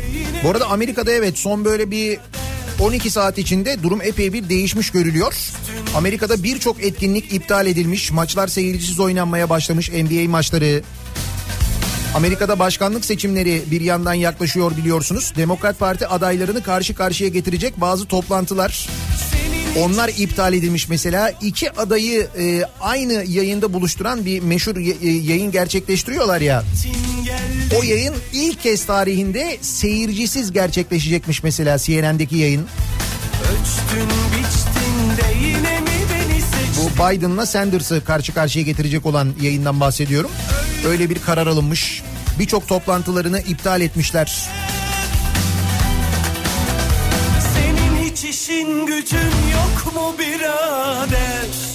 Bu 0.44 0.50
arada 0.50 0.66
Amerika'da 0.66 1.12
evet 1.12 1.38
son 1.38 1.66
böyle 1.66 1.92
bir 1.92 2.20
12 2.80 3.10
saat 3.10 3.38
içinde 3.38 3.84
durum 3.84 4.02
epey 4.02 4.34
bir 4.34 4.50
değişmiş 4.50 4.90
görülüyor. 4.90 5.36
Amerika'da 5.96 6.44
birçok 6.44 6.84
etkinlik 6.84 7.34
iptal 7.34 7.68
edilmiş. 7.68 8.12
Maçlar 8.12 8.48
seyircisiz 8.48 9.00
oynanmaya 9.00 9.50
başlamış 9.50 9.92
NBA 9.92 10.30
maçları. 10.30 10.84
Amerika'da 12.16 12.60
başkanlık 12.60 13.06
seçimleri 13.06 13.64
bir 13.72 13.82
yandan 13.82 14.14
yaklaşıyor 14.14 14.78
biliyorsunuz. 14.78 15.34
Demokrat 15.38 15.80
Parti 15.80 16.08
adaylarını 16.08 16.64
karşı 16.64 16.96
karşıya 16.96 17.30
getirecek 17.30 17.82
bazı 17.82 18.06
toplantılar. 18.06 18.90
Onlar 19.80 20.10
iptal 20.18 20.54
edilmiş 20.54 20.90
mesela. 20.90 21.30
iki 21.42 21.72
adayı 21.72 22.28
e, 22.40 22.64
aynı 22.82 23.14
yayında 23.14 23.74
buluşturan 23.74 24.26
bir 24.26 24.40
meşhur 24.40 24.76
e, 24.76 25.10
yayın 25.10 25.52
gerçekleştiriyorlar 25.52 26.42
ya. 26.42 26.64
O 27.80 27.84
yayın 27.84 28.16
ilk 28.34 28.62
kez 28.64 28.86
tarihinde 28.86 29.58
seyircisiz 29.62 30.52
gerçekleşecekmiş 30.52 31.44
mesela 31.44 31.78
CNN'deki 31.78 32.38
yayın. 32.38 32.66
Ölçtün 33.42 34.10
biçtin 34.32 35.18
de 35.18 35.48
yine 35.48 35.80
mi 35.80 35.88
beni 36.14 36.42
seçtin 36.42 37.00
Bu 37.00 37.12
Biden'la 37.12 37.46
Sanders'ı 37.46 38.04
karşı 38.06 38.34
karşıya 38.34 38.66
getirecek 38.66 39.06
olan 39.06 39.34
yayından 39.42 39.80
bahsediyorum. 39.80 40.32
Öyle 40.88 41.10
bir 41.10 41.20
karar 41.22 41.48
alınmış. 41.48 42.04
Birçok 42.40 42.68
toplantılarını 42.68 43.40
iptal 43.40 43.82
etmişler. 43.82 44.50
İşin 48.64 48.86
gücün 48.86 49.18
yok 49.54 49.94
mu 49.96 50.16
birader 50.20 51.73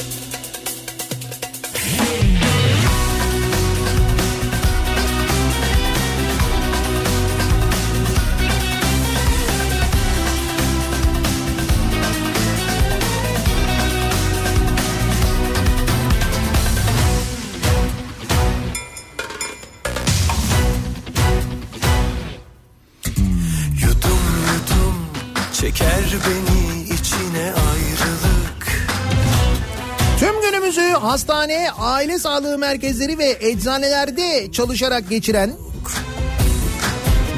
hastane, 31.03 31.71
aile 31.79 32.19
sağlığı 32.19 32.59
merkezleri 32.59 33.19
ve 33.19 33.37
eczanelerde 33.41 34.53
çalışarak 34.53 35.11
geçiren 35.11 35.53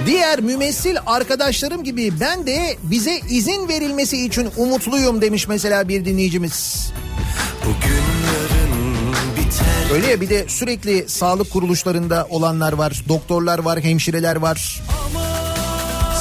diğer 0.07 0.41
mümessil 0.41 0.97
arkadaşlarım 1.07 1.85
gibi 1.85 2.21
ben 2.21 2.47
de 2.47 2.77
bize 2.83 3.21
izin 3.31 3.69
verilmesi 3.69 4.27
için 4.27 4.51
umutluyum 4.57 5.21
demiş 5.21 5.49
mesela 5.49 5.89
bir 5.89 6.05
dinleyicimiz. 6.05 6.93
Öyle 9.93 10.07
ya 10.07 10.21
bir 10.21 10.29
de 10.29 10.49
sürekli 10.49 11.09
sağlık 11.09 11.51
kuruluşlarında 11.51 12.27
olanlar 12.31 12.73
var, 12.73 13.05
doktorlar 13.09 13.59
var, 13.59 13.81
hemşireler 13.81 14.37
var. 14.37 14.83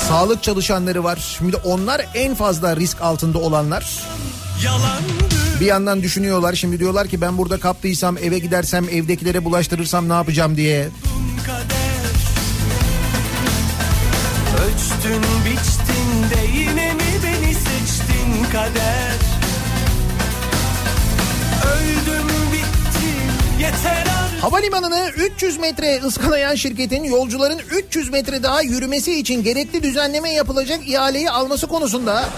Sağlık 0.07 0.43
çalışanları 0.43 1.03
var. 1.03 1.35
Şimdi 1.37 1.55
onlar 1.55 2.05
en 2.13 2.35
fazla 2.35 2.75
risk 2.75 3.01
altında 3.01 3.37
olanlar. 3.37 4.03
yalandı 4.63 5.38
Bir 5.59 5.65
yandan 5.65 6.03
düşünüyorlar 6.03 6.53
şimdi 6.53 6.79
diyorlar 6.79 7.07
ki 7.07 7.21
ben 7.21 7.37
burada 7.37 7.59
kaptıysam 7.59 8.17
eve 8.17 8.39
gidersem 8.39 8.89
evdekilere 8.89 9.45
bulaştırırsam 9.45 10.09
ne 10.09 10.13
yapacağım 10.13 10.57
diye. 10.57 10.89
Ölçtün 14.63 15.21
biçtin 15.45 16.29
de 16.29 16.59
yine 16.59 16.93
mi 16.93 17.01
beni 17.23 17.53
seçtin 17.53 18.43
kader 18.51 19.15
Öldüm 21.65 22.27
bittim 22.53 23.59
yeter 23.59 24.05
artık 24.23 24.43
Havalimanını 24.43 25.11
300 25.17 25.57
metre 25.57 25.99
ıskalayan 26.05 26.55
şirketin 26.55 27.03
yolcuların 27.03 27.59
300 27.71 28.09
metre 28.09 28.43
daha 28.43 28.61
yürümesi 28.61 29.19
için 29.19 29.43
gerekli 29.43 29.83
düzenleme 29.83 30.33
yapılacak 30.33 30.87
ihaleyi 30.87 31.29
alması 31.29 31.67
konusunda 31.67 32.29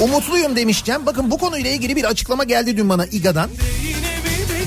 umutluyum 0.00 0.56
demişken 0.56 1.06
bakın 1.06 1.30
bu 1.30 1.38
konuyla 1.38 1.70
ilgili 1.70 1.96
bir 1.96 2.04
açıklama 2.04 2.44
geldi 2.44 2.76
dün 2.76 2.88
bana 2.88 3.06
İGA'dan. 3.06 3.50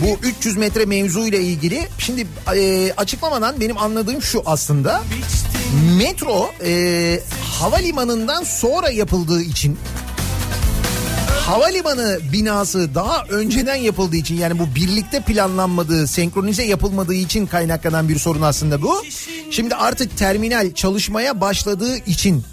Bu 0.04 0.28
300 0.28 0.58
metre 0.58 0.86
mevzuyla 0.86 1.40
ilgili 1.40 1.88
şimdi 1.98 2.28
e, 2.56 2.92
açıklamadan 2.98 3.62
benim 3.62 3.78
anladığım 3.78 4.22
şu 4.22 4.44
aslında 4.46 5.02
metro 5.98 6.52
e, 6.66 7.20
havalimanından 7.60 8.44
sonra 8.44 8.90
yapıldığı 8.90 9.42
için 9.42 9.78
havalimanı 11.46 12.20
binası 12.34 12.96
daha 12.96 13.24
önceden 13.30 13.76
yapıldığı 13.76 14.16
için 14.16 14.38
yani 14.38 14.60
bu 14.60 14.76
birlikte 14.76 15.22
planlanmadığı, 15.22 16.08
senkronize 16.08 16.64
yapılmadığı 16.64 17.14
için 17.14 17.46
kaynaklanan 17.46 18.10
bir 18.10 18.20
sorun 18.20 18.42
aslında 18.42 18.82
bu. 18.82 19.04
Şimdi 19.52 19.76
artık 19.76 20.18
terminal 20.18 20.74
çalışmaya 20.74 21.42
başladığı 21.42 21.98
için 21.98 22.44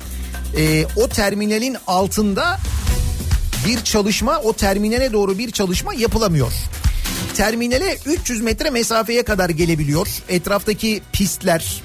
e, 0.57 0.87
o 0.97 1.09
terminalin 1.09 1.77
altında 1.87 2.59
bir 3.67 3.81
çalışma, 3.81 4.39
o 4.39 4.53
terminale 4.53 5.13
doğru 5.13 5.39
bir 5.39 5.51
çalışma 5.51 5.95
yapılamıyor. 5.95 6.53
Terminale 7.37 7.99
300 8.07 8.41
metre 8.41 8.71
mesafeye 8.71 9.23
kadar 9.23 9.51
gelebiliyor. 9.51 10.09
Etraftaki 10.29 11.03
pistler 11.13 11.83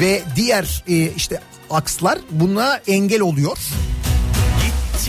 ve 0.00 0.22
diğer 0.36 0.84
e, 0.88 1.12
işte 1.16 1.40
akslar 1.70 2.18
buna 2.30 2.80
engel 2.86 3.20
oluyor. 3.20 3.58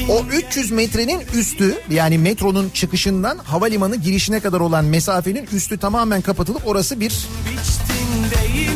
O 0.10 0.26
300 0.32 0.72
metrenin 0.72 1.22
üstü 1.34 1.78
yani 1.89 2.18
metronun 2.18 2.70
çıkışından 2.70 3.38
havalimanı 3.38 3.95
girişine 3.95 4.39
kadar 4.39 4.60
olan 4.60 4.86
mesafenin 4.86 5.47
üstü 5.54 5.78
tamamen 5.78 6.22
kapatılıp 6.22 6.68
orası 6.68 6.99
bir 6.99 7.14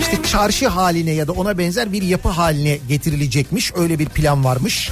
işte 0.06 0.24
çarşı 0.24 0.68
haline 0.68 1.12
ya 1.12 1.28
da 1.28 1.32
ona 1.32 1.58
benzer 1.58 1.92
bir 1.92 2.02
yapı 2.02 2.30
haline 2.30 2.80
getirilecekmiş. 2.90 3.72
Öyle 3.76 4.00
bir 4.00 4.06
plan 4.06 4.44
varmış. 4.44 4.92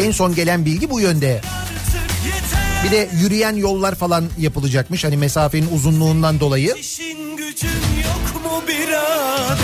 En 0.00 0.10
son 0.10 0.34
gelen 0.34 0.64
bilgi 0.64 0.90
bu 0.90 1.00
yönde. 1.00 1.40
Bir 2.84 2.90
de 2.90 3.08
yürüyen 3.20 3.56
yollar 3.56 3.94
falan 3.94 4.24
yapılacakmış 4.38 5.04
hani 5.04 5.16
mesafenin 5.16 5.68
uzunluğundan 5.74 6.40
dolayı. 6.40 6.74
İşin 6.80 7.36
gücün 7.36 7.68
yok 8.04 8.44
mu 8.44 8.62
birader 8.68 9.58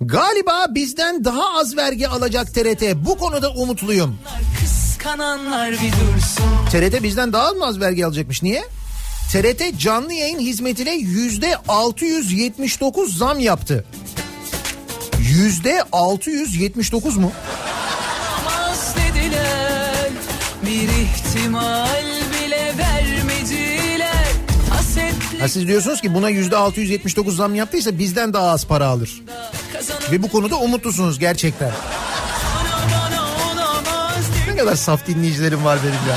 Galiba 0.00 0.66
bizden 0.70 1.24
daha 1.24 1.58
az 1.60 1.76
vergi 1.76 2.08
alacak 2.08 2.54
TRT. 2.54 2.82
Bu 2.96 3.18
konuda 3.18 3.50
umutluyum. 3.50 4.18
TRT 6.70 7.02
bizden 7.02 7.32
daha 7.32 7.52
mı 7.52 7.66
az 7.66 7.80
vergi 7.80 8.06
alacakmış? 8.06 8.42
Niye? 8.42 8.64
TRT 9.32 9.78
canlı 9.78 10.12
yayın 10.12 10.38
hizmetine 10.38 10.94
yüzde 10.94 11.56
679 11.68 13.18
zam 13.18 13.38
yaptı. 13.38 13.84
Yüzde 15.20 15.82
679 15.92 17.16
mu? 17.16 17.32
Dediler 18.96 20.10
Bir 20.62 20.88
ihtimal 20.88 22.04
bile 22.32 22.72
vermediler 22.78 24.26
Hasetli 24.70 25.40
Ha 25.40 25.48
siz 25.48 25.66
diyorsunuz 25.66 26.00
ki 26.00 26.14
buna 26.14 26.28
yüzde 26.28 26.56
679 26.56 27.36
zam 27.36 27.54
yaptıysa 27.54 27.98
bizden 27.98 28.32
daha 28.32 28.50
az 28.50 28.66
para 28.66 28.86
alır. 28.86 29.22
Ve 30.12 30.22
bu 30.22 30.28
konuda 30.28 30.56
umutlusunuz 30.56 31.18
gerçekten. 31.18 31.70
bana 32.92 33.22
olamaz 33.22 34.24
Ne 34.48 34.56
kadar 34.56 34.76
saf 34.76 35.06
dinleyicilerim 35.06 35.64
var 35.64 35.78
benim 35.82 35.94
ya. 35.94 36.16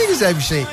Ne 0.00 0.06
güzel 0.06 0.36
bir 0.36 0.42
şey. 0.42 0.64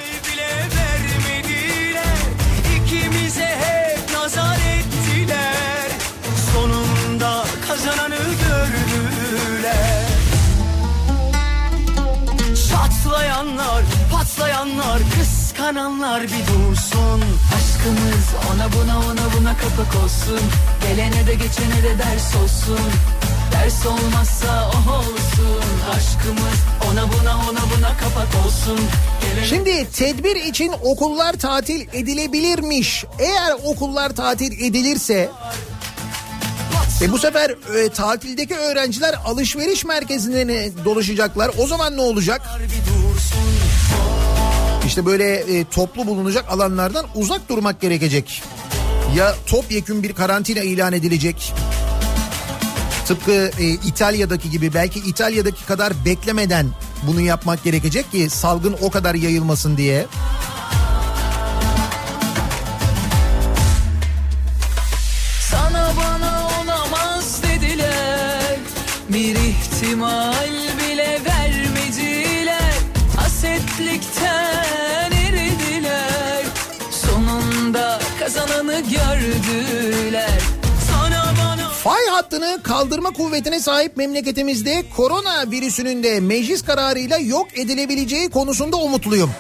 Patlayanlar, 14.40 15.00
kıskananlar 15.20 16.24
bir 16.24 16.30
dursun. 16.30 17.22
Aşkımız 17.56 18.26
ona 18.52 18.74
buna 18.74 18.98
ona 19.00 19.34
buna 19.38 19.58
kapak 19.58 20.04
olsun. 20.04 20.40
Gelene 20.82 21.28
de 21.28 21.34
geçene 21.34 21.84
de 21.84 22.00
ders 22.00 22.36
olsun. 22.36 22.92
Ders 23.52 23.86
olmazsa 23.86 24.70
oh 24.70 25.00
olsun. 25.00 25.64
Aşkımız 25.96 26.60
ona 26.92 27.02
buna 27.02 27.38
ona 27.38 27.78
buna 27.78 27.98
kapak 27.98 28.46
olsun. 28.46 28.80
Şimdi 29.50 29.88
tedbir 29.92 30.36
için 30.36 30.72
okullar 30.84 31.34
tatil 31.34 31.88
edilebilirmiş. 31.94 33.06
Eğer 33.20 33.52
okullar 33.64 34.16
tatil 34.16 34.52
edilirse 34.52 35.30
e 37.02 37.12
bu 37.12 37.18
sefer 37.18 37.50
e, 37.50 37.90
tatildeki 37.90 38.56
öğrenciler 38.56 39.16
alışveriş 39.26 39.86
merkezine 39.86 40.72
dolaşacaklar. 40.86 41.52
O 41.58 41.68
zaman 41.68 41.98
ne 41.98 42.02
olacak? 42.02 42.42
İşte 44.86 45.06
böyle 45.06 45.36
e, 45.36 45.66
toplu 45.66 46.08
bulunacak 46.08 46.46
alanlardan 46.50 47.06
uzak 47.16 47.50
durmak 47.50 47.82
gerekecek. 47.82 48.44
Ya 49.16 49.36
topyekün 49.46 50.04
bir 50.04 50.14
karantina 50.14 50.60
ilan 50.60 50.94
edilecek. 50.94 51.54
Tıpkı 53.08 53.52
e, 53.60 53.68
İtalya'daki 53.68 54.50
gibi 54.50 54.74
belki 54.74 55.00
İtalya'daki 55.00 55.66
kadar 55.66 55.94
beklemeden 56.06 56.68
bunu 57.08 57.22
yapmak 57.22 57.64
gerekecek 57.64 58.12
ki 58.12 58.30
salgın 58.30 58.76
o 58.82 58.92
kadar 58.92 59.16
yayılmasın 59.16 59.78
diye. 59.78 60.06
İhtimal 70.00 70.48
bile 70.80 71.20
vermediler 71.26 72.74
Hasetlikten 73.18 75.12
eridiler 75.12 76.44
Sonunda 76.92 78.00
kazananı 78.20 78.82
gördüler 78.82 80.40
Fay 81.84 82.06
hattını 82.12 82.60
kaldırma 82.64 83.12
kuvvetine 83.12 83.60
sahip 83.60 83.98
memleketimizde 83.98 84.84
korona 84.98 85.52
virüsünün 85.52 86.04
de 86.04 86.20
meclis 86.20 86.62
kararıyla 86.62 87.18
yok 87.18 87.48
edilebileceği 87.58 88.30
konusunda 88.30 88.78
umutluyum. 88.78 89.32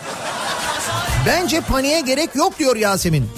Bence 1.26 1.62
paniğe 1.62 2.01
gerek 2.01 2.36
yok 2.36 2.60
diyor 2.60 2.76
Yasemin. 2.76 3.30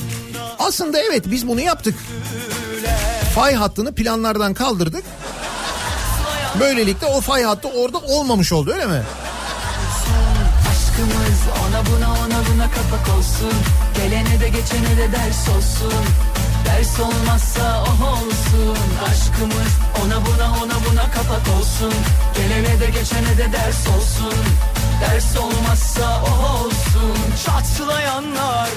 Aslında 0.60 1.00
evet 1.00 1.24
biz 1.32 1.48
bunu 1.48 1.62
yaptık. 1.62 1.96
Fay 3.36 3.54
hattını 3.54 3.96
planlardan 3.96 4.54
kaldırdık. 4.54 5.04
Böylelikle 6.60 7.08
o 7.08 7.22
fay 7.22 7.44
hattı 7.44 7.68
orada 7.68 7.98
olmamış 7.98 8.54
oldu 8.54 8.72
öyle 8.74 8.86
mi? 8.86 9.02
Aşkımız 10.72 11.40
ona 11.68 11.86
buna 11.86 12.12
ona 12.12 12.46
buna 12.54 12.64
kapak 12.72 13.18
olsun. 13.18 13.54
Gelene 13.96 14.40
de 14.40 14.50
geçene 14.50 14.98
de 14.98 15.12
ders 15.12 15.50
olsun. 15.50 16.04
Ders 16.66 17.00
olmazsa 17.00 17.84
oh 17.84 18.14
olsun. 18.14 18.78
Aşkımız 19.12 19.72
ona 20.06 20.26
buna 20.26 20.64
ona 20.64 20.74
buna 20.90 21.12
kapak 21.12 21.58
olsun. 21.60 21.94
Gelene 22.36 22.80
de 22.80 22.86
geçene 22.86 23.38
de 23.38 23.52
ders 23.52 23.88
olsun. 23.88 24.40
Ders 25.02 25.38
olmazsa 25.38 26.22
oh 26.26 26.66
olsun. 26.66 27.18
Çatlayanlar 27.46 28.70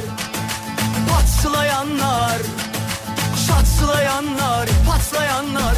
Patlayanlar. 1.10 2.38
Çatlayanlar, 3.46 4.68
patlayanlar, 4.86 5.74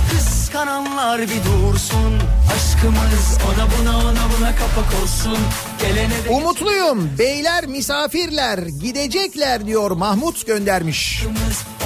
kıskananlar 0.57 1.21
bir 1.21 1.27
dursun. 1.45 2.21
Aşkımız 2.57 3.39
ona 3.47 3.69
buna 3.79 3.99
ona 3.99 4.25
buna 4.39 4.57
kapak 4.57 5.03
olsun. 5.03 5.39
Gelene 5.81 6.25
de 6.25 6.29
Umutluyum. 6.31 7.19
Beyler 7.19 7.67
misafirler 7.67 8.59
gidecekler 8.59 9.67
diyor 9.67 9.91
Mahmut 9.91 10.47
göndermiş. 10.47 11.23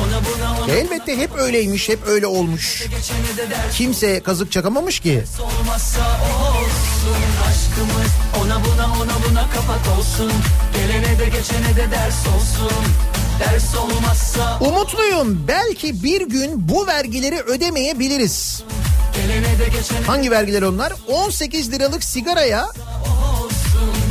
ona 0.01 0.21
buna 0.25 0.65
ona 0.65 0.73
Elbette 0.73 1.17
hep 1.19 1.35
öyleymiş, 1.35 1.89
hep 1.89 1.99
öyle 2.07 2.27
olmuş. 2.27 2.83
Kimse 3.73 4.21
kazık 4.21 4.53
çakamamış 4.53 5.01
ki. 5.01 5.25
olmazsa 5.41 6.01
olsun. 6.01 7.23
Aşkımız 7.49 8.13
ona 8.43 8.65
buna 8.65 8.87
ona 8.87 9.31
buna 9.31 9.43
kapak 9.51 9.99
olsun. 9.99 10.33
Gelene 10.75 11.19
de 11.19 11.25
geçene 11.25 11.77
de 11.77 11.91
ders 11.91 12.27
olsun. 12.27 12.73
Ders 13.41 13.75
olmazsa 13.75 14.59
Umutluyum. 14.61 15.45
Belki 15.49 16.03
bir 16.03 16.21
gün 16.21 16.69
bu 16.69 16.87
vergileri 16.87 17.41
ödemeyebiliriz. 17.41 18.63
Hangi 20.07 20.31
vergiler 20.31 20.63
onlar? 20.63 20.93
18 21.09 21.73
liralık 21.73 22.05
sigaraya 22.05 22.69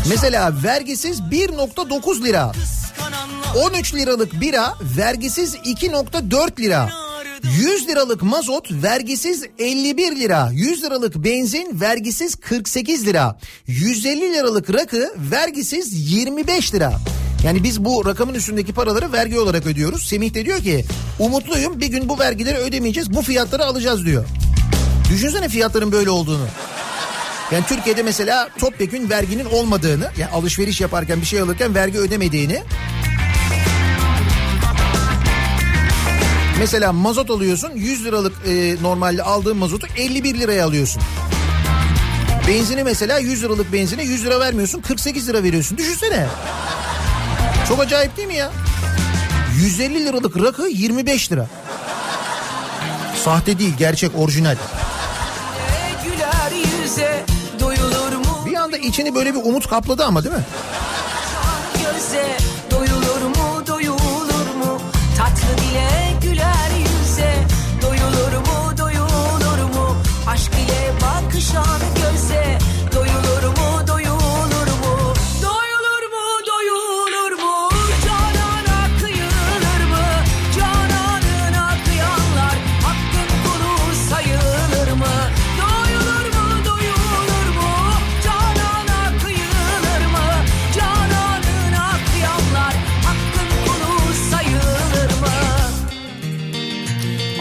mesela 0.10 0.54
vergisiz 0.64 1.20
1.9 1.20 2.24
lira. 2.24 2.52
13 3.66 3.94
liralık 3.94 4.42
bira 4.42 4.74
vergisiz 4.98 5.56
2.4 5.56 6.62
lira. 6.62 6.90
100 7.58 7.88
liralık 7.88 8.22
mazot 8.22 8.72
vergisiz 8.72 9.44
51 9.60 10.16
lira. 10.16 10.50
100 10.54 10.84
liralık 10.84 11.16
benzin 11.16 11.80
vergisiz 11.82 12.36
48 12.36 13.06
lira. 13.06 13.40
150 13.68 14.34
liralık 14.34 14.74
rakı 14.74 15.14
vergisiz 15.32 16.12
25 16.12 16.74
lira. 16.74 16.94
Yani 17.44 17.64
biz 17.64 17.86
bu 17.86 18.06
rakamın 18.06 18.34
üstündeki 18.34 18.74
paraları 18.74 19.12
vergi 19.12 19.40
olarak 19.40 19.66
ödüyoruz. 19.66 20.06
Semih 20.08 20.34
de 20.34 20.46
diyor 20.46 20.60
ki 20.60 20.86
umutluyum 21.20 21.80
bir 21.80 21.88
gün 21.88 22.10
bu 22.10 22.20
vergileri 22.20 22.58
ödemeyeceğiz 22.58 23.14
bu 23.14 23.22
fiyatları 23.22 23.66
alacağız 23.66 24.06
diyor. 24.06 24.26
Düşünsene 25.10 25.50
fiyatların 25.50 25.92
böyle 25.92 26.10
olduğunu. 26.10 26.46
Yani 27.52 27.66
Türkiye'de 27.66 28.04
mesela 28.04 28.50
topyekün 28.60 29.10
verginin 29.10 29.46
olmadığını, 29.46 30.12
yani 30.18 30.32
alışveriş 30.32 30.82
yaparken 30.82 31.22
bir 31.22 31.26
şey 31.26 31.42
alırken 31.42 31.76
vergi 31.76 31.98
ödemediğini. 31.98 32.64
Mesela 36.60 36.94
mazot 36.94 37.30
alıyorsun 37.30 37.72
100 37.76 38.06
liralık 38.06 38.34
e, 38.48 38.76
normalde 38.82 39.24
aldığın 39.24 39.58
mazotu 39.58 39.88
51 39.98 40.40
liraya 40.40 40.66
alıyorsun. 40.66 41.02
Benzini 42.48 42.84
mesela 42.84 43.20
100 43.20 43.44
liralık 43.44 43.74
benzine 43.74 44.04
100 44.04 44.26
lira 44.26 44.40
vermiyorsun 44.40 44.82
48 44.82 45.30
lira 45.30 45.44
veriyorsun. 45.44 45.78
Düşünsene. 45.78 46.28
Çok 47.70 47.80
acayip 47.80 48.18
değil 48.18 48.28
mi 48.28 48.36
ya? 48.36 48.52
150 49.62 50.06
liralık 50.06 50.38
rakı 50.38 50.68
25 50.68 51.32
lira. 51.32 51.48
Sahte 53.24 53.60
değil 53.60 53.74
gerçek 53.78 54.12
orijinal. 54.18 54.56
Bir 58.46 58.56
anda 58.56 58.78
içini 58.78 59.16
böyle 59.16 59.34
bir 59.36 59.40
umut 59.40 59.68
kapladı 59.68 60.06
ama 60.06 60.24
değil 60.24 60.36
mi? 60.36 60.44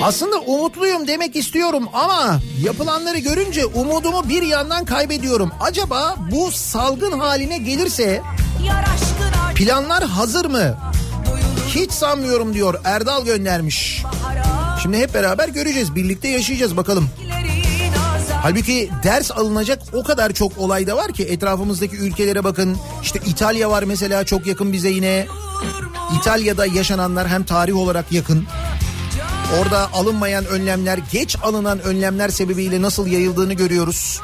Aslında 0.08 0.38
umutluyum 0.38 1.06
demek 1.06 1.36
istiyorum 1.36 1.88
ama 1.92 2.40
yapılanları 2.64 3.18
görünce 3.18 3.66
umudumu 3.66 4.28
bir 4.28 4.42
yandan 4.42 4.84
kaybediyorum. 4.84 5.50
Acaba 5.60 6.16
bu 6.30 6.50
salgın 6.50 7.18
haline 7.18 7.58
gelirse 7.58 8.22
planlar 9.54 10.04
hazır 10.04 10.44
mı? 10.44 10.76
Hiç 11.68 11.92
sanmıyorum 11.92 12.54
diyor 12.54 12.74
Erdal 12.84 13.24
göndermiş. 13.24 14.02
Şimdi 14.82 14.98
hep 14.98 15.14
beraber 15.14 15.48
göreceğiz, 15.48 15.94
birlikte 15.94 16.28
yaşayacağız 16.28 16.76
bakalım. 16.76 17.08
Halbuki 18.42 18.90
ders 19.02 19.30
alınacak 19.30 19.82
o 19.92 20.02
kadar 20.02 20.32
çok 20.32 20.58
olay 20.58 20.86
da 20.86 20.96
var 20.96 21.12
ki 21.12 21.24
etrafımızdaki 21.24 21.96
ülkelere 21.96 22.44
bakın. 22.44 22.76
İşte 23.02 23.20
İtalya 23.26 23.70
var 23.70 23.82
mesela 23.82 24.24
çok 24.24 24.46
yakın 24.46 24.72
bize 24.72 24.88
yine. 24.88 25.26
İtalya'da 26.20 26.66
yaşananlar 26.66 27.28
hem 27.28 27.44
tarih 27.44 27.76
olarak 27.76 28.12
yakın. 28.12 28.46
Orada 29.56 29.92
alınmayan 29.92 30.44
önlemler, 30.46 30.98
geç 31.12 31.36
alınan 31.42 31.80
önlemler 31.80 32.28
sebebiyle 32.28 32.82
nasıl 32.82 33.06
yayıldığını 33.06 33.54
görüyoruz. 33.54 34.20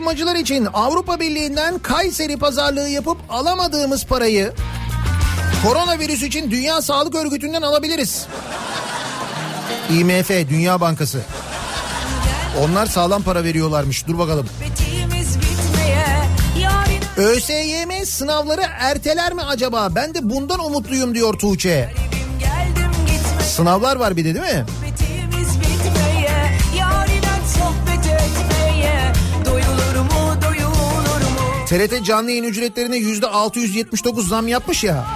Sığınmacılar 0.00 0.36
için 0.36 0.68
Avrupa 0.74 1.20
Birliği'nden 1.20 1.78
Kayseri 1.78 2.36
pazarlığı 2.36 2.88
yapıp 2.88 3.18
alamadığımız 3.28 4.06
parayı 4.06 4.52
koronavirüs 5.64 6.22
için 6.22 6.50
Dünya 6.50 6.82
Sağlık 6.82 7.14
Örgütü'nden 7.14 7.62
alabiliriz. 7.62 8.26
IMF 9.90 10.30
Dünya 10.30 10.80
Bankası. 10.80 11.20
Onlar 12.60 12.86
sağlam 12.86 13.22
para 13.22 13.44
veriyorlarmış. 13.44 14.06
Dur 14.06 14.18
bakalım. 14.18 14.46
ÖSYM 17.16 18.06
sınavları 18.06 18.62
erteler 18.78 19.32
mi 19.32 19.42
acaba? 19.42 19.88
Ben 19.94 20.14
de 20.14 20.30
bundan 20.30 20.64
umutluyum 20.64 21.14
diyor 21.14 21.34
Tuğçe. 21.38 21.94
Sınavlar 23.42 23.96
var 23.96 24.16
bir 24.16 24.24
de 24.24 24.34
değil 24.34 24.54
mi? 24.56 24.64
TRT 31.70 32.04
canlı 32.04 32.30
yayın 32.30 32.44
ücretlerine 32.44 32.96
yüzde 32.96 33.26
679 33.26 34.28
zam 34.28 34.48
yapmış 34.48 34.84
ya. 34.84 35.06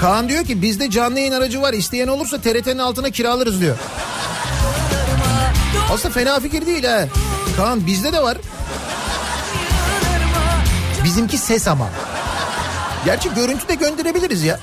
Kaan 0.00 0.28
diyor 0.28 0.44
ki 0.44 0.62
bizde 0.62 0.90
canlı 0.90 1.18
yayın 1.18 1.32
aracı 1.32 1.62
var. 1.62 1.72
İsteyen 1.72 2.08
olursa 2.08 2.40
TRT'nin 2.40 2.78
altına 2.78 3.10
kiralarız 3.10 3.60
diyor. 3.60 3.76
Aslında 5.92 6.14
fena 6.14 6.40
fikir 6.40 6.66
değil 6.66 6.84
ha. 6.84 7.04
Kaan 7.56 7.86
bizde 7.86 8.12
de 8.12 8.22
var. 8.22 8.38
Bizimki 11.04 11.38
ses 11.38 11.68
ama. 11.68 11.90
Gerçi 13.04 13.34
görüntü 13.34 13.68
de 13.68 13.74
gönderebiliriz 13.74 14.42
ya. 14.42 14.60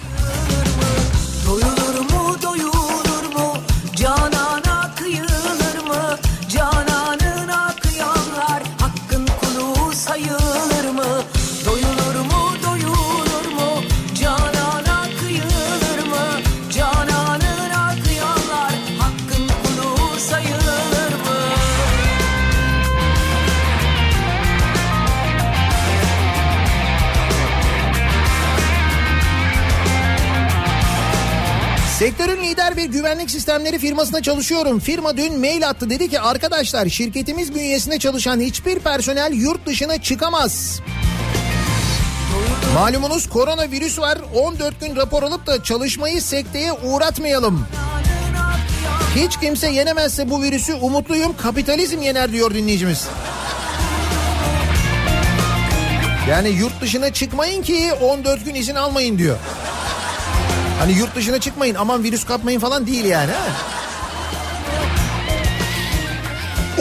Lider 32.71 32.83
bir 32.83 32.91
güvenlik 32.91 33.31
sistemleri 33.31 33.79
firmasında 33.79 34.21
çalışıyorum. 34.21 34.79
Firma 34.79 35.17
dün 35.17 35.39
mail 35.39 35.69
attı 35.69 35.89
dedi 35.89 36.09
ki 36.09 36.19
arkadaşlar 36.19 36.89
şirketimiz 36.89 37.55
bünyesinde 37.55 37.99
çalışan 37.99 38.39
hiçbir 38.39 38.79
personel 38.79 39.33
yurt 39.33 39.65
dışına 39.65 40.01
çıkamaz. 40.01 40.81
Malumunuz 42.73 43.29
koronavirüs 43.29 43.99
var 43.99 44.17
14 44.35 44.81
gün 44.81 44.95
rapor 44.95 45.23
alıp 45.23 45.47
da 45.47 45.63
çalışmayı 45.63 46.21
sekteye 46.21 46.73
uğratmayalım. 46.73 47.67
Hiç 49.15 49.39
kimse 49.39 49.67
yenemezse 49.67 50.29
bu 50.29 50.41
virüsü 50.41 50.73
umutluyum 50.73 51.37
kapitalizm 51.37 52.01
yener 52.01 52.31
diyor 52.31 52.53
dinleyicimiz. 52.53 53.07
Yani 56.29 56.49
yurt 56.49 56.81
dışına 56.81 57.13
çıkmayın 57.13 57.63
ki 57.63 57.93
14 57.93 58.45
gün 58.45 58.55
izin 58.55 58.75
almayın 58.75 59.17
diyor. 59.17 59.37
Hani 60.81 60.97
yurt 60.97 61.15
dışına 61.15 61.39
çıkmayın 61.39 61.75
aman 61.75 62.03
virüs 62.03 62.25
kapmayın 62.25 62.59
falan 62.59 62.87
değil 62.87 63.05
yani. 63.05 63.31
He? 63.31 63.35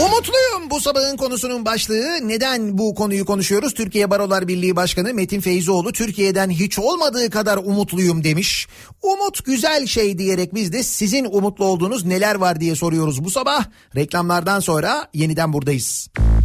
Umutluyum 0.00 0.70
bu 0.70 0.80
sabahın 0.80 1.16
konusunun 1.16 1.64
başlığı. 1.64 2.28
Neden 2.28 2.78
bu 2.78 2.94
konuyu 2.94 3.24
konuşuyoruz? 3.24 3.74
Türkiye 3.74 4.10
Barolar 4.10 4.48
Birliği 4.48 4.76
Başkanı 4.76 5.14
Metin 5.14 5.40
Feyzoğlu 5.40 5.92
Türkiye'den 5.92 6.50
hiç 6.50 6.78
olmadığı 6.78 7.30
kadar 7.30 7.56
umutluyum 7.56 8.24
demiş. 8.24 8.68
Umut 9.02 9.44
güzel 9.44 9.86
şey 9.86 10.18
diyerek 10.18 10.54
biz 10.54 10.72
de 10.72 10.82
sizin 10.82 11.24
umutlu 11.24 11.64
olduğunuz 11.64 12.04
neler 12.04 12.34
var 12.34 12.60
diye 12.60 12.76
soruyoruz 12.76 13.24
bu 13.24 13.30
sabah. 13.30 13.64
Reklamlardan 13.96 14.60
sonra 14.60 15.08
yeniden 15.14 15.52
buradayız. 15.52 16.08
Ya 16.18 16.39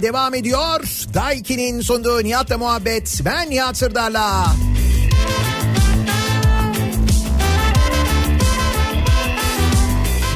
devam 0.00 0.34
ediyor. 0.34 0.80
Daiki'nin 1.14 1.80
sunduğu 1.80 2.24
Nihat'la 2.24 2.58
muhabbet. 2.58 3.20
Ben 3.24 3.50
Nihat 3.50 3.76
Sırdar'la. 3.76 4.46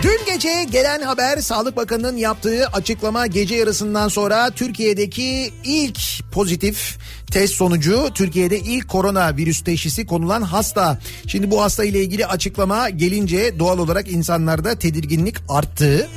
Dün 0.03 0.35
gece 0.35 0.65
gelen 0.65 1.03
haber 1.03 1.39
Sağlık 1.39 1.77
Bakanı'nın 1.77 2.17
yaptığı 2.17 2.67
açıklama 2.73 3.27
gece 3.27 3.55
yarısından 3.55 4.09
sonra 4.09 4.51
Türkiye'deki 4.51 5.53
ilk 5.65 5.99
pozitif 6.33 6.99
test 7.31 7.55
sonucu 7.55 8.09
Türkiye'de 8.15 8.59
ilk 8.59 8.89
korona 8.89 9.37
virüs 9.37 9.65
teşhisi 9.65 10.07
konulan 10.07 10.43
hasta. 10.43 10.99
Şimdi 11.27 11.51
bu 11.51 11.63
hasta 11.63 11.85
ile 11.85 12.03
ilgili 12.03 12.27
açıklama 12.27 12.91
gelince 12.91 13.59
doğal 13.59 13.79
olarak 13.79 14.09
insanlarda 14.11 14.79
tedirginlik 14.79 15.37
arttı. 15.49 16.09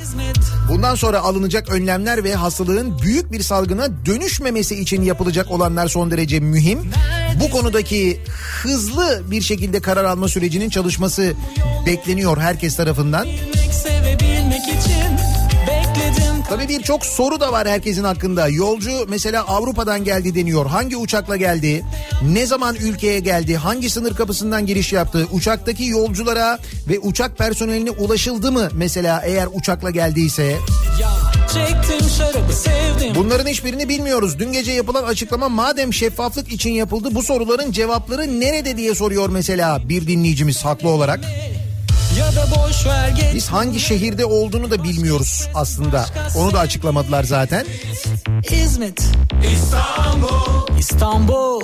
Bundan 0.68 0.94
sonra 0.94 1.20
alınacak 1.20 1.68
önlemler 1.68 2.24
ve 2.24 2.34
hastalığın 2.34 3.02
büyük 3.02 3.32
bir 3.32 3.42
salgına 3.42 4.06
dönüşmemesi 4.06 4.80
için 4.80 5.02
yapılacak 5.02 5.50
olanlar 5.50 5.88
son 5.88 6.10
derece 6.10 6.40
mühim. 6.40 6.78
Bu 7.40 7.50
konudaki 7.50 8.20
hızlı 8.62 9.22
bir 9.30 9.42
şekilde 9.42 9.80
karar 9.80 10.04
alma 10.04 10.28
sürecinin 10.28 10.70
çalışması 10.70 11.32
bekleniyor 11.86 12.38
herkes 12.38 12.76
tarafından. 12.76 13.26
Bekledim 13.26 14.29
Tabii 16.50 16.68
birçok 16.68 17.06
soru 17.06 17.40
da 17.40 17.52
var 17.52 17.68
herkesin 17.68 18.04
hakkında. 18.04 18.48
Yolcu 18.48 19.06
mesela 19.08 19.42
Avrupa'dan 19.48 20.04
geldi 20.04 20.34
deniyor. 20.34 20.66
Hangi 20.66 20.96
uçakla 20.96 21.36
geldi? 21.36 21.84
Ne 22.22 22.46
zaman 22.46 22.76
ülkeye 22.76 23.20
geldi? 23.20 23.56
Hangi 23.56 23.90
sınır 23.90 24.14
kapısından 24.14 24.66
giriş 24.66 24.92
yaptı? 24.92 25.26
Uçaktaki 25.32 25.84
yolculara 25.84 26.58
ve 26.88 26.98
uçak 26.98 27.38
personeline 27.38 27.90
ulaşıldı 27.90 28.52
mı 28.52 28.68
mesela 28.72 29.22
eğer 29.24 29.48
uçakla 29.54 29.90
geldiyse? 29.90 30.56
Bunların 33.14 33.46
hiçbirini 33.46 33.88
bilmiyoruz. 33.88 34.38
Dün 34.38 34.52
gece 34.52 34.72
yapılan 34.72 35.04
açıklama 35.04 35.48
madem 35.48 35.94
şeffaflık 35.94 36.52
için 36.52 36.70
yapıldı 36.70 37.08
bu 37.12 37.22
soruların 37.22 37.72
cevapları 37.72 38.40
nerede 38.40 38.76
diye 38.76 38.94
soruyor 38.94 39.28
mesela 39.28 39.88
bir 39.88 40.06
dinleyicimiz 40.06 40.64
haklı 40.64 40.88
olarak. 40.88 41.20
Ya 41.24 41.30
Biz 43.34 43.48
hangi 43.48 43.80
şehirde 43.80 44.24
olduğunu 44.24 44.70
da 44.70 44.84
bilmiyoruz 44.84 45.48
aslında. 45.54 46.06
Onu 46.36 46.52
da 46.52 46.58
açıklamadılar 46.58 47.24
zaten. 47.24 47.66
İzmit 48.50 49.02
İstanbul 49.54 50.78
İstanbul 50.78 51.60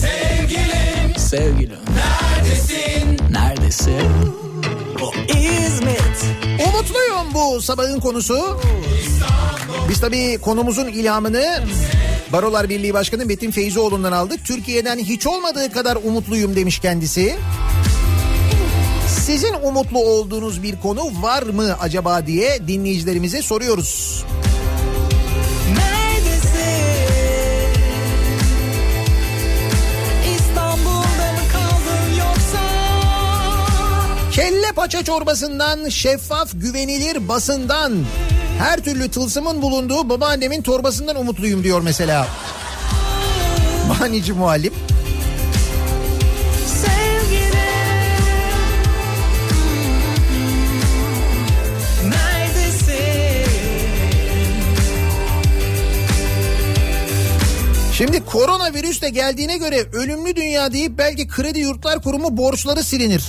Sevgilim 0.00 1.16
Sevgilim 1.16 1.78
Neredesin 1.94 3.18
Neredesin 3.30 4.10
O 5.02 5.12
İzmit 5.32 6.24
Umutluyum 6.68 7.34
bu 7.34 7.62
sabahın 7.62 8.00
konusu. 8.00 8.60
Biz 9.88 10.00
tabii 10.00 10.38
konumuzun 10.38 10.88
ilhamını 10.88 11.64
Barolar 12.32 12.68
Birliği 12.68 12.94
Başkanı 12.94 13.26
Metin 13.26 13.50
Feyzoğlu'ndan 13.50 14.12
aldık. 14.12 14.44
Türkiye'den 14.44 14.98
hiç 14.98 15.26
olmadığı 15.26 15.72
kadar 15.72 15.96
umutluyum 15.96 16.56
demiş 16.56 16.78
kendisi. 16.78 17.36
Sizin 19.20 19.54
umutlu 19.62 19.98
olduğunuz 19.98 20.62
bir 20.62 20.80
konu 20.80 21.22
var 21.22 21.42
mı 21.42 21.76
acaba 21.80 22.26
diye 22.26 22.68
dinleyicilerimize 22.68 23.42
soruyoruz. 23.42 24.24
Kelle 34.32 34.72
paça 34.76 35.04
çorbasından, 35.04 35.88
şeffaf 35.88 36.50
güvenilir 36.54 37.28
basından, 37.28 37.92
her 38.58 38.80
türlü 38.80 39.10
tılsımın 39.10 39.62
bulunduğu 39.62 40.08
babaannemin 40.08 40.62
torbasından 40.62 41.16
umutluyum 41.16 41.64
diyor 41.64 41.80
mesela. 41.80 42.26
Manici 43.88 44.32
muallim. 44.32 44.72
Şimdi 58.02 58.24
koronavirüs 58.24 59.02
de 59.02 59.08
geldiğine 59.10 59.56
göre 59.56 59.86
ölümlü 59.92 60.36
dünya 60.36 60.72
deyip 60.72 60.98
belki 60.98 61.28
kredi 61.28 61.60
yurtlar 61.60 62.02
kurumu 62.02 62.36
borçları 62.36 62.84
silinir. 62.84 63.24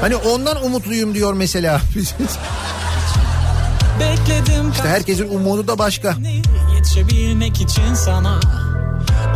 Hani 0.00 0.16
ondan 0.16 0.64
umutluyum 0.64 1.14
diyor 1.14 1.34
mesela. 1.34 1.80
Bekledim 4.00 4.70
İşte 4.72 4.88
herkesin 4.88 5.28
umudu 5.28 5.68
da 5.68 5.78
başka. 5.78 6.14
Yetişebilmek 6.74 7.60
için 7.60 7.94
sana 7.94 8.40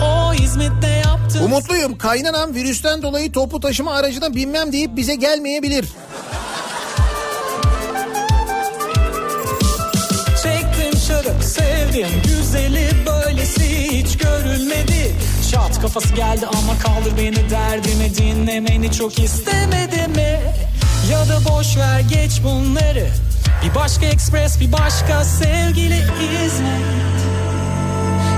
O 0.02 0.34
hizmette 0.34 0.86
yaptım 0.86 1.44
Umutluyum 1.44 1.98
kaynanam 1.98 2.54
virüsten 2.54 3.02
dolayı 3.02 3.32
toplu 3.32 3.60
taşıma 3.60 3.94
aracına 3.94 4.34
binmem 4.34 4.72
deyip 4.72 4.96
bize 4.96 5.14
gelmeyebilir. 5.14 5.88
Çektim 10.42 11.00
şarap 11.00 11.44
sevdim 11.44 12.08
Güzeli 12.24 12.90
böylesi 13.06 13.63
hiç 13.94 14.18
görülmedi 14.18 15.14
Şat 15.50 15.80
kafası 15.80 16.14
geldi 16.14 16.46
ama 16.46 16.78
kaldır 16.78 17.12
beni 17.18 17.50
derdimi 17.50 18.14
Dinlemeni 18.16 18.92
çok 18.92 19.18
istemedi 19.18 20.08
mi? 20.08 20.40
Ya 21.10 21.28
da 21.28 21.50
boş 21.50 21.76
ver 21.76 22.00
geç 22.00 22.40
bunları. 22.44 23.08
Bir 23.64 23.74
başka 23.74 24.06
ekspres 24.06 24.60
bir 24.60 24.72
başka 24.72 25.24
sevgili 25.24 25.98
İzmit 26.44 27.20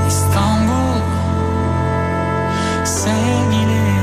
İstanbul 0.08 1.00
Sevgilim 2.84 3.96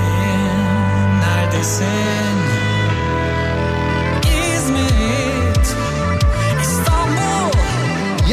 neredesin 1.19 2.42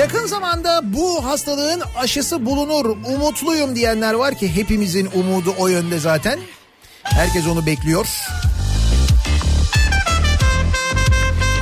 Yakın 0.00 0.26
zamanda 0.26 0.80
bu 0.84 1.24
hastalığın 1.24 1.82
aşısı 1.96 2.46
bulunur 2.46 2.84
umutluyum 2.84 3.76
diyenler 3.76 4.14
var 4.14 4.34
ki 4.34 4.56
hepimizin 4.56 5.08
umudu 5.14 5.54
o 5.58 5.68
yönde 5.68 5.98
zaten. 5.98 6.38
Herkes 7.02 7.46
onu 7.46 7.66
bekliyor. 7.66 8.06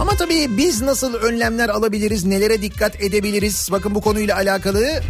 Ama 0.01 0.17
tabii 0.17 0.57
biz 0.57 0.83
nasıl 0.83 1.15
önlemler 1.15 1.69
alabiliriz, 1.69 2.25
nelere 2.25 2.63
dikkat 2.63 3.03
edebiliriz? 3.03 3.69
Bakın 3.73 3.95
bu 3.95 4.01
konuyla 4.01 4.37
alakalı 4.37 5.03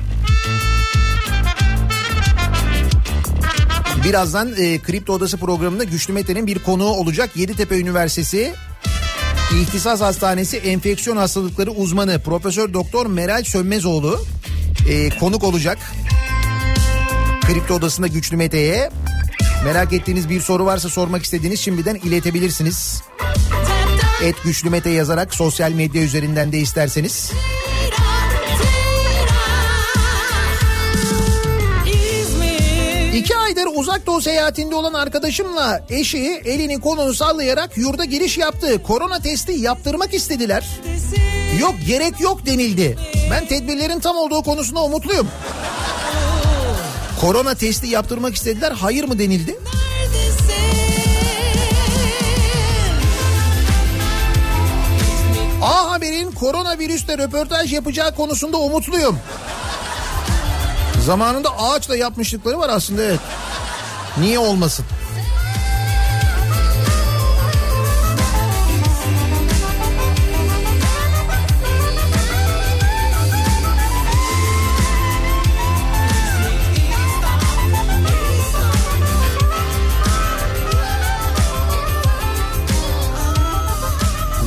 Birazdan 4.05 4.53
e, 4.57 4.79
Kripto 4.79 5.13
Odası 5.13 5.37
programında 5.37 5.85
Güçlü 5.85 6.13
Mete'nin 6.13 6.47
bir 6.47 6.59
konuğu 6.59 6.91
olacak. 6.91 7.31
Yeditepe 7.37 7.79
Üniversitesi 7.79 8.55
İhtisas 9.60 10.01
Hastanesi 10.01 10.56
Enfeksiyon 10.56 11.16
Hastalıkları 11.16 11.70
uzmanı 11.70 12.20
Profesör 12.22 12.72
Doktor 12.72 13.06
Meral 13.06 13.44
Sönmezoğlu 13.44 14.20
e, 14.89 15.09
konuk 15.10 15.44
olacak. 15.44 15.78
Kripto 17.47 17.74
Odası'nda 17.74 18.06
Güçlü 18.06 18.36
Mete'ye. 18.36 18.90
Merak 19.64 19.93
ettiğiniz 19.93 20.28
bir 20.28 20.40
soru 20.40 20.64
varsa 20.64 20.89
sormak 20.89 21.22
istediğiniz 21.22 21.60
şimdiden 21.60 21.94
iletebilirsiniz. 21.94 23.02
Et 24.22 24.36
Güçlü 24.44 24.70
Mete 24.70 24.90
yazarak 24.90 25.35
sosyal 25.35 25.72
medya 25.72 26.02
üzerinden 26.02 26.52
de 26.52 26.59
isterseniz. 26.59 27.32
Uzak 33.79 34.07
doğu 34.07 34.21
seyahatinde 34.21 34.75
olan 34.75 34.93
arkadaşımla 34.93 35.81
eşi 35.91 36.43
elini 36.45 36.81
kolunu 36.81 37.15
sallayarak 37.15 37.77
yurda 37.77 38.05
giriş 38.05 38.39
yaptı. 38.39 38.83
Korona 38.83 39.19
testi 39.19 39.53
yaptırmak 39.53 40.15
istediler. 40.15 40.67
Yok 41.61 41.75
gerek 41.87 42.21
yok 42.21 42.47
denildi. 42.47 42.99
Ben 43.31 43.47
tedbirlerin 43.47 44.01
tam 44.01 44.17
olduğu 44.17 44.43
konusunda 44.43 44.83
umutluyum. 44.83 45.29
Korona 47.21 47.55
testi 47.55 47.87
yaptırmak 47.87 48.35
istediler 48.35 48.73
hayır 48.73 49.05
mı 49.05 49.19
denildi? 49.19 49.59
A 55.63 55.91
Haber'in 55.91 56.31
koronavirüste 56.31 57.19
röportaj 57.19 57.73
yapacağı 57.73 58.15
konusunda 58.15 58.57
umutluyum. 58.57 59.19
Zamanında 61.07 61.59
ağaçla 61.59 61.97
yapmışlıkları 61.97 62.59
var 62.59 62.69
aslında 62.69 63.03
evet. 63.03 63.21
Niye 64.16 64.39
olmasın? 64.39 64.85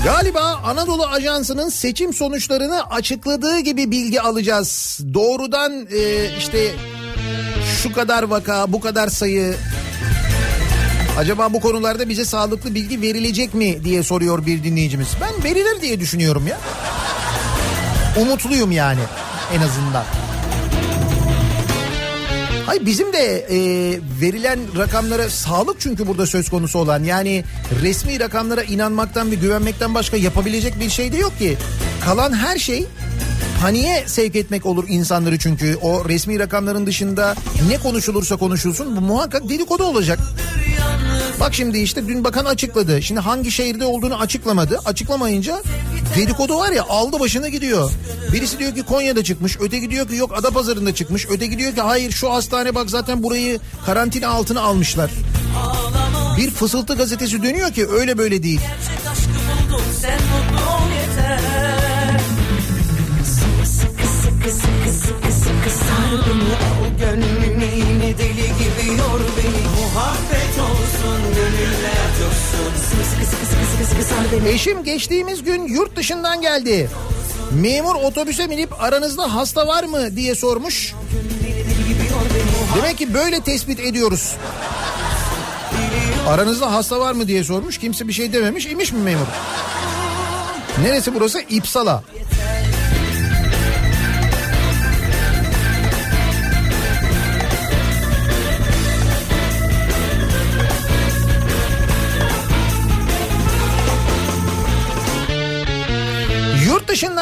Galiba 0.03 0.61
Anadolu 0.63 1.05
Ajansı'nın 1.05 1.69
seçim 1.69 2.13
sonuçlarını 2.13 2.89
açıkladığı 2.89 3.59
gibi 3.59 3.91
bilgi 3.91 4.21
alacağız. 4.21 4.99
Doğrudan 5.13 5.87
e, 5.91 6.29
işte 6.37 6.71
şu 7.83 7.93
kadar 7.93 8.23
vaka, 8.23 8.71
bu 8.71 8.79
kadar 8.79 9.07
sayı. 9.07 9.55
Acaba 11.17 11.53
bu 11.53 11.61
konularda 11.61 12.09
bize 12.09 12.25
sağlıklı 12.25 12.75
bilgi 12.75 13.01
verilecek 13.01 13.53
mi 13.53 13.83
diye 13.83 14.03
soruyor 14.03 14.45
bir 14.45 14.63
dinleyicimiz. 14.63 15.07
Ben 15.21 15.43
verilir 15.43 15.81
diye 15.81 15.99
düşünüyorum 15.99 16.47
ya. 16.47 16.57
Umutluyum 18.21 18.71
yani 18.71 18.99
en 19.53 19.61
azından. 19.61 20.03
Hayır 22.65 22.85
bizim 22.85 23.13
de 23.13 23.45
e, 23.49 23.57
verilen 24.21 24.59
rakamlara 24.77 25.29
sağlık 25.29 25.79
çünkü 25.79 26.07
burada 26.07 26.25
söz 26.25 26.49
konusu 26.49 26.79
olan 26.79 27.03
yani 27.03 27.43
resmi 27.81 28.19
rakamlara 28.19 28.63
inanmaktan 28.63 29.31
ve 29.31 29.35
güvenmekten 29.35 29.93
başka 29.93 30.17
yapabilecek 30.17 30.79
bir 30.79 30.89
şey 30.89 31.13
de 31.13 31.17
yok 31.17 31.39
ki. 31.39 31.57
Kalan 32.05 32.33
her 32.33 32.57
şey 32.57 32.85
paniğe 33.61 34.03
sevk 34.07 34.35
etmek 34.35 34.65
olur 34.65 34.85
insanları 34.87 35.39
çünkü 35.39 35.75
o 35.81 36.09
resmi 36.09 36.39
rakamların 36.39 36.85
dışında 36.85 37.35
ne 37.69 37.77
konuşulursa 37.77 38.35
konuşulsun 38.35 38.95
bu 38.95 39.01
muhakkak 39.01 39.49
dedikodu 39.49 39.83
olacak. 39.83 40.19
Bak 41.39 41.53
şimdi 41.53 41.79
işte 41.79 42.07
dün 42.07 42.23
bakan 42.23 42.45
açıkladı. 42.45 43.01
Şimdi 43.01 43.19
hangi 43.19 43.51
şehirde 43.51 43.85
olduğunu 43.85 44.19
açıklamadı. 44.19 44.79
Açıklamayınca 44.85 45.61
dedikodu 46.15 46.57
var 46.57 46.71
ya 46.71 46.83
aldı 46.83 47.19
başına 47.19 47.47
gidiyor. 47.47 47.91
Birisi 48.33 48.59
diyor 48.59 48.75
ki 48.75 48.83
Konya'da 48.83 49.23
çıkmış. 49.23 49.57
Öteki 49.59 49.89
diyor 49.89 50.07
ki 50.07 50.15
yok 50.15 50.31
Adapazarı'nda 50.37 50.95
çıkmış. 50.95 51.27
Öteki 51.29 51.57
diyor 51.57 51.75
ki 51.75 51.81
hayır 51.81 52.11
şu 52.11 52.33
hastane 52.33 52.75
bak 52.75 52.89
zaten 52.89 53.23
burayı 53.23 53.59
karantina 53.85 54.27
altına 54.27 54.61
almışlar. 54.61 55.11
Bir 56.37 56.51
fısıltı 56.51 56.95
gazetesi 56.95 57.43
dönüyor 57.43 57.71
ki 57.71 57.87
öyle 57.87 58.17
böyle 58.17 58.43
değil. 58.43 58.61
Gönlünü 67.01 67.65
yine 67.75 68.17
deli 68.17 68.47
gibi 68.47 68.97
yor 68.97 69.19
beni 69.37 69.63
Muhabbet 69.81 70.59
olsun 70.59 71.21
gönüller 71.35 72.07
coşsun 72.19 72.89
Sıkı 72.89 73.05
sıkı 73.05 73.25
sıkı 73.25 73.45
sıkı 73.45 73.85
sıkı 73.89 74.03
sar 74.03 74.17
beni 74.31 74.49
Eşim 74.49 74.83
geçtiğimiz 74.83 75.43
gün 75.43 75.67
yurt 75.67 75.95
dışından 75.95 76.41
geldi. 76.41 76.89
Memur 77.51 77.95
otobüse 77.95 78.49
binip 78.49 78.83
aranızda 78.83 79.35
hasta 79.35 79.67
var 79.67 79.83
mı 79.83 80.15
diye 80.15 80.35
sormuş. 80.35 80.93
Demek 82.75 82.97
ki 82.97 83.13
böyle 83.13 83.41
tespit 83.41 83.79
ediyoruz. 83.79 84.35
Aranızda 86.27 86.73
hasta 86.73 86.99
var 86.99 87.13
mı 87.13 87.27
diye 87.27 87.43
sormuş. 87.43 87.77
Kimse 87.77 88.07
bir 88.07 88.13
şey 88.13 88.33
dememiş. 88.33 88.65
İmiş 88.65 88.91
mi 88.91 88.99
memur? 88.99 89.27
Neresi 90.83 91.15
burası? 91.15 91.39
İpsala. 91.39 92.03
Yurt 92.19 92.40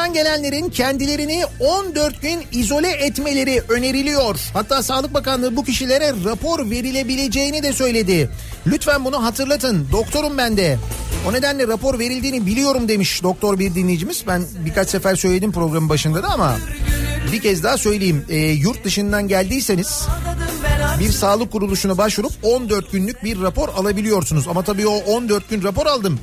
dışından 0.00 0.14
gelenlerin 0.14 0.70
kendilerini 0.70 1.42
14 1.60 2.22
gün 2.22 2.40
izole 2.52 2.90
etmeleri 2.90 3.62
öneriliyor. 3.68 4.40
Hatta 4.52 4.82
Sağlık 4.82 5.14
Bakanlığı 5.14 5.56
bu 5.56 5.64
kişilere 5.64 6.12
rapor 6.24 6.70
verilebileceğini 6.70 7.62
de 7.62 7.72
söyledi. 7.72 8.30
Lütfen 8.66 9.04
bunu 9.04 9.24
hatırlatın. 9.24 9.88
Doktorum 9.92 10.38
ben 10.38 10.56
de. 10.56 10.78
O 11.28 11.32
nedenle 11.32 11.66
rapor 11.66 11.98
verildiğini 11.98 12.46
biliyorum 12.46 12.88
demiş 12.88 13.22
doktor 13.22 13.58
bir 13.58 13.74
dinleyicimiz. 13.74 14.24
Ben 14.26 14.42
birkaç 14.64 14.88
sefer 14.88 15.16
söyledim 15.16 15.52
programın 15.52 15.88
başında 15.88 16.22
da 16.22 16.28
ama 16.28 16.56
bir 17.32 17.40
kez 17.40 17.62
daha 17.62 17.78
söyleyeyim. 17.78 18.24
E, 18.28 18.36
yurt 18.36 18.84
dışından 18.84 19.28
geldiyseniz 19.28 20.06
bir 21.00 21.12
sağlık 21.12 21.52
kuruluşuna 21.52 21.98
başvurup 21.98 22.32
14 22.42 22.92
günlük 22.92 23.24
bir 23.24 23.40
rapor 23.40 23.68
alabiliyorsunuz. 23.68 24.48
Ama 24.48 24.62
tabii 24.62 24.86
o 24.86 24.96
14 24.96 25.48
gün 25.50 25.62
rapor 25.62 25.86
aldım. 25.86 26.20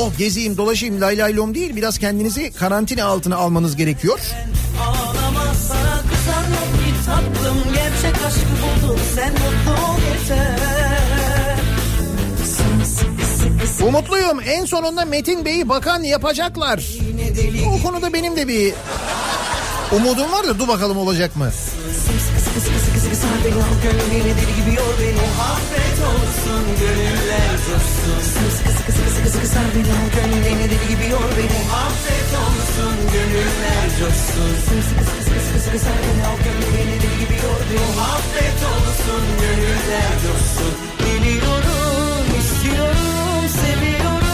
Oh 0.00 0.18
gezeyim 0.18 0.56
dolaşayım 0.56 1.00
lay 1.00 1.18
lay 1.18 1.36
lom 1.36 1.54
değil. 1.54 1.76
Biraz 1.76 1.98
kendinizi 1.98 2.52
karantina 2.52 3.04
altına 3.04 3.36
almanız 3.36 3.76
gerekiyor. 3.76 4.20
Tatlım 7.06 7.74
Gerçek 7.74 8.26
aşkı 8.26 8.40
buldum 8.40 9.00
sen 9.14 9.32
mutlu 9.32 9.84
ol 9.86 9.98
yeter 10.20 10.58
Umutluyum 13.88 14.40
en 14.40 14.64
sonunda 14.64 15.04
Metin 15.04 15.44
Bey'i 15.44 15.68
bakan 15.68 16.02
yapacaklar. 16.02 16.84
O 17.74 17.82
konuda 17.82 18.12
benim 18.12 18.36
de 18.36 18.48
bir 18.48 18.74
umudum 19.92 20.32
var 20.32 20.46
da 20.46 20.58
dur 20.58 20.68
bakalım 20.68 20.98
olacak 20.98 21.36
mı? 21.36 21.50
Sıkı 23.18 23.30
sıkı 23.30 23.42
sıkı 23.42 23.42
sıkı 23.42 23.42
sar 23.42 23.44
beni 23.44 23.60
al 23.62 23.76
gönlünü 23.84 24.32
deli 24.38 24.54
gibi 24.58 24.72
yor 24.76 24.94
beni. 25.02 25.22
Muhabbet 25.28 25.98
olsun 26.10 26.64
gönüller 26.80 27.50
coşsun 27.66 28.20
Sıkı 28.34 28.50
sıkı 28.56 28.72
sıkı 28.78 28.92
sıkı 29.16 29.30
sıkı 29.30 29.46
sar 29.46 29.68
beni 29.74 29.92
al 29.98 30.08
gönlünü 30.16 30.66
deli 30.70 30.86
gibi 30.90 31.06
yor 31.14 31.30
beni. 31.38 31.58
Muhabbet 31.64 32.30
olsun 32.44 32.96
gönüller 33.14 33.86
coşsun 34.00 34.52
Sıkı 34.66 34.82
sıkı 34.88 35.04
sıkı 35.08 35.22
sıkı 35.24 35.40
sıkı 35.46 35.60
sıkı 35.64 35.78
sar 35.84 35.98
beni 36.04 36.22
al 36.30 36.38
gönlünü 36.46 36.96
deli 37.02 37.16
gibi 37.22 37.36
yor 37.44 37.60
beni. 37.70 37.86
Muhabbet 37.96 38.60
olsun 38.72 39.24
gönüller 39.42 40.12
coşsun 40.24 40.72
Biliyorum 41.04 42.26
istiyorum 42.40 43.42
seviyorum. 43.60 44.28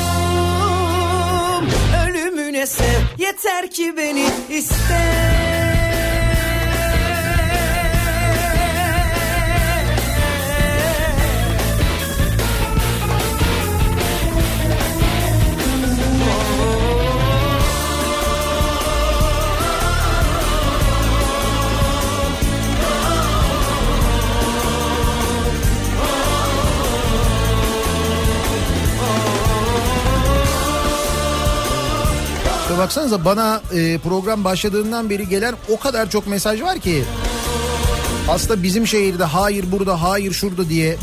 Ölümüne 2.04 2.64
sev. 2.66 3.00
Yeter 3.18 3.70
ki 3.70 3.94
beni 3.96 4.26
iste 4.50 5.02
İşte 32.74 32.82
baksanıza 32.82 33.24
bana 33.24 33.60
e, 33.72 33.98
program 33.98 34.44
başladığından 34.44 35.10
beri 35.10 35.28
gelen 35.28 35.54
o 35.68 35.78
kadar 35.78 36.10
çok 36.10 36.26
mesaj 36.26 36.62
var 36.62 36.78
ki. 36.78 37.04
Aslında 38.28 38.62
bizim 38.62 38.86
şehirde 38.86 39.24
hayır 39.24 39.72
burada 39.72 40.02
hayır 40.02 40.32
şurada 40.32 40.68
diye. 40.68 40.96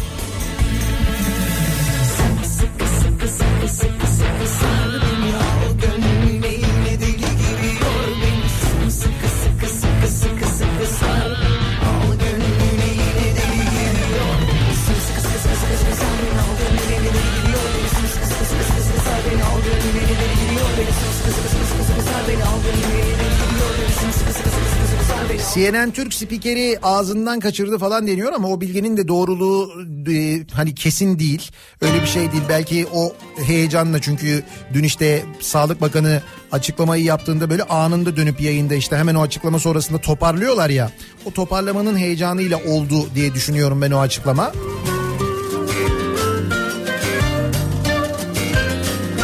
CNN 25.61 25.91
Türk 25.91 26.13
spikeri 26.13 26.79
ağzından 26.83 27.39
kaçırdı 27.39 27.77
falan 27.77 28.07
deniyor 28.07 28.33
ama 28.33 28.47
o 28.47 28.61
bilginin 28.61 28.97
de 28.97 29.07
doğruluğu 29.07 29.71
e, 30.11 30.39
hani 30.53 30.75
kesin 30.75 31.19
değil. 31.19 31.51
Öyle 31.81 32.01
bir 32.01 32.07
şey 32.07 32.31
değil. 32.31 32.43
Belki 32.49 32.87
o 32.93 33.13
heyecanla 33.45 34.01
çünkü 34.01 34.43
dün 34.73 34.83
işte 34.83 35.23
Sağlık 35.39 35.81
Bakanı 35.81 36.21
açıklamayı 36.51 37.03
yaptığında 37.03 37.49
böyle 37.49 37.63
anında 37.63 38.15
dönüp 38.15 38.41
yayında 38.41 38.75
işte 38.75 38.97
hemen 38.97 39.15
o 39.15 39.21
açıklama 39.21 39.59
sonrasında 39.59 40.01
toparlıyorlar 40.01 40.69
ya. 40.69 40.91
O 41.25 41.31
toparlamanın 41.31 41.97
heyecanıyla 41.97 42.57
oldu 42.67 43.09
diye 43.15 43.33
düşünüyorum 43.33 43.81
ben 43.81 43.91
o 43.91 43.99
açıklama. 43.99 44.51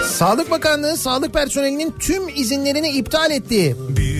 Sağlık 0.05 0.51
Bakanlığı 0.51 0.97
sağlık 0.97 1.33
personelinin 1.33 1.95
tüm 1.99 2.29
izinlerini 2.35 2.89
iptal 2.89 3.31
etti. 3.31 3.75
Bir 3.89 4.16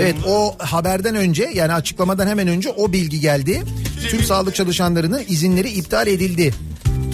Evet 0.00 0.16
o 0.26 0.54
haberden 0.58 1.14
önce 1.14 1.50
yani 1.54 1.72
açıklamadan 1.72 2.26
hemen 2.26 2.48
önce 2.48 2.70
o 2.70 2.92
bilgi 2.92 3.20
geldi. 3.20 3.62
Tüm 4.10 4.22
sağlık 4.22 4.54
çalışanlarının 4.54 5.22
izinleri 5.28 5.68
iptal 5.68 6.06
edildi. 6.06 6.54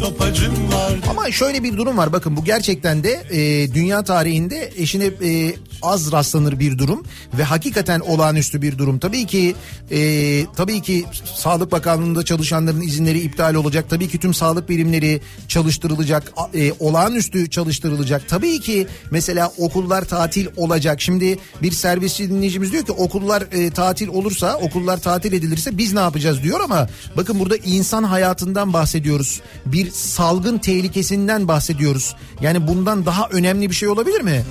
Topacım 0.02 0.72
var 0.72 0.92
Ama 1.10 1.30
şöyle 1.30 1.62
bir 1.62 1.76
durum 1.76 1.96
var 1.96 2.12
bakın 2.12 2.36
bu 2.36 2.44
gerçekten 2.44 3.04
de 3.04 3.22
e, 3.30 3.74
dünya 3.74 4.04
tarihinde 4.04 4.72
eşine 4.76 5.04
e, 5.04 5.54
az 5.82 6.12
rastlanır 6.12 6.58
bir 6.60 6.78
durum 6.78 7.02
ve 7.38 7.42
hakikaten 7.42 8.00
olağanüstü 8.00 8.62
bir 8.62 8.78
durum. 8.78 8.98
Tabii 8.98 9.26
ki 9.26 9.54
e, 9.90 10.46
tabii 10.56 10.82
ki 10.82 11.04
Sağlık 11.36 11.72
Bakanlığı'nda 11.72 12.24
çalışanların 12.24 12.80
izinleri 12.80 13.20
iptal 13.20 13.54
olacak. 13.54 13.84
Tabii 13.90 14.08
ki 14.08 14.18
tüm 14.18 14.34
sağlık 14.34 14.68
birimleri 14.68 15.20
çalıştırılacak, 15.48 16.32
e, 16.54 16.72
olağanüstü 16.72 17.50
çalıştırılacak. 17.50 18.28
Tabii 18.28 18.60
ki 18.60 18.86
mesela 19.10 19.52
okullar 19.58 20.04
tatil 20.04 20.46
olacak. 20.56 21.00
Şimdi 21.00 21.38
bir 21.62 21.72
servisçi 21.72 22.30
dinleyicimiz 22.30 22.72
diyor 22.72 22.84
ki 22.84 22.92
okullar 22.92 23.42
e, 23.52 23.70
tatil 23.70 24.08
olursa, 24.08 24.56
okullar 24.56 25.00
tatil 25.00 25.32
edilirse 25.32 25.78
biz 25.78 25.92
ne 25.92 26.00
yapacağız 26.00 26.42
diyor 26.42 26.60
ama 26.60 26.88
bakın 27.16 27.40
burada 27.40 27.56
insan 27.56 28.04
hayatından 28.04 28.72
bahsediyoruz. 28.72 29.40
Bir 29.66 29.91
salgın 29.92 30.58
tehlikesinden 30.58 31.48
bahsediyoruz. 31.48 32.16
Yani 32.40 32.66
bundan 32.68 33.06
daha 33.06 33.28
önemli 33.28 33.70
bir 33.70 33.74
şey 33.74 33.88
olabilir 33.88 34.20
mi? 34.20 34.44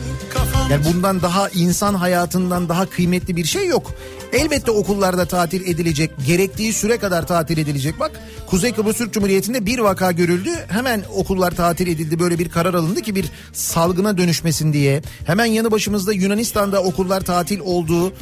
Yani 0.72 0.86
bundan 0.86 1.22
daha 1.22 1.50
insan 1.50 1.94
hayatından 1.94 2.70
daha 2.70 2.86
kıymetli 2.86 3.36
bir 3.36 3.46
şey 3.46 3.68
yok. 3.68 3.92
Elbette 4.34 4.72
okullarda 4.72 5.26
tatil 5.26 5.68
edilecek. 5.68 6.12
Gerektiği 6.28 6.74
süre 6.74 6.98
kadar 6.98 7.28
tatil 7.28 7.58
edilecek. 7.58 8.00
Bak 8.00 8.12
Kuzey 8.50 8.74
Kıbrıs 8.74 8.98
Türk 8.98 9.14
Cumhuriyeti'nde 9.14 9.66
bir 9.66 9.80
vaka 9.80 10.12
görüldü. 10.12 10.50
Hemen 10.68 11.04
okullar 11.16 11.52
tatil 11.52 11.88
edildi. 11.88 12.20
Böyle 12.20 12.40
bir 12.40 12.50
karar 12.50 12.74
alındı 12.74 13.02
ki 13.02 13.16
bir 13.16 13.26
salgına 13.54 14.18
dönüşmesin 14.18 14.74
diye. 14.74 15.02
Hemen 15.26 15.46
yanı 15.46 15.72
başımızda 15.72 16.14
Yunanistan'da 16.14 16.84
okullar 16.84 17.22
tatil 17.22 17.60
oldu. 17.60 18.14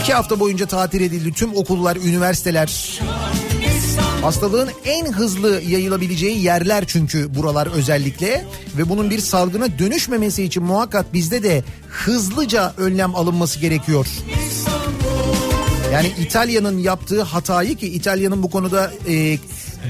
İki 0.00 0.14
hafta 0.14 0.40
boyunca 0.40 0.66
tatil 0.66 1.00
edildi. 1.00 1.32
Tüm 1.32 1.56
okullar, 1.56 1.96
üniversiteler. 1.96 3.00
Hastalığın 4.22 4.70
en 4.84 5.12
hızlı 5.12 5.60
yayılabileceği 5.60 6.42
yerler 6.42 6.84
çünkü 6.86 7.34
buralar 7.34 7.66
özellikle 7.66 8.44
ve 8.78 8.88
bunun 8.88 9.10
bir 9.10 9.18
salgına 9.18 9.78
dönüşmemesi 9.78 10.44
için 10.44 10.62
muhakkak 10.62 11.14
bizde 11.14 11.42
de 11.42 11.64
hızlıca 11.88 12.74
önlem 12.76 13.14
alınması 13.14 13.60
gerekiyor. 13.60 14.06
Yani 15.92 16.12
İtalya'nın 16.20 16.78
yaptığı 16.78 17.22
hatayı 17.22 17.76
ki 17.76 17.86
İtalya'nın 17.86 18.42
bu 18.42 18.50
konuda 18.50 18.92
e, 19.08 19.38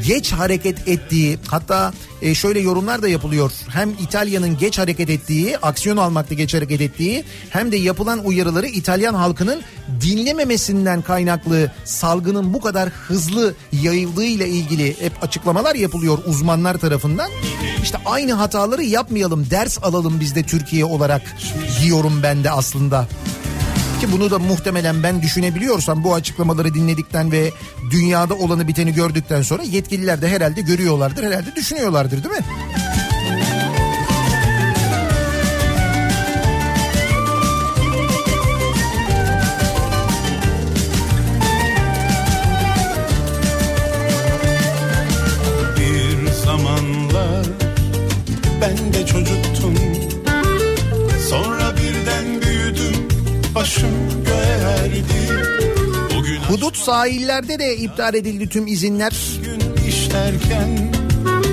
geç 0.07 0.33
hareket 0.33 0.89
ettiği 0.89 1.39
hatta 1.47 1.93
e, 2.23 2.35
şöyle 2.35 2.61
yorumlar 2.61 3.03
da 3.03 3.09
yapılıyor. 3.09 3.53
Hem 3.69 3.91
İtalya'nın 3.91 4.59
geç 4.59 4.79
hareket 4.79 5.11
ettiği, 5.11 5.59
aksiyon 5.59 5.97
almakta 5.97 6.35
geç 6.35 6.55
hareket 6.55 6.81
ettiği 6.81 7.25
hem 7.51 7.73
de 7.73 7.77
yapılan 7.77 8.25
uyarıları 8.25 8.66
İtalyan 8.66 9.15
halkının 9.15 9.62
dinlememesinden 10.01 11.03
kaynaklı 11.03 11.73
salgının 11.85 12.55
bu 12.55 12.61
kadar 12.61 12.89
hızlı 12.89 13.55
yayıldığı 13.73 14.25
ile 14.25 14.49
ilgili 14.49 15.01
hep 15.01 15.12
açıklamalar 15.23 15.75
yapılıyor 15.75 16.19
uzmanlar 16.27 16.79
tarafından. 16.79 17.31
İşte 17.83 17.99
aynı 18.07 18.33
hataları 18.33 18.83
yapmayalım, 18.83 19.51
ders 19.51 19.79
alalım 19.83 20.20
biz 20.20 20.35
de 20.35 20.43
Türkiye 20.43 20.85
olarak 20.85 21.23
diyorum 21.83 22.20
ben 22.23 22.45
de 22.45 22.51
aslında. 22.51 23.09
Ki 24.01 24.12
bunu 24.12 24.31
da 24.31 24.39
muhtemelen 24.39 25.03
ben 25.03 25.23
düşünebiliyorsam 25.23 26.05
bu 26.05 26.15
açıklamaları 26.15 26.75
dinledikten 26.75 27.33
ve 27.33 27.51
dünyada 27.91 28.35
olanı 28.35 28.69
biteni 28.69 28.95
gördükten 28.95 29.43
sonra 29.43 29.62
yetkililer 29.62 30.23
de 30.23 30.29
herhalde 30.29 30.61
görüyorlardır, 30.61 31.25
herhalde 31.25 31.57
düşünüyorlardır 31.57 32.25
değil 32.25 32.35
mi? 32.35 32.45
Sahillerde 56.89 57.59
de 57.59 57.77
iptal 57.77 58.15
edildi 58.15 58.48
tüm 58.48 58.66
izinler. 58.66 59.12
işlerken 59.89 60.93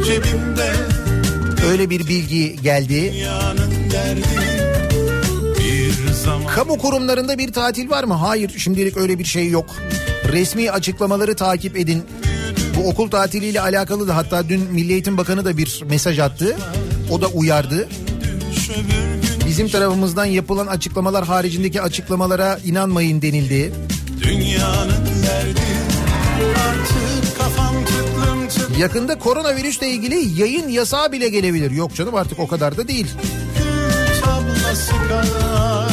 cebimde 0.05 0.73
Öyle 1.69 1.89
bir 1.89 2.07
bilgi 2.07 2.61
geldi. 2.61 3.13
derdi 3.91 4.21
Bir 5.59 6.47
Kamu 6.47 6.77
kurumlarında 6.77 7.37
bir 7.37 7.53
tatil 7.53 7.89
var 7.89 8.03
mı? 8.03 8.13
Hayır 8.13 8.51
şimdilik 8.57 8.97
öyle 8.97 9.19
bir 9.19 9.23
şey 9.23 9.49
yok. 9.49 9.75
Resmi 10.31 10.71
açıklamaları 10.71 11.35
takip 11.35 11.77
edin. 11.77 12.03
Bu 12.77 12.89
okul 12.89 13.09
tatiliyle 13.09 13.61
alakalı 13.61 14.07
da 14.07 14.15
hatta 14.15 14.49
dün 14.49 14.61
Milli 14.71 14.93
Eğitim 14.93 15.17
Bakanı 15.17 15.45
da 15.45 15.57
bir 15.57 15.83
mesaj 15.89 16.19
attı. 16.19 16.57
O 17.11 17.21
da 17.21 17.27
uyardı. 17.27 17.89
Bizim 19.47 19.69
tarafımızdan 19.69 20.25
yapılan 20.25 20.67
açıklamalar 20.67 21.25
haricindeki 21.25 21.81
açıklamalara 21.81 22.59
inanmayın 22.65 23.21
denildi. 23.21 23.73
dünyanın 24.23 25.14
Yakında 28.79 29.19
koronavirüsle 29.19 29.89
ilgili 29.89 30.41
yayın 30.41 30.69
yasağı 30.69 31.11
bile 31.11 31.29
gelebilir. 31.29 31.71
Yok 31.71 31.95
canım 31.95 32.15
artık 32.15 32.39
o 32.39 32.47
kadar 32.47 32.77
da 32.77 32.87
değil. 32.87 33.07
kadar 34.23 35.89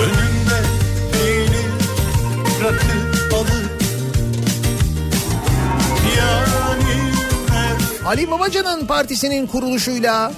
Önünde 0.00 0.62
peynir, 1.12 1.66
rakı, 2.64 3.32
balık 3.32 3.70
Yani 6.18 7.12
her 7.48 8.06
Ali 8.06 8.30
Babacan'ın 8.30 8.86
partisinin 8.86 9.46
kuruluşuyla 9.46 10.32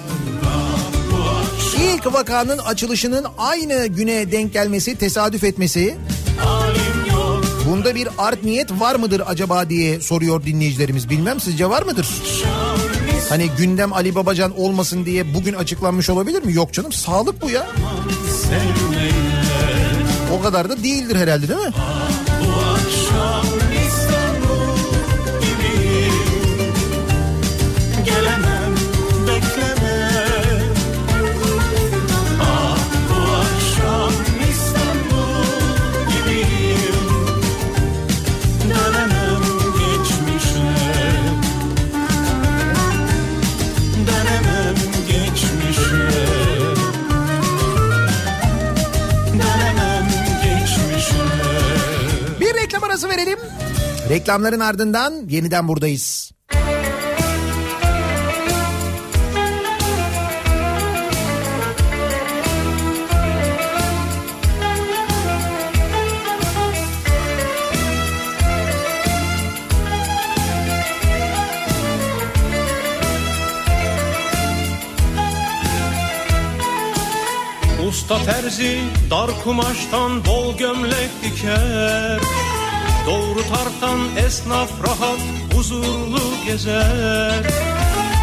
ilk 1.79 2.13
vakanın 2.13 2.57
açılışının 2.57 3.25
aynı 3.37 3.87
güne 3.87 4.31
denk 4.31 4.53
gelmesi, 4.53 4.95
tesadüf 4.95 5.43
etmesi 5.43 5.97
yok 6.45 6.84
bunda 7.65 7.95
bir 7.95 8.07
art 8.17 8.43
niyet 8.43 8.71
var 8.71 8.95
mıdır 8.95 9.21
acaba 9.25 9.69
diye 9.69 10.01
soruyor 10.01 10.43
dinleyicilerimiz. 10.45 11.09
Bilmem 11.09 11.39
sizce 11.39 11.69
var 11.69 11.81
mıdır? 11.83 12.07
Hani 13.29 13.49
gündem 13.57 13.93
Ali 13.93 14.15
Babacan 14.15 14.59
olmasın 14.59 15.05
diye 15.05 15.33
bugün 15.33 15.53
açıklanmış 15.53 16.09
olabilir 16.09 16.43
mi? 16.43 16.53
Yok 16.53 16.73
canım 16.73 16.91
sağlık 16.91 17.41
bu 17.41 17.49
ya. 17.49 17.67
O 20.39 20.41
kadar 20.41 20.69
da 20.69 20.83
değildir 20.83 21.15
herhalde 21.15 21.47
değil 21.47 21.59
mi? 21.59 21.71
Reklamların 54.09 54.59
ardından 54.59 55.13
yeniden 55.29 55.67
buradayız. 55.67 56.31
Usta 77.87 78.23
terzi 78.23 78.81
dar 79.11 79.29
kumaştan 79.43 80.25
bol 80.25 80.57
gömlek 80.57 81.09
diker 81.23 82.19
Doğru 83.05 83.39
tartan 83.53 83.99
esnaf 84.25 84.69
rahat 84.87 85.19
huzurlu 85.53 86.21
gezer. 86.45 87.43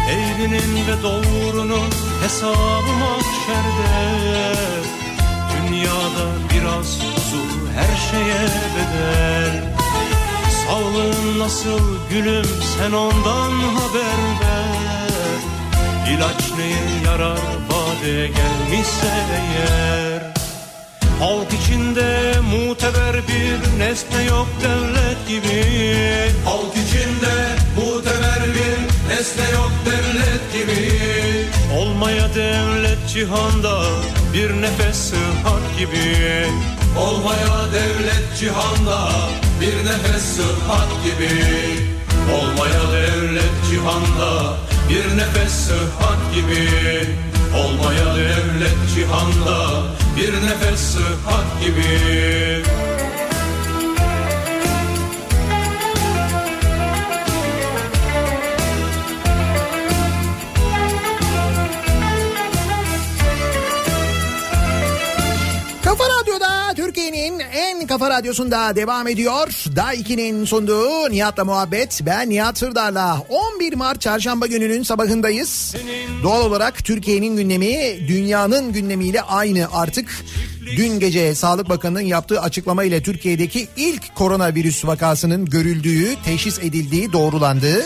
Eğrinin 0.09 0.87
ve 0.87 1.03
doğrunun 1.03 1.89
hesabı 2.23 2.93
mahşerde. 2.99 4.55
Dünyada 5.53 6.25
biraz 6.53 6.99
huzur 6.99 7.69
her 7.75 7.97
şeye 8.11 8.47
bedel. 8.75 9.73
Sağlığın 10.65 11.39
nasıl 11.39 11.79
gülüm 12.09 12.47
sen 12.77 12.91
ondan 12.91 13.51
haber 13.51 14.19
ver. 14.41 15.39
İlaç 16.13 16.51
neye 16.57 17.11
yarar 17.11 17.39
vade 17.69 18.27
gelmişse 18.27 19.11
eğer 19.35 20.33
Halk 21.19 21.53
içinde 21.53 22.33
muteber 22.41 23.15
bir 23.27 23.79
nesne 23.79 24.23
yok 24.23 24.47
devlet 24.63 25.27
gibi. 25.27 25.65
Halk 26.45 26.73
içinde 26.87 27.35
muteber 27.75 28.41
bir 28.55 28.77
nesne 29.09 29.49
yok 29.53 29.71
devlet 29.85 30.53
gibi. 30.53 30.89
Olmaya 31.77 32.35
devlet 32.35 33.09
cihanda 33.09 33.81
bir 34.33 34.61
nefes 34.61 34.95
sıhhat 34.97 35.77
gibi. 35.79 36.47
Olmaya 36.99 37.73
devlet 37.73 38.37
cihanda 38.39 39.09
bir 39.61 39.85
nefes 39.85 40.23
sıhhat 40.23 40.89
gibi. 41.03 41.29
Olmaya 42.35 42.81
devlet 42.93 43.53
cihanda 43.69 44.57
bir 44.89 45.17
nefes 45.17 45.53
sıhhat 45.53 46.35
gibi. 46.35 46.69
Olmaya 47.57 48.15
devlet 48.15 48.77
cihanda 48.95 49.83
bir 50.17 50.33
nefes 50.33 50.79
sıhhat 50.79 51.63
gibi 51.65 52.63
kafa 67.93 68.09
radyosunda 68.09 68.75
devam 68.75 69.07
ediyor. 69.07 69.47
Daha 69.75 69.95
2'nin 69.95 70.45
sunduğu 70.45 71.11
Nihat'la 71.11 71.45
muhabbet. 71.45 72.01
Ben 72.05 72.29
Nihat 72.29 72.57
Sırdar'la 72.57 73.25
11 73.29 73.73
Mart 73.73 74.01
çarşamba 74.01 74.47
gününün 74.47 74.83
sabahındayız. 74.83 75.75
Doğal 76.23 76.45
olarak 76.45 76.85
Türkiye'nin 76.85 77.35
gündemi 77.35 78.07
dünyanın 78.07 78.71
gündemiyle 78.71 79.21
aynı 79.21 79.67
artık. 79.73 80.25
Dün 80.77 80.99
gece 80.99 81.35
Sağlık 81.35 81.69
Bakanı'nın 81.69 82.01
yaptığı 82.01 82.41
açıklama 82.41 82.83
ile 82.83 83.03
Türkiye'deki 83.03 83.67
ilk 83.77 84.15
koronavirüs 84.15 84.85
vakasının 84.85 85.45
görüldüğü, 85.45 86.15
teşhis 86.25 86.59
edildiği 86.59 87.13
doğrulandı. 87.13 87.83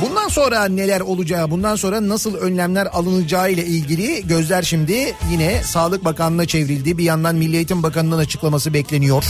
Bundan 0.00 0.28
sonra 0.28 0.64
neler 0.64 1.00
olacağı, 1.00 1.50
bundan 1.50 1.76
sonra 1.76 2.08
nasıl 2.08 2.34
önlemler 2.34 2.86
alınacağı 2.86 3.50
ile 3.50 3.64
ilgili 3.64 4.26
gözler 4.26 4.62
şimdi 4.62 5.14
yine 5.30 5.62
Sağlık 5.62 6.04
Bakanlığı'na 6.04 6.46
çevrildi. 6.46 6.98
Bir 6.98 7.04
yandan 7.04 7.34
Milli 7.36 7.56
Eğitim 7.56 7.82
Bakanı'nın 7.82 8.18
açıklaması 8.18 8.74
bekleniyor. 8.74 9.24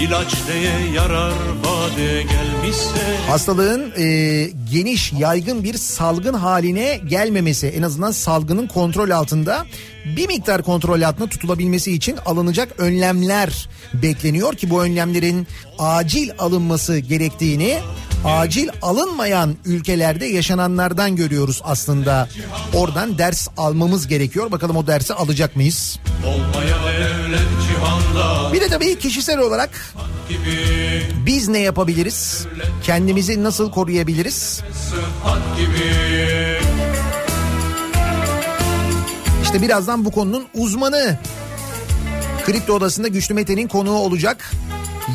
İlaç 0.00 0.34
neye 0.48 0.92
yarar 0.94 1.32
gelmişse 1.32 1.77
Hastalığın 3.28 3.92
e, 3.98 4.50
geniş, 4.72 5.12
yaygın 5.12 5.64
bir 5.64 5.74
salgın 5.74 6.34
haline 6.34 7.00
gelmemesi, 7.08 7.66
en 7.66 7.82
azından 7.82 8.10
salgının 8.10 8.66
kontrol 8.66 9.10
altında 9.10 9.66
bir 10.16 10.26
miktar 10.26 10.62
kontrol 10.62 11.02
altında 11.02 11.28
tutulabilmesi 11.28 11.92
için 11.92 12.16
alınacak 12.26 12.68
önlemler 12.78 13.68
bekleniyor 13.94 14.54
ki 14.54 14.70
bu 14.70 14.84
önlemlerin 14.84 15.46
acil 15.78 16.30
alınması 16.38 16.98
gerektiğini 16.98 17.78
acil 18.24 18.68
alınmayan 18.82 19.56
ülkelerde 19.64 20.26
yaşananlardan 20.26 21.16
görüyoruz 21.16 21.60
aslında. 21.64 22.28
Oradan 22.74 23.18
ders 23.18 23.48
almamız 23.56 24.06
gerekiyor. 24.06 24.50
Bakalım 24.50 24.76
o 24.76 24.86
dersi 24.86 25.14
alacak 25.14 25.56
mıyız? 25.56 25.98
Bir 28.52 28.60
de 28.60 28.68
tabii 28.68 28.98
kişisel 28.98 29.38
olarak 29.38 29.94
biz 31.26 31.48
ne 31.48 31.58
yapabiliriz? 31.58 32.46
Kendimizi 32.82 33.44
nasıl 33.44 33.70
koruyabiliriz? 33.70 34.62
İşte 39.42 39.62
birazdan 39.62 40.04
bu 40.04 40.10
konunun 40.10 40.46
uzmanı 40.54 41.18
Kripto 42.46 42.72
Odası'nda 42.72 43.08
Güçlü 43.08 43.34
Mete'nin 43.34 43.68
konuğu 43.68 43.98
olacak. 43.98 44.52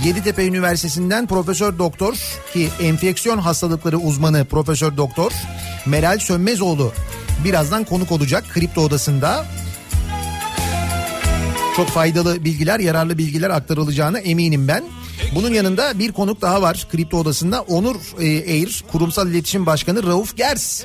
Yeditepe 0.05 0.45
Üniversitesi'nden 0.45 1.27
Profesör 1.27 1.77
Doktor 1.79 2.13
ki 2.53 2.69
enfeksiyon 2.81 3.37
hastalıkları 3.37 3.97
uzmanı 3.97 4.45
Profesör 4.45 4.97
Doktor 4.97 5.31
Meral 5.85 6.19
Sönmezoğlu 6.19 6.93
birazdan 7.43 7.83
konuk 7.83 8.11
olacak 8.11 8.43
Kripto 8.53 8.81
Odası'nda. 8.81 9.45
Çok 11.75 11.87
faydalı 11.87 12.45
bilgiler, 12.45 12.79
yararlı 12.79 13.17
bilgiler 13.17 13.49
aktarılacağına 13.49 14.19
eminim 14.19 14.67
ben. 14.67 14.83
Bunun 15.35 15.53
yanında 15.53 15.99
bir 15.99 16.11
konuk 16.11 16.41
daha 16.41 16.61
var 16.61 16.87
Kripto 16.91 17.17
Odası'nda. 17.17 17.61
Onur 17.61 17.95
e, 18.19 18.25
Eğir, 18.25 18.83
Kurumsal 18.91 19.29
İletişim 19.29 19.65
Başkanı 19.65 20.07
Rauf 20.07 20.37
Gers. 20.37 20.83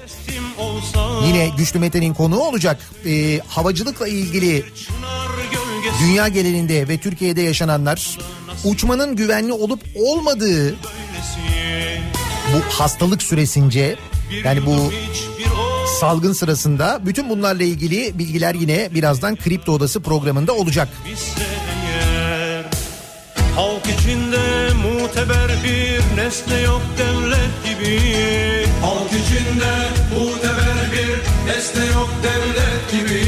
Yine 1.26 1.50
Güçlü 1.58 1.78
Mete'nin 1.78 2.14
konuğu 2.14 2.40
olacak. 2.40 2.80
E, 3.06 3.40
havacılıkla 3.48 4.08
ilgili 4.08 4.64
dünya 6.00 6.28
genelinde 6.28 6.88
ve 6.88 6.98
Türkiye'de 6.98 7.42
yaşananlar, 7.42 8.18
uçmanın 8.64 9.16
güvenli 9.16 9.52
olup 9.52 9.80
olmadığı 9.94 10.76
bu 12.54 12.60
hastalık 12.70 13.22
süresince 13.22 13.96
yani 14.44 14.66
bu 14.66 14.92
salgın 16.00 16.32
sırasında 16.32 17.00
bütün 17.06 17.28
bunlarla 17.28 17.62
ilgili 17.62 18.18
bilgiler 18.18 18.54
yine 18.54 18.94
birazdan 18.94 19.36
Kripto 19.36 19.72
Odası 19.72 20.00
programında 20.00 20.52
olacak. 20.52 20.88
Halk 23.54 23.86
muteber 24.82 25.50
bir 25.64 26.16
nesne 26.16 26.60
yok 26.60 26.82
devlet 26.98 27.54
gibi. 27.64 28.00
Halk 28.82 29.10
içinde 29.10 29.74
muteber 30.14 30.78
bir 30.92 31.10
nesne 31.48 31.84
yok 31.86 32.10
devlet 32.22 32.92
gibi. 32.92 33.24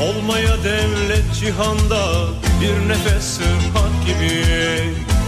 Olmaya 0.00 0.64
devlet 0.64 1.34
cihanda 1.40 2.26
bir 2.60 2.88
nefes 2.88 3.24
sıhhat 3.24 4.06
gibi. 4.06 4.44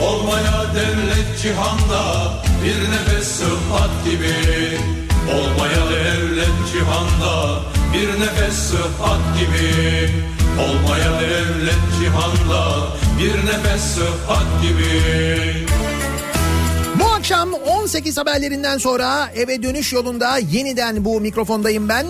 Olmaya 0.03 0.75
devlet 0.75 1.41
cihanda 1.43 2.33
bir 2.65 2.91
nefes 2.91 3.29
sıhhat 3.29 4.05
gibi. 4.05 4.79
Olmaya 5.35 5.91
devlet 5.91 6.73
cihanda 6.73 7.61
bir 7.93 8.21
nefes 8.21 8.55
sıhhat 8.55 9.21
gibi 9.39 10.33
Olmaya 10.61 11.21
devlet 11.21 11.75
cihanda 12.01 12.89
bir 13.19 13.47
nefes 13.47 13.83
sıhhat 13.83 14.63
gibi 14.63 15.67
Bu 17.01 17.05
akşam 17.05 17.53
18 17.53 18.19
haberlerinden 18.19 18.79
sonra 18.79 19.31
eve 19.35 19.63
dönüş 19.63 19.93
yolunda 19.93 20.39
yeniden 20.39 21.05
bu 21.05 21.21
mikrofondayım 21.21 21.89
ben. 21.89 22.07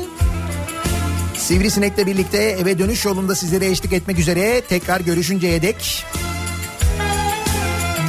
Sivrisinek'le 1.37 2.07
birlikte 2.07 2.39
eve 2.39 2.79
dönüş 2.79 3.05
yolunda 3.05 3.35
sizlere 3.35 3.67
eşlik 3.67 3.93
etmek 3.93 4.19
üzere 4.19 4.61
tekrar 4.61 5.01
görüşünceye 5.01 5.63
dek 5.63 6.05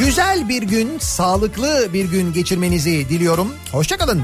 güzel 0.06 0.50
bir 0.50 0.64
gün, 0.64 1.00
sağlıklı 1.00 1.88
bir 1.94 2.06
gün 2.06 2.34
geçirmenizi 2.34 3.10
diliyorum. 3.10 3.54
Hoşçakalın. 3.72 4.24